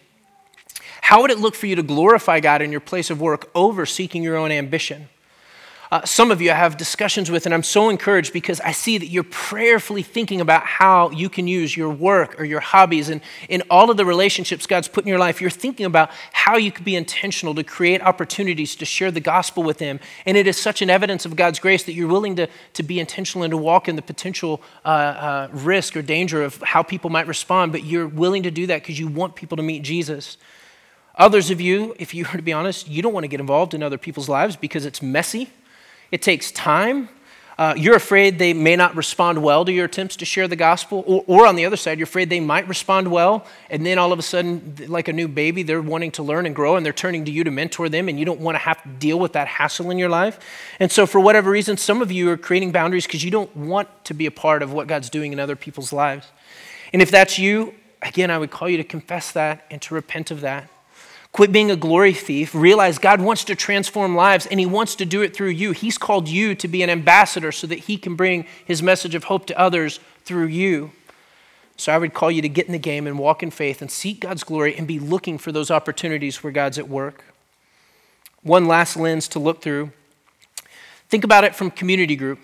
How 1.01 1.21
would 1.21 1.31
it 1.31 1.39
look 1.39 1.55
for 1.55 1.67
you 1.67 1.75
to 1.75 1.83
glorify 1.83 2.39
God 2.39 2.61
in 2.61 2.71
your 2.71 2.81
place 2.81 3.09
of 3.09 3.21
work 3.21 3.49
over 3.53 3.85
seeking 3.85 4.23
your 4.23 4.37
own 4.37 4.51
ambition? 4.51 5.09
Uh, 5.91 6.05
some 6.05 6.31
of 6.31 6.41
you 6.41 6.49
I 6.49 6.53
have 6.53 6.77
discussions 6.77 7.29
with, 7.29 7.45
and 7.45 7.53
I'm 7.53 7.63
so 7.63 7.89
encouraged 7.89 8.31
because 8.31 8.61
I 8.61 8.71
see 8.71 8.97
that 8.97 9.07
you're 9.07 9.25
prayerfully 9.25 10.03
thinking 10.03 10.39
about 10.39 10.63
how 10.63 11.09
you 11.09 11.27
can 11.27 11.47
use 11.47 11.75
your 11.75 11.89
work 11.89 12.39
or 12.39 12.45
your 12.45 12.61
hobbies 12.61 13.09
and 13.09 13.19
in 13.49 13.61
all 13.69 13.91
of 13.91 13.97
the 13.97 14.05
relationships 14.05 14.65
God's 14.65 14.87
put 14.87 15.03
in 15.03 15.09
your 15.09 15.19
life. 15.19 15.41
You're 15.41 15.49
thinking 15.49 15.85
about 15.85 16.09
how 16.31 16.55
you 16.55 16.71
could 16.71 16.85
be 16.85 16.95
intentional 16.95 17.53
to 17.55 17.63
create 17.65 18.01
opportunities 18.01 18.73
to 18.77 18.85
share 18.85 19.11
the 19.11 19.19
gospel 19.19 19.63
with 19.63 19.79
them. 19.79 19.99
And 20.25 20.37
it 20.37 20.47
is 20.47 20.55
such 20.55 20.81
an 20.81 20.89
evidence 20.89 21.25
of 21.25 21.35
God's 21.35 21.59
grace 21.59 21.83
that 21.83 21.91
you're 21.91 22.07
willing 22.07 22.37
to, 22.37 22.47
to 22.75 22.83
be 22.83 22.97
intentional 23.01 23.43
and 23.43 23.51
to 23.51 23.57
walk 23.57 23.89
in 23.89 23.97
the 23.97 24.01
potential 24.01 24.61
uh, 24.85 24.87
uh, 24.87 25.47
risk 25.51 25.97
or 25.97 26.01
danger 26.01 26.41
of 26.41 26.61
how 26.61 26.83
people 26.83 27.09
might 27.09 27.27
respond, 27.27 27.73
but 27.73 27.83
you're 27.83 28.07
willing 28.07 28.43
to 28.43 28.51
do 28.51 28.65
that 28.67 28.81
because 28.81 28.97
you 28.97 29.09
want 29.09 29.35
people 29.35 29.57
to 29.57 29.63
meet 29.63 29.83
Jesus. 29.83 30.37
Others 31.15 31.51
of 31.51 31.59
you, 31.59 31.93
if 31.99 32.13
you 32.13 32.23
were 32.23 32.37
to 32.37 32.41
be 32.41 32.53
honest, 32.53 32.87
you 32.87 33.01
don't 33.01 33.11
want 33.11 33.25
to 33.25 33.27
get 33.27 33.41
involved 33.41 33.73
in 33.73 33.83
other 33.83 33.97
people's 33.97 34.29
lives 34.29 34.55
because 34.55 34.85
it's 34.85 35.01
messy 35.01 35.49
it 36.11 36.21
takes 36.21 36.51
time. 36.51 37.09
Uh, 37.57 37.75
you're 37.77 37.95
afraid 37.95 38.39
they 38.39 38.53
may 38.53 38.75
not 38.75 38.95
respond 38.95 39.41
well 39.43 39.63
to 39.63 39.71
your 39.71 39.85
attempts 39.85 40.15
to 40.15 40.25
share 40.25 40.47
the 40.47 40.55
gospel. 40.55 41.03
Or, 41.05 41.23
or, 41.27 41.45
on 41.45 41.55
the 41.55 41.65
other 41.65 41.77
side, 41.77 41.99
you're 41.99 42.05
afraid 42.05 42.29
they 42.29 42.39
might 42.39 42.67
respond 42.67 43.11
well, 43.11 43.45
and 43.69 43.85
then 43.85 43.99
all 43.99 44.11
of 44.11 44.17
a 44.17 44.23
sudden, 44.23 44.75
like 44.87 45.07
a 45.07 45.13
new 45.13 45.27
baby, 45.27 45.61
they're 45.61 45.81
wanting 45.81 46.09
to 46.13 46.23
learn 46.23 46.47
and 46.47 46.55
grow, 46.55 46.75
and 46.75 46.83
they're 46.83 46.91
turning 46.91 47.25
to 47.25 47.31
you 47.31 47.43
to 47.43 47.51
mentor 47.51 47.87
them, 47.87 48.09
and 48.09 48.17
you 48.17 48.25
don't 48.25 48.39
want 48.39 48.55
to 48.55 48.59
have 48.59 48.81
to 48.81 48.89
deal 48.89 49.19
with 49.19 49.33
that 49.33 49.47
hassle 49.47 49.91
in 49.91 49.99
your 49.99 50.09
life. 50.09 50.39
And 50.79 50.91
so, 50.91 51.05
for 51.05 51.19
whatever 51.19 51.51
reason, 51.51 51.77
some 51.77 52.01
of 52.01 52.11
you 52.11 52.31
are 52.31 52.37
creating 52.37 52.71
boundaries 52.71 53.05
because 53.05 53.23
you 53.23 53.29
don't 53.31 53.55
want 53.55 53.89
to 54.05 54.15
be 54.15 54.25
a 54.25 54.31
part 54.31 54.63
of 54.63 54.73
what 54.73 54.87
God's 54.87 55.11
doing 55.11 55.31
in 55.31 55.39
other 55.39 55.55
people's 55.55 55.93
lives. 55.93 56.27
And 56.93 57.01
if 57.01 57.11
that's 57.11 57.37
you, 57.37 57.75
again, 58.01 58.31
I 58.31 58.39
would 58.39 58.49
call 58.49 58.69
you 58.69 58.77
to 58.77 58.83
confess 58.83 59.31
that 59.33 59.65
and 59.69 59.79
to 59.83 59.93
repent 59.93 60.31
of 60.31 60.41
that. 60.41 60.67
Quit 61.31 61.51
being 61.51 61.71
a 61.71 61.77
glory 61.77 62.13
thief. 62.13 62.53
Realize 62.53 62.97
God 62.97 63.21
wants 63.21 63.45
to 63.45 63.55
transform 63.55 64.15
lives 64.15 64.45
and 64.45 64.59
He 64.59 64.65
wants 64.65 64.95
to 64.95 65.05
do 65.05 65.21
it 65.21 65.33
through 65.33 65.49
you. 65.49 65.71
He's 65.71 65.97
called 65.97 66.27
you 66.27 66.55
to 66.55 66.67
be 66.67 66.83
an 66.83 66.89
ambassador 66.89 67.51
so 67.51 67.67
that 67.67 67.79
He 67.79 67.97
can 67.97 68.15
bring 68.15 68.45
His 68.65 68.83
message 68.83 69.15
of 69.15 69.25
hope 69.25 69.45
to 69.47 69.57
others 69.57 69.99
through 70.25 70.47
you. 70.47 70.91
So 71.77 71.91
I 71.91 71.97
would 71.97 72.13
call 72.13 72.29
you 72.29 72.41
to 72.41 72.49
get 72.49 72.67
in 72.67 72.73
the 72.73 72.79
game 72.79 73.07
and 73.07 73.17
walk 73.17 73.41
in 73.41 73.49
faith 73.49 73.81
and 73.81 73.89
seek 73.89 74.19
God's 74.19 74.43
glory 74.43 74.75
and 74.75 74.87
be 74.87 74.99
looking 74.99 75.37
for 75.37 75.51
those 75.51 75.71
opportunities 75.71 76.43
where 76.43 76.53
God's 76.53 76.77
at 76.77 76.89
work. 76.89 77.23
One 78.43 78.67
last 78.67 78.97
lens 78.97 79.27
to 79.29 79.39
look 79.39 79.61
through. 79.61 79.91
Think 81.09 81.23
about 81.23 81.43
it 81.43 81.55
from 81.55 81.71
community 81.71 82.15
group. 82.15 82.39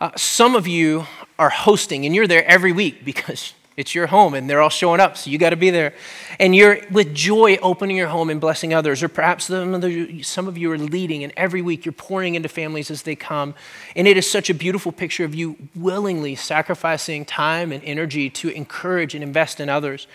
Uh, 0.00 0.10
some 0.16 0.54
of 0.54 0.66
you 0.66 1.06
are 1.38 1.48
hosting 1.48 2.04
and 2.04 2.14
you're 2.14 2.26
there 2.26 2.44
every 2.44 2.72
week 2.72 3.04
because 3.04 3.54
it's 3.76 3.94
your 3.94 4.06
home 4.06 4.34
and 4.34 4.48
they're 4.48 4.62
all 4.62 4.70
showing 4.70 5.00
up, 5.00 5.16
so 5.16 5.30
you 5.30 5.38
got 5.38 5.50
to 5.50 5.56
be 5.56 5.70
there. 5.70 5.92
And 6.38 6.54
you're 6.54 6.78
with 6.90 7.14
joy 7.14 7.56
opening 7.62 7.96
your 7.96 8.08
home 8.08 8.30
and 8.30 8.40
blessing 8.40 8.72
others. 8.72 9.02
Or 9.02 9.08
perhaps 9.08 9.44
some 9.46 10.48
of 10.48 10.58
you 10.58 10.72
are 10.72 10.78
leading, 10.78 11.24
and 11.24 11.32
every 11.36 11.62
week 11.62 11.84
you're 11.84 11.92
pouring 11.92 12.34
into 12.34 12.48
families 12.48 12.90
as 12.90 13.02
they 13.02 13.14
come. 13.14 13.54
And 13.94 14.08
it 14.08 14.16
is 14.16 14.30
such 14.30 14.50
a 14.50 14.54
beautiful 14.54 14.92
picture 14.92 15.24
of 15.24 15.34
you 15.34 15.56
willingly 15.74 16.34
sacrificing 16.34 17.24
time 17.24 17.72
and 17.72 17.82
energy 17.84 18.30
to 18.30 18.48
encourage 18.48 19.14
and 19.14 19.22
invest 19.22 19.60
in 19.60 19.68
others. 19.68 20.06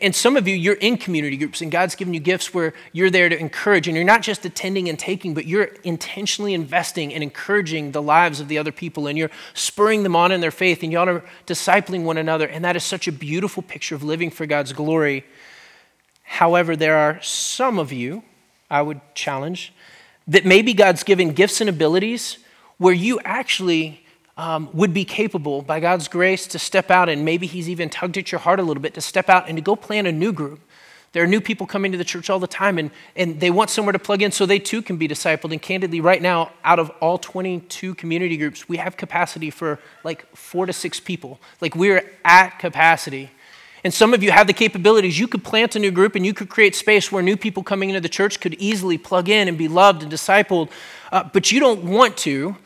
And 0.00 0.14
some 0.14 0.36
of 0.36 0.46
you, 0.46 0.54
you're 0.54 0.74
in 0.74 0.96
community 0.96 1.36
groups, 1.36 1.60
and 1.60 1.70
God's 1.70 1.94
given 1.94 2.14
you 2.14 2.20
gifts 2.20 2.54
where 2.54 2.74
you're 2.92 3.10
there 3.10 3.28
to 3.28 3.38
encourage. 3.38 3.88
And 3.88 3.96
you're 3.96 4.04
not 4.04 4.22
just 4.22 4.44
attending 4.44 4.88
and 4.88 4.98
taking, 4.98 5.34
but 5.34 5.46
you're 5.46 5.70
intentionally 5.84 6.54
investing 6.54 7.12
and 7.12 7.22
encouraging 7.22 7.92
the 7.92 8.02
lives 8.02 8.40
of 8.40 8.48
the 8.48 8.58
other 8.58 8.72
people, 8.72 9.06
and 9.06 9.18
you're 9.18 9.30
spurring 9.54 10.02
them 10.02 10.14
on 10.14 10.32
in 10.32 10.40
their 10.40 10.50
faith, 10.50 10.82
and 10.82 10.92
y'all 10.92 11.08
are 11.08 11.24
discipling 11.46 12.04
one 12.04 12.16
another. 12.16 12.46
And 12.46 12.64
that 12.64 12.76
is 12.76 12.84
such 12.84 12.99
such 13.00 13.08
a 13.08 13.12
beautiful 13.12 13.62
picture 13.62 13.94
of 13.94 14.02
living 14.02 14.30
for 14.30 14.44
God's 14.44 14.74
glory. 14.74 15.24
However, 16.22 16.76
there 16.76 16.98
are 16.98 17.18
some 17.22 17.78
of 17.78 17.92
you, 17.92 18.22
I 18.70 18.82
would 18.82 19.00
challenge, 19.14 19.72
that 20.28 20.44
maybe 20.44 20.74
God's 20.74 21.02
given 21.02 21.32
gifts 21.32 21.62
and 21.62 21.70
abilities 21.70 22.36
where 22.76 22.92
you 22.92 23.18
actually 23.24 24.04
um, 24.36 24.68
would 24.74 24.92
be 24.92 25.06
capable, 25.06 25.62
by 25.62 25.80
God's 25.80 26.08
grace, 26.08 26.46
to 26.48 26.58
step 26.58 26.90
out, 26.90 27.08
and 27.08 27.24
maybe 27.24 27.46
He's 27.46 27.70
even 27.70 27.88
tugged 27.88 28.18
at 28.18 28.30
your 28.30 28.38
heart 28.38 28.60
a 28.60 28.62
little 28.62 28.82
bit 28.82 28.92
to 28.92 29.00
step 29.00 29.30
out 29.30 29.48
and 29.48 29.56
to 29.56 29.62
go 29.62 29.74
plan 29.74 30.04
a 30.04 30.12
new 30.12 30.30
group. 30.30 30.60
There 31.12 31.24
are 31.24 31.26
new 31.26 31.40
people 31.40 31.66
coming 31.66 31.90
to 31.90 31.98
the 31.98 32.04
church 32.04 32.30
all 32.30 32.38
the 32.38 32.46
time, 32.46 32.78
and, 32.78 32.90
and 33.16 33.40
they 33.40 33.50
want 33.50 33.70
somewhere 33.70 33.92
to 33.92 33.98
plug 33.98 34.22
in 34.22 34.30
so 34.30 34.46
they 34.46 34.60
too 34.60 34.80
can 34.80 34.96
be 34.96 35.08
discipled. 35.08 35.50
And 35.50 35.60
candidly, 35.60 36.00
right 36.00 36.22
now, 36.22 36.52
out 36.62 36.78
of 36.78 36.90
all 37.00 37.18
22 37.18 37.96
community 37.96 38.36
groups, 38.36 38.68
we 38.68 38.76
have 38.76 38.96
capacity 38.96 39.50
for 39.50 39.80
like 40.04 40.24
four 40.36 40.66
to 40.66 40.72
six 40.72 41.00
people. 41.00 41.40
Like 41.60 41.74
we're 41.74 42.04
at 42.24 42.60
capacity. 42.60 43.30
And 43.82 43.92
some 43.92 44.14
of 44.14 44.22
you 44.22 44.30
have 44.30 44.46
the 44.46 44.52
capabilities. 44.52 45.18
You 45.18 45.26
could 45.26 45.42
plant 45.42 45.74
a 45.74 45.78
new 45.78 45.90
group 45.90 46.14
and 46.14 46.24
you 46.24 46.34
could 46.34 46.48
create 46.48 46.76
space 46.76 47.10
where 47.10 47.22
new 47.22 47.36
people 47.36 47.62
coming 47.62 47.88
into 47.88 48.00
the 48.00 48.10
church 48.10 48.38
could 48.38 48.54
easily 48.54 48.98
plug 48.98 49.28
in 49.28 49.48
and 49.48 49.56
be 49.56 49.68
loved 49.68 50.02
and 50.02 50.12
discipled. 50.12 50.70
Uh, 51.10 51.28
but 51.32 51.50
you 51.50 51.58
don't 51.58 51.84
want 51.84 52.16
to 52.18 52.56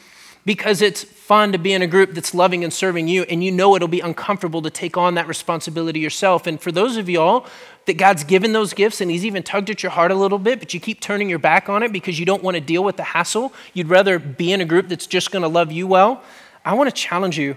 because 0.45 0.83
it's 0.83 1.05
fun 1.05 1.53
to 1.53 1.59
be 1.59 1.73
in 1.73 1.81
a 1.81 1.87
group 1.87 2.13
that's 2.13 2.35
loving 2.35 2.65
and 2.65 2.73
serving 2.73 3.09
you, 3.09 3.23
and 3.25 3.43
you 3.43 3.51
know 3.51 3.75
it'll 3.75 3.89
be 3.89 4.01
uncomfortable 4.01 4.61
to 4.61 4.69
take 4.69 4.97
on 4.99 5.15
that 5.15 5.27
responsibility 5.27 5.99
yourself. 5.99 6.47
And 6.47 6.61
for 6.61 6.71
those 6.71 6.99
of 6.99 7.09
y'all 7.09 7.47
that 7.87 7.99
God's 7.99 8.25
given 8.25 8.53
those 8.53 8.73
gifts 8.73 9.01
and 9.01 9.11
He's 9.11 9.25
even 9.25 9.43
tugged 9.43 9.71
at 9.71 9.83
your 9.83 9.91
heart 9.91 10.11
a 10.11 10.15
little 10.15 10.39
bit, 10.39 10.59
but 10.59 10.75
you 10.75 10.81
keep 10.81 11.01
turning 11.01 11.29
your 11.29 11.39
back 11.39 11.69
on 11.69 11.83
it 11.83 11.93
because 11.93 12.19
you 12.19 12.27
don't 12.27 12.43
want 12.43 12.57
to 12.57 12.61
deal 12.61 12.83
with 12.83 12.97
the 12.97 13.03
hassle. 13.03 13.53
You'd 13.73 13.89
rather 13.89 14.19
be 14.19 14.53
in 14.53 14.61
a 14.61 14.65
group 14.65 14.89
that's 14.89 15.07
just 15.07 15.31
going 15.31 15.43
to 15.43 15.49
love 15.49 15.73
you 15.73 15.87
well. 15.87 16.23
I 16.65 16.75
want 16.75 16.89
to 16.89 16.95
challenge 16.95 17.39
you 17.39 17.57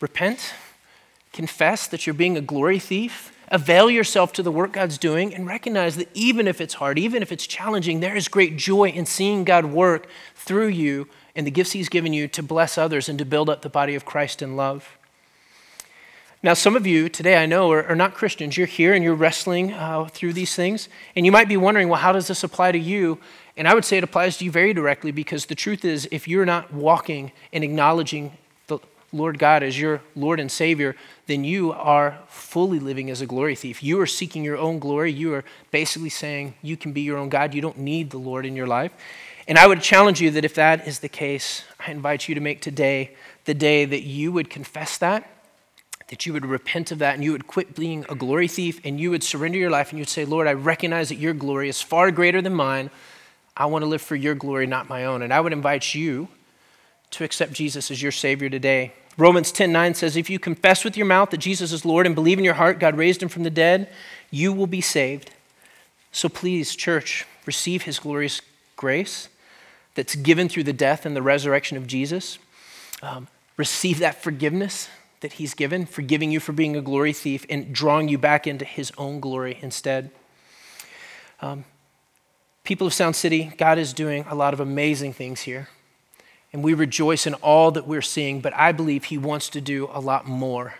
repent, 0.00 0.54
confess 1.32 1.86
that 1.88 2.06
you're 2.06 2.14
being 2.14 2.36
a 2.36 2.40
glory 2.40 2.78
thief, 2.78 3.36
avail 3.48 3.90
yourself 3.90 4.32
to 4.34 4.42
the 4.42 4.52
work 4.52 4.72
God's 4.72 4.98
doing, 4.98 5.34
and 5.34 5.46
recognize 5.46 5.96
that 5.96 6.08
even 6.14 6.46
if 6.46 6.60
it's 6.60 6.74
hard, 6.74 6.98
even 6.98 7.22
if 7.22 7.32
it's 7.32 7.46
challenging, 7.46 8.00
there 8.00 8.16
is 8.16 8.28
great 8.28 8.56
joy 8.56 8.88
in 8.88 9.06
seeing 9.06 9.44
God 9.44 9.66
work 9.66 10.08
through 10.34 10.68
you 10.68 11.08
and 11.34 11.46
the 11.46 11.50
gifts 11.50 11.72
He's 11.72 11.88
given 11.88 12.12
you 12.12 12.28
to 12.28 12.42
bless 12.42 12.78
others 12.78 13.08
and 13.08 13.18
to 13.18 13.24
build 13.24 13.48
up 13.48 13.62
the 13.62 13.68
body 13.68 13.94
of 13.94 14.04
Christ 14.04 14.42
in 14.42 14.56
love. 14.56 14.97
Now, 16.40 16.54
some 16.54 16.76
of 16.76 16.86
you 16.86 17.08
today 17.08 17.36
I 17.36 17.46
know 17.46 17.72
are, 17.72 17.84
are 17.88 17.96
not 17.96 18.14
Christians. 18.14 18.56
You're 18.56 18.68
here 18.68 18.94
and 18.94 19.02
you're 19.02 19.16
wrestling 19.16 19.72
uh, 19.72 20.04
through 20.06 20.34
these 20.34 20.54
things. 20.54 20.88
And 21.16 21.26
you 21.26 21.32
might 21.32 21.48
be 21.48 21.56
wondering, 21.56 21.88
well, 21.88 22.00
how 22.00 22.12
does 22.12 22.28
this 22.28 22.44
apply 22.44 22.70
to 22.72 22.78
you? 22.78 23.18
And 23.56 23.66
I 23.66 23.74
would 23.74 23.84
say 23.84 23.98
it 23.98 24.04
applies 24.04 24.36
to 24.36 24.44
you 24.44 24.52
very 24.52 24.72
directly 24.72 25.10
because 25.10 25.46
the 25.46 25.56
truth 25.56 25.84
is, 25.84 26.08
if 26.12 26.28
you're 26.28 26.46
not 26.46 26.72
walking 26.72 27.32
and 27.52 27.64
acknowledging 27.64 28.38
the 28.68 28.78
Lord 29.12 29.40
God 29.40 29.64
as 29.64 29.80
your 29.80 30.00
Lord 30.14 30.38
and 30.38 30.48
Savior, 30.48 30.94
then 31.26 31.42
you 31.42 31.72
are 31.72 32.16
fully 32.28 32.78
living 32.78 33.10
as 33.10 33.20
a 33.20 33.26
glory 33.26 33.56
thief. 33.56 33.82
You 33.82 34.00
are 34.00 34.06
seeking 34.06 34.44
your 34.44 34.58
own 34.58 34.78
glory. 34.78 35.10
You 35.10 35.34
are 35.34 35.44
basically 35.72 36.10
saying 36.10 36.54
you 36.62 36.76
can 36.76 36.92
be 36.92 37.00
your 37.00 37.18
own 37.18 37.30
God. 37.30 37.52
You 37.52 37.62
don't 37.62 37.78
need 37.78 38.10
the 38.10 38.18
Lord 38.18 38.46
in 38.46 38.54
your 38.54 38.68
life. 38.68 38.92
And 39.48 39.58
I 39.58 39.66
would 39.66 39.82
challenge 39.82 40.20
you 40.20 40.30
that 40.30 40.44
if 40.44 40.54
that 40.54 40.86
is 40.86 41.00
the 41.00 41.08
case, 41.08 41.64
I 41.84 41.90
invite 41.90 42.28
you 42.28 42.36
to 42.36 42.40
make 42.40 42.60
today 42.60 43.16
the 43.44 43.54
day 43.54 43.84
that 43.86 44.02
you 44.02 44.30
would 44.30 44.50
confess 44.50 44.98
that 44.98 45.28
that 46.08 46.24
you 46.24 46.32
would 46.32 46.46
repent 46.46 46.90
of 46.90 46.98
that 46.98 47.14
and 47.14 47.22
you 47.22 47.32
would 47.32 47.46
quit 47.46 47.74
being 47.74 48.04
a 48.08 48.14
glory 48.14 48.48
thief 48.48 48.80
and 48.84 48.98
you 48.98 49.10
would 49.10 49.22
surrender 49.22 49.58
your 49.58 49.70
life 49.70 49.90
and 49.90 49.98
you'd 49.98 50.08
say, 50.08 50.24
Lord, 50.24 50.46
I 50.46 50.54
recognize 50.54 51.10
that 51.10 51.16
your 51.16 51.34
glory 51.34 51.68
is 51.68 51.80
far 51.82 52.10
greater 52.10 52.40
than 52.40 52.54
mine. 52.54 52.90
I 53.56 53.66
want 53.66 53.82
to 53.82 53.86
live 53.86 54.02
for 54.02 54.16
your 54.16 54.34
glory, 54.34 54.66
not 54.66 54.88
my 54.88 55.04
own. 55.04 55.22
And 55.22 55.32
I 55.32 55.40
would 55.40 55.52
invite 55.52 55.94
you 55.94 56.28
to 57.10 57.24
accept 57.24 57.52
Jesus 57.52 57.90
as 57.90 58.02
your 58.02 58.12
Savior 58.12 58.48
today. 58.48 58.92
Romans 59.18 59.52
10 59.52 59.72
9 59.72 59.94
says, 59.94 60.16
If 60.16 60.30
you 60.30 60.38
confess 60.38 60.84
with 60.84 60.96
your 60.96 61.06
mouth 61.06 61.30
that 61.30 61.38
Jesus 61.38 61.72
is 61.72 61.84
Lord 61.84 62.06
and 62.06 62.14
believe 62.14 62.38
in 62.38 62.44
your 62.44 62.54
heart 62.54 62.78
God 62.78 62.96
raised 62.96 63.22
him 63.22 63.28
from 63.28 63.42
the 63.42 63.50
dead, 63.50 63.88
you 64.30 64.52
will 64.52 64.66
be 64.66 64.80
saved. 64.80 65.30
So 66.12 66.28
please, 66.28 66.74
church, 66.74 67.26
receive 67.44 67.82
his 67.82 67.98
glorious 67.98 68.40
grace 68.76 69.28
that's 69.94 70.14
given 70.14 70.48
through 70.48 70.64
the 70.64 70.72
death 70.72 71.04
and 71.04 71.14
the 71.16 71.22
resurrection 71.22 71.76
of 71.76 71.86
Jesus. 71.86 72.38
Um, 73.02 73.26
receive 73.56 73.98
that 73.98 74.22
forgiveness 74.22 74.88
that 75.20 75.34
he's 75.34 75.54
given, 75.54 75.86
forgiving 75.86 76.30
you 76.30 76.40
for 76.40 76.52
being 76.52 76.76
a 76.76 76.80
glory 76.80 77.12
thief 77.12 77.44
and 77.50 77.72
drawing 77.72 78.08
you 78.08 78.18
back 78.18 78.46
into 78.46 78.64
his 78.64 78.92
own 78.98 79.20
glory 79.20 79.58
instead. 79.62 80.10
Um, 81.40 81.64
people 82.64 82.86
of 82.86 82.94
Sound 82.94 83.16
City, 83.16 83.52
God 83.56 83.78
is 83.78 83.92
doing 83.92 84.24
a 84.28 84.34
lot 84.34 84.54
of 84.54 84.60
amazing 84.60 85.12
things 85.12 85.42
here. 85.42 85.68
And 86.52 86.64
we 86.64 86.72
rejoice 86.72 87.26
in 87.26 87.34
all 87.34 87.70
that 87.72 87.86
we're 87.86 88.02
seeing, 88.02 88.40
but 88.40 88.54
I 88.54 88.72
believe 88.72 89.04
he 89.04 89.18
wants 89.18 89.48
to 89.50 89.60
do 89.60 89.88
a 89.92 90.00
lot 90.00 90.26
more. 90.26 90.74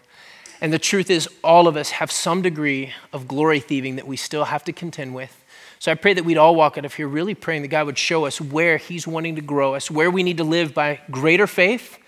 And 0.60 0.72
the 0.72 0.78
truth 0.78 1.10
is, 1.10 1.28
all 1.44 1.68
of 1.68 1.76
us 1.76 1.90
have 1.90 2.10
some 2.10 2.42
degree 2.42 2.92
of 3.12 3.28
glory 3.28 3.60
thieving 3.60 3.96
that 3.96 4.06
we 4.06 4.16
still 4.16 4.44
have 4.44 4.64
to 4.64 4.72
contend 4.72 5.14
with. 5.14 5.44
So 5.78 5.92
I 5.92 5.94
pray 5.94 6.14
that 6.14 6.24
we'd 6.24 6.38
all 6.38 6.56
walk 6.56 6.76
out 6.76 6.84
of 6.84 6.94
here 6.94 7.06
really 7.06 7.34
praying 7.34 7.62
that 7.62 7.68
God 7.68 7.86
would 7.86 7.98
show 7.98 8.24
us 8.24 8.40
where 8.40 8.78
He's 8.78 9.06
wanting 9.06 9.36
to 9.36 9.42
grow 9.42 9.74
us, 9.74 9.90
where 9.90 10.10
we 10.10 10.24
need 10.24 10.38
to 10.38 10.44
live 10.44 10.74
by 10.74 11.00
greater 11.10 11.46
faith 11.46 11.98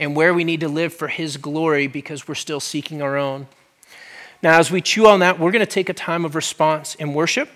and 0.00 0.16
where 0.16 0.34
we 0.34 0.42
need 0.42 0.60
to 0.60 0.68
live 0.68 0.92
for 0.92 1.06
His 1.06 1.36
glory 1.36 1.86
because 1.86 2.26
we're 2.26 2.34
still 2.34 2.58
seeking 2.58 3.02
our 3.02 3.16
own. 3.16 3.46
Now, 4.42 4.58
as 4.58 4.70
we 4.70 4.80
chew 4.80 5.06
on 5.06 5.20
that, 5.20 5.38
we're 5.38 5.52
going 5.52 5.60
to 5.60 5.66
take 5.66 5.90
a 5.90 5.94
time 5.94 6.24
of 6.24 6.34
response 6.34 6.96
and 6.98 7.14
worship. 7.14 7.50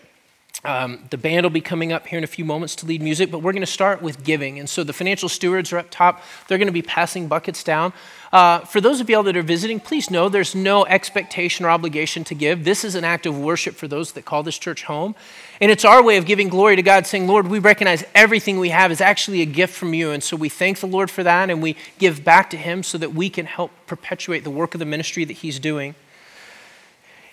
Um, 0.65 1.05
the 1.11 1.19
band 1.19 1.45
will 1.45 1.51
be 1.51 1.61
coming 1.61 1.93
up 1.93 2.07
here 2.07 2.17
in 2.17 2.25
a 2.25 2.29
few 2.29 2.45
moments 2.45 2.75
to 2.77 2.87
lead 2.87 3.03
music, 3.03 3.31
but 3.31 3.41
we're 3.41 3.53
going 3.53 3.61
to 3.61 3.67
start 3.67 4.01
with 4.01 4.25
giving. 4.25 4.59
And 4.59 4.69
so 4.69 4.83
the 4.83 4.95
financial 4.95 5.29
stewards 5.29 5.73
are 5.75 5.79
up 5.79 5.91
top. 5.91 6.23
They're 6.49 6.57
going 6.57 6.69
to 6.69 6.73
be 6.73 6.81
passing 6.81 7.29
buckets 7.29 7.63
down. 7.63 7.93
Uh, 8.33 8.61
for 8.61 8.81
those 8.81 9.01
of 9.01 9.11
y'all 9.11 9.23
that 9.23 9.37
are 9.37 9.43
visiting, 9.43 9.79
please 9.79 10.11
know 10.11 10.29
there's 10.29 10.55
no 10.55 10.87
expectation 10.87 11.67
or 11.67 11.71
obligation 11.71 12.25
to 12.25 12.35
give. 12.35 12.65
This 12.65 12.83
is 12.83 12.95
an 12.95 13.05
act 13.05 13.27
of 13.27 13.39
worship 13.39 13.75
for 13.77 13.87
those 13.87 14.13
that 14.13 14.25
call 14.25 14.43
this 14.43 14.59
church 14.59 14.85
home. 14.85 15.15
And 15.61 15.71
it's 15.71 15.85
our 15.85 16.03
way 16.03 16.17
of 16.17 16.25
giving 16.25 16.49
glory 16.49 16.77
to 16.77 16.83
God, 16.83 17.07
saying, 17.07 17.29
Lord, 17.29 17.47
we 17.47 17.59
recognize 17.59 18.03
everything 18.15 18.59
we 18.59 18.71
have 18.71 18.91
is 18.91 19.01
actually 19.01 19.43
a 19.43 19.47
gift 19.47 19.75
from 19.75 19.93
you. 19.93 20.11
And 20.13 20.23
so 20.23 20.35
we 20.35 20.49
thank 20.49 20.81
the 20.81 20.87
Lord 20.87 21.11
for 21.11 21.23
that 21.23 21.51
and 21.51 21.63
we 21.63 21.77
give 21.99 22.25
back 22.25 22.49
to 22.51 22.57
Him 22.57 22.83
so 22.83 22.97
that 22.99 23.15
we 23.15 23.29
can 23.29 23.47
help 23.47 23.71
perpetuate 23.87 24.45
the 24.45 24.51
work 24.51 24.75
of 24.75 24.79
the 24.79 24.87
ministry 24.87 25.25
that 25.25 25.35
He's 25.35 25.59
doing. 25.59 25.95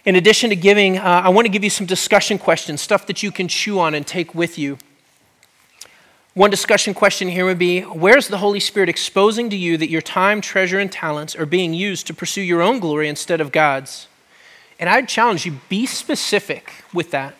In 0.04 0.16
addition 0.16 0.50
to 0.50 0.56
giving, 0.56 0.98
uh, 0.98 1.22
I 1.24 1.30
want 1.30 1.46
to 1.46 1.52
give 1.52 1.64
you 1.64 1.70
some 1.70 1.86
discussion 1.86 2.40
questions, 2.40 2.82
stuff 2.82 3.06
that 3.06 3.22
you 3.22 3.32
can 3.32 3.48
chew 3.48 3.80
on 3.80 3.94
and 3.94 4.06
take 4.06 4.34
with 4.34 4.58
you. 4.58 4.80
One 6.34 6.50
discussion 6.50 6.94
question 6.94 7.28
here 7.28 7.46
would 7.46 7.60
be 7.60 7.82
Where's 7.82 8.28
the 8.28 8.38
Holy 8.38 8.60
Spirit 8.60 8.90
exposing 8.90 9.50
to 9.52 9.56
you 9.56 9.78
that 9.78 9.90
your 9.90 10.02
time, 10.02 10.42
treasure, 10.42 10.80
and 10.80 10.92
talents 10.92 11.36
are 11.36 11.46
being 11.46 11.74
used 11.74 12.08
to 12.08 12.14
pursue 12.14 12.42
your 12.42 12.62
own 12.62 12.80
glory 12.80 13.10
instead 13.10 13.42
of 13.42 13.52
God's? 13.52 14.08
And 14.80 14.90
I'd 14.90 15.08
challenge 15.08 15.46
you 15.46 15.60
be 15.70 15.86
specific 15.86 16.72
with 16.94 17.12
that. 17.12 17.36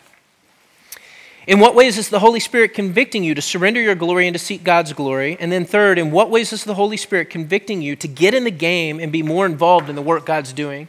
In 1.46 1.58
what 1.58 1.74
ways 1.74 1.98
is 1.98 2.10
the 2.10 2.20
Holy 2.20 2.38
Spirit 2.38 2.74
convicting 2.74 3.24
you 3.24 3.34
to 3.34 3.42
surrender 3.42 3.80
your 3.80 3.96
glory 3.96 4.28
and 4.28 4.34
to 4.34 4.38
seek 4.38 4.62
God's 4.62 4.92
glory? 4.92 5.36
And 5.40 5.50
then, 5.50 5.64
third, 5.64 5.98
in 5.98 6.12
what 6.12 6.30
ways 6.30 6.52
is 6.52 6.62
the 6.62 6.74
Holy 6.74 6.96
Spirit 6.96 7.30
convicting 7.30 7.82
you 7.82 7.96
to 7.96 8.06
get 8.06 8.34
in 8.34 8.44
the 8.44 8.52
game 8.52 9.00
and 9.00 9.10
be 9.10 9.24
more 9.24 9.46
involved 9.46 9.90
in 9.90 9.96
the 9.96 10.02
work 10.02 10.24
God's 10.24 10.52
doing? 10.52 10.86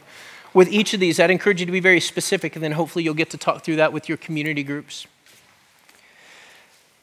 With 0.54 0.68
each 0.68 0.94
of 0.94 1.00
these, 1.00 1.18
I'd 1.20 1.30
encourage 1.30 1.60
you 1.60 1.66
to 1.66 1.72
be 1.72 1.80
very 1.80 2.00
specific, 2.00 2.54
and 2.54 2.62
then 2.64 2.72
hopefully 2.72 3.04
you'll 3.04 3.14
get 3.14 3.30
to 3.30 3.36
talk 3.36 3.64
through 3.64 3.76
that 3.76 3.92
with 3.92 4.08
your 4.08 4.16
community 4.16 4.62
groups. 4.62 5.06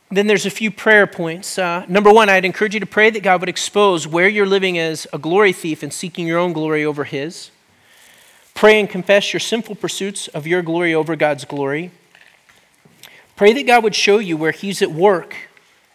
Then 0.09 0.27
there's 0.27 0.45
a 0.45 0.49
few 0.49 0.71
prayer 0.71 1.07
points. 1.07 1.57
Uh, 1.57 1.85
number 1.87 2.11
one, 2.11 2.29
I'd 2.29 2.43
encourage 2.43 2.73
you 2.73 2.79
to 2.79 2.85
pray 2.85 3.09
that 3.09 3.23
God 3.23 3.39
would 3.41 3.49
expose 3.49 4.07
where 4.07 4.27
you're 4.27 4.45
living 4.45 4.77
as 4.77 5.07
a 5.13 5.17
glory 5.17 5.53
thief 5.53 5.83
and 5.83 5.93
seeking 5.93 6.27
your 6.27 6.39
own 6.39 6.51
glory 6.51 6.83
over 6.83 7.03
His. 7.03 7.51
Pray 8.53 8.79
and 8.79 8.89
confess 8.89 9.31
your 9.31 9.39
sinful 9.39 9.75
pursuits 9.75 10.27
of 10.29 10.45
your 10.45 10.61
glory 10.61 10.93
over 10.93 11.15
God's 11.15 11.45
glory. 11.45 11.91
Pray 13.37 13.53
that 13.53 13.65
God 13.65 13.83
would 13.83 13.95
show 13.95 14.17
you 14.17 14.35
where 14.35 14.51
He's 14.51 14.81
at 14.81 14.91
work 14.91 15.33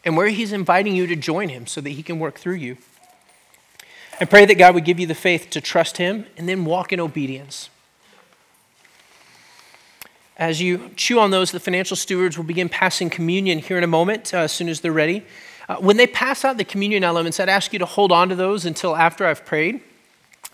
and 0.04 0.16
where 0.16 0.28
He's 0.28 0.52
inviting 0.52 0.96
you 0.96 1.07
to 1.07 1.16
join 1.16 1.50
Him 1.50 1.66
so 1.66 1.80
that 1.80 1.90
He 1.90 2.02
can 2.02 2.18
work 2.18 2.38
through 2.38 2.54
you. 2.54 2.78
And 4.18 4.30
pray 4.30 4.46
that 4.46 4.56
God 4.56 4.74
would 4.74 4.84
give 4.84 4.98
you 4.98 5.06
the 5.06 5.14
faith 5.14 5.50
to 5.50 5.60
trust 5.60 5.98
Him 5.98 6.26
and 6.36 6.48
then 6.48 6.64
walk 6.64 6.92
in 6.92 7.00
obedience. 7.00 7.68
As 10.38 10.60
you 10.60 10.90
chew 10.96 11.18
on 11.18 11.30
those, 11.30 11.50
the 11.50 11.60
financial 11.60 11.96
stewards 11.96 12.36
will 12.36 12.44
begin 12.44 12.68
passing 12.68 13.08
communion 13.08 13.58
here 13.58 13.78
in 13.78 13.84
a 13.84 13.88
moment, 13.88 14.34
uh, 14.34 14.38
as 14.38 14.52
soon 14.52 14.68
as 14.68 14.80
they're 14.80 14.92
ready. 14.92 15.24
Uh, 15.68 15.76
when 15.76 15.96
they 15.96 16.06
pass 16.06 16.44
out 16.44 16.58
the 16.58 16.64
communion 16.64 17.04
elements, 17.04 17.40
I'd 17.40 17.48
ask 17.48 17.72
you 17.72 17.78
to 17.78 17.86
hold 17.86 18.12
on 18.12 18.28
to 18.28 18.34
those 18.34 18.66
until 18.66 18.94
after 18.94 19.26
I've 19.26 19.44
prayed. 19.44 19.80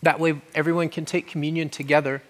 That 0.02 0.18
way, 0.18 0.40
everyone 0.54 0.88
can 0.88 1.04
take 1.04 1.26
communion 1.26 1.68
together. 1.68 2.22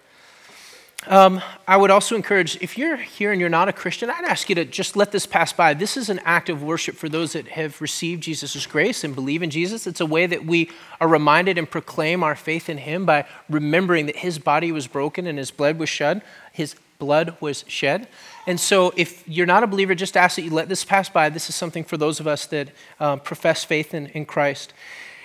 Um, 1.09 1.43
I 1.67 1.77
would 1.77 1.91
also 1.91 2.15
encourage, 2.15 2.57
if 2.61 2.79
you're 2.79 2.97
here 2.97 3.33
and 3.33 3.41
you're 3.41 3.51
not 3.51 3.69
a 3.69 3.73
Christian, 3.73 4.09
I'd 4.09 4.25
ask 4.25 4.49
you 4.49 4.55
to 4.55 4.65
just 4.65 4.95
let 4.95 5.11
this 5.11 5.27
pass 5.27 5.53
by. 5.53 5.75
This 5.75 5.97
is 5.97 6.09
an 6.09 6.21
act 6.21 6.49
of 6.49 6.63
worship 6.63 6.95
for 6.95 7.09
those 7.09 7.33
that 7.33 7.49
have 7.49 7.81
received 7.81 8.23
Jesus' 8.23 8.67
grace 8.67 9.03
and 9.03 9.13
believe 9.13 9.43
in 9.43 9.51
Jesus. 9.51 9.89
It's 9.89 10.01
a 10.01 10.07
way 10.07 10.27
that 10.27 10.47
we 10.47 10.71
are 11.01 11.09
reminded 11.09 11.59
and 11.59 11.69
proclaim 11.69 12.23
our 12.23 12.37
faith 12.37 12.69
in 12.69 12.79
Him 12.79 13.05
by 13.05 13.27
remembering 13.51 14.07
that 14.07 14.17
His 14.17 14.39
body 14.39 14.71
was 14.71 14.87
broken 14.87 15.27
and 15.27 15.39
His 15.39 15.51
blood 15.51 15.77
was 15.77 15.89
shed. 15.89 16.23
His 16.53 16.77
blood 17.01 17.37
was 17.41 17.65
shed. 17.67 18.07
And 18.47 18.61
so, 18.61 18.93
if 18.97 19.27
you're 19.27 19.47
not 19.47 19.65
a 19.65 19.67
believer, 19.67 19.97
just 19.97 20.17
ask 20.17 20.37
that 20.37 20.43
you 20.43 20.51
let 20.51 20.69
this 20.69 20.85
pass 20.85 21.09
by. 21.09 21.31
This 21.31 21.49
is 21.49 21.57
something 21.57 21.83
for 21.83 21.97
those 21.97 22.21
of 22.21 22.29
us 22.29 22.47
that 22.47 22.69
um, 23.01 23.19
profess 23.19 23.65
faith 23.65 23.93
in, 23.93 24.07
in 24.09 24.25
Christ. 24.25 24.73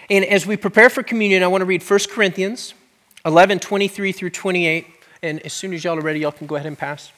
And 0.10 0.26
as 0.26 0.48
we 0.48 0.58
prepare 0.58 0.90
for 0.90 1.04
communion, 1.04 1.44
I 1.44 1.48
want 1.48 1.62
to 1.62 1.66
read 1.66 1.88
1 1.88 2.00
Corinthians 2.10 2.74
11 3.26 3.60
23 3.60 4.12
through 4.12 4.32
28. 4.32 4.88
And 5.22 5.40
as 5.42 5.54
soon 5.54 5.74
as 5.74 5.84
y'all 5.84 5.98
are 5.98 6.02
ready, 6.02 6.20
y'all 6.20 6.32
can 6.32 6.48
go 6.48 6.56
ahead 6.56 6.68
and 6.68 6.78
pass. 6.78 7.12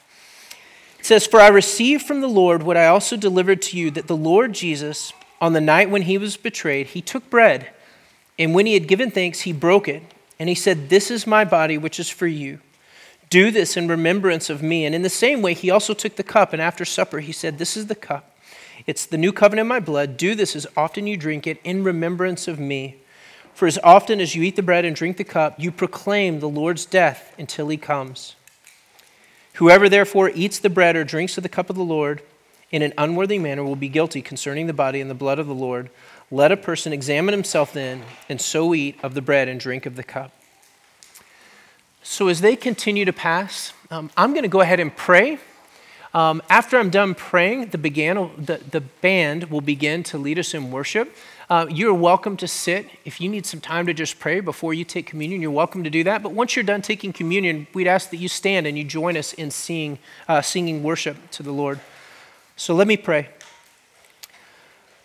It 0.98 1.06
says, 1.06 1.26
For 1.26 1.40
I 1.40 1.48
received 1.48 2.04
from 2.06 2.20
the 2.20 2.28
Lord 2.28 2.62
what 2.62 2.76
I 2.76 2.86
also 2.86 3.16
delivered 3.16 3.62
to 3.62 3.78
you 3.78 3.90
that 3.92 4.06
the 4.06 4.16
Lord 4.16 4.52
Jesus, 4.52 5.12
on 5.40 5.52
the 5.52 5.60
night 5.60 5.90
when 5.90 6.02
he 6.02 6.18
was 6.18 6.36
betrayed, 6.36 6.88
he 6.88 7.00
took 7.00 7.28
bread, 7.30 7.70
and 8.38 8.54
when 8.54 8.66
he 8.66 8.74
had 8.74 8.88
given 8.88 9.10
thanks, 9.10 9.40
he 9.40 9.52
broke 9.52 9.88
it, 9.88 10.02
and 10.38 10.48
he 10.48 10.54
said, 10.54 10.88
This 10.88 11.10
is 11.10 11.26
my 11.26 11.44
body, 11.44 11.78
which 11.78 12.00
is 12.00 12.08
for 12.08 12.26
you. 12.26 12.60
Do 13.28 13.50
this 13.50 13.76
in 13.76 13.86
remembrance 13.86 14.50
of 14.50 14.62
me. 14.62 14.84
And 14.84 14.94
in 14.94 15.02
the 15.02 15.08
same 15.08 15.40
way, 15.40 15.54
he 15.54 15.70
also 15.70 15.94
took 15.94 16.16
the 16.16 16.22
cup, 16.22 16.52
and 16.52 16.60
after 16.60 16.84
supper, 16.84 17.20
he 17.20 17.32
said, 17.32 17.58
This 17.58 17.76
is 17.76 17.86
the 17.86 17.94
cup. 17.94 18.36
It's 18.86 19.06
the 19.06 19.18
new 19.18 19.32
covenant 19.32 19.66
in 19.66 19.68
my 19.68 19.80
blood. 19.80 20.16
Do 20.16 20.34
this 20.34 20.56
as 20.56 20.66
often 20.76 21.06
you 21.06 21.16
drink 21.16 21.46
it 21.46 21.60
in 21.64 21.84
remembrance 21.84 22.48
of 22.48 22.58
me. 22.58 22.96
For 23.60 23.66
as 23.66 23.78
often 23.84 24.22
as 24.22 24.34
you 24.34 24.42
eat 24.42 24.56
the 24.56 24.62
bread 24.62 24.86
and 24.86 24.96
drink 24.96 25.18
the 25.18 25.22
cup, 25.22 25.60
you 25.60 25.70
proclaim 25.70 26.40
the 26.40 26.48
Lord's 26.48 26.86
death 26.86 27.34
until 27.38 27.68
he 27.68 27.76
comes. 27.76 28.34
Whoever 29.56 29.86
therefore 29.86 30.30
eats 30.34 30.58
the 30.58 30.70
bread 30.70 30.96
or 30.96 31.04
drinks 31.04 31.36
of 31.36 31.42
the 31.42 31.50
cup 31.50 31.68
of 31.68 31.76
the 31.76 31.84
Lord 31.84 32.22
in 32.70 32.80
an 32.80 32.94
unworthy 32.96 33.38
manner 33.38 33.62
will 33.62 33.76
be 33.76 33.90
guilty 33.90 34.22
concerning 34.22 34.66
the 34.66 34.72
body 34.72 34.98
and 35.02 35.10
the 35.10 35.14
blood 35.14 35.38
of 35.38 35.46
the 35.46 35.54
Lord. 35.54 35.90
Let 36.30 36.52
a 36.52 36.56
person 36.56 36.94
examine 36.94 37.34
himself 37.34 37.74
then, 37.74 38.04
and 38.30 38.40
so 38.40 38.74
eat 38.74 38.98
of 39.02 39.12
the 39.12 39.20
bread 39.20 39.46
and 39.46 39.60
drink 39.60 39.84
of 39.84 39.94
the 39.94 40.04
cup. 40.04 40.32
So, 42.02 42.28
as 42.28 42.40
they 42.40 42.56
continue 42.56 43.04
to 43.04 43.12
pass, 43.12 43.74
um, 43.90 44.10
I'm 44.16 44.32
going 44.32 44.44
to 44.44 44.48
go 44.48 44.62
ahead 44.62 44.80
and 44.80 44.96
pray. 44.96 45.38
Um, 46.12 46.42
after 46.50 46.76
I'm 46.76 46.90
done 46.90 47.14
praying, 47.14 47.66
the, 47.66 47.78
began, 47.78 48.16
the, 48.36 48.56
the 48.56 48.80
band 48.80 49.44
will 49.44 49.60
begin 49.60 50.02
to 50.04 50.18
lead 50.18 50.38
us 50.38 50.54
in 50.54 50.72
worship. 50.72 51.14
Uh, 51.48 51.66
you're 51.70 51.94
welcome 51.94 52.36
to 52.36 52.48
sit. 52.48 52.86
If 53.04 53.20
you 53.20 53.28
need 53.28 53.46
some 53.46 53.60
time 53.60 53.86
to 53.86 53.94
just 53.94 54.18
pray 54.18 54.40
before 54.40 54.74
you 54.74 54.84
take 54.84 55.06
communion, 55.06 55.40
you're 55.40 55.50
welcome 55.50 55.84
to 55.84 55.90
do 55.90 56.02
that. 56.04 56.22
But 56.22 56.32
once 56.32 56.56
you're 56.56 56.64
done 56.64 56.82
taking 56.82 57.12
communion, 57.12 57.68
we'd 57.74 57.86
ask 57.86 58.10
that 58.10 58.16
you 58.16 58.28
stand 58.28 58.66
and 58.66 58.76
you 58.76 58.84
join 58.84 59.16
us 59.16 59.32
in 59.32 59.98
uh, 60.28 60.42
singing 60.42 60.82
worship 60.82 61.16
to 61.32 61.42
the 61.42 61.52
Lord. 61.52 61.80
So 62.56 62.74
let 62.74 62.86
me 62.86 62.96
pray. 62.96 63.28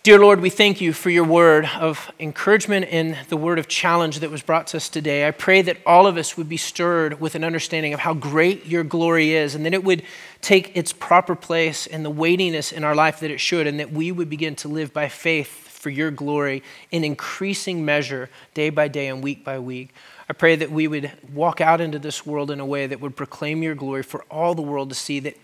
Dear 0.06 0.20
Lord, 0.20 0.40
we 0.40 0.52
thank 0.52 0.82
you 0.82 0.94
for 0.94 1.10
your 1.10 1.24
word 1.24 1.66
of 1.80 2.12
encouragement 2.20 2.86
and 2.92 3.18
the 3.30 3.38
word 3.38 3.58
of 3.58 3.68
challenge 3.68 4.20
that 4.20 4.30
was 4.30 4.44
brought 4.44 4.68
to 4.68 4.78
us 4.78 4.88
today. 4.88 5.28
I 5.28 5.32
pray 5.32 5.64
that 5.64 5.78
all 5.84 6.06
of 6.06 6.16
us 6.16 6.38
would 6.38 6.48
be 6.48 6.58
stirred 6.58 7.20
with 7.20 7.34
an 7.34 7.44
understanding 7.44 7.92
of 7.92 8.02
how 8.02 8.14
great 8.14 8.68
your 8.68 8.84
glory 8.84 9.34
is, 9.34 9.56
and 9.56 9.66
that 9.66 9.74
it 9.74 9.84
would 9.84 10.04
take 10.42 10.78
its 10.78 10.94
proper 10.94 11.36
place 11.36 11.88
and 11.88 12.06
the 12.06 12.12
weightiness 12.12 12.72
in 12.72 12.84
our 12.84 12.94
life 12.94 13.20
that 13.22 13.32
it 13.32 13.40
should, 13.40 13.66
and 13.66 13.80
that 13.80 13.92
we 13.92 14.12
would 14.12 14.30
begin 14.30 14.56
to 14.58 14.68
live 14.68 14.94
by 14.94 15.10
faith 15.10 15.50
for 15.50 15.90
your 15.90 16.12
glory 16.12 16.62
in 16.92 17.04
increasing 17.04 17.84
measure 17.84 18.30
day 18.54 18.70
by 18.70 18.88
day 18.88 19.08
and 19.08 19.24
week 19.24 19.44
by 19.44 19.58
week. 19.58 19.90
I 20.30 20.34
pray 20.34 20.56
that 20.56 20.70
we 20.70 20.88
would 20.88 21.14
walk 21.34 21.62
out 21.62 21.82
into 21.82 21.98
this 21.98 22.24
world 22.24 22.52
in 22.52 22.60
a 22.60 22.66
way 22.66 22.86
that 22.86 23.02
would 23.02 23.16
proclaim 23.16 23.64
your 23.64 23.74
glory 23.74 24.04
for 24.04 24.24
all 24.30 24.54
the 24.54 24.62
world 24.62 24.90
to 24.90 24.96
see 24.96 25.20
that, 25.22 25.36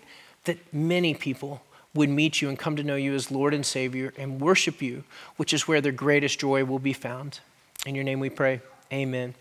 that 0.44 0.60
many 0.72 1.16
people 1.16 1.64
would 1.94 2.10
meet 2.10 2.42
you 2.42 2.50
and 2.50 2.58
come 2.58 2.76
to 2.76 2.84
know 2.84 2.96
you 2.96 3.14
as 3.14 3.32
Lord 3.32 3.54
and 3.54 3.66
Savior 3.66 4.14
and 4.18 4.40
worship 4.40 4.82
you, 4.82 5.04
which 5.36 5.54
is 5.54 5.68
where 5.68 5.82
their 5.82 5.92
greatest 5.92 6.40
joy 6.40 6.64
will 6.64 6.80
be 6.80 6.94
found. 6.94 7.40
In 7.86 7.96
your 7.96 8.04
name 8.04 8.20
we 8.20 8.30
pray. 8.30 8.62
Amen. 8.92 9.36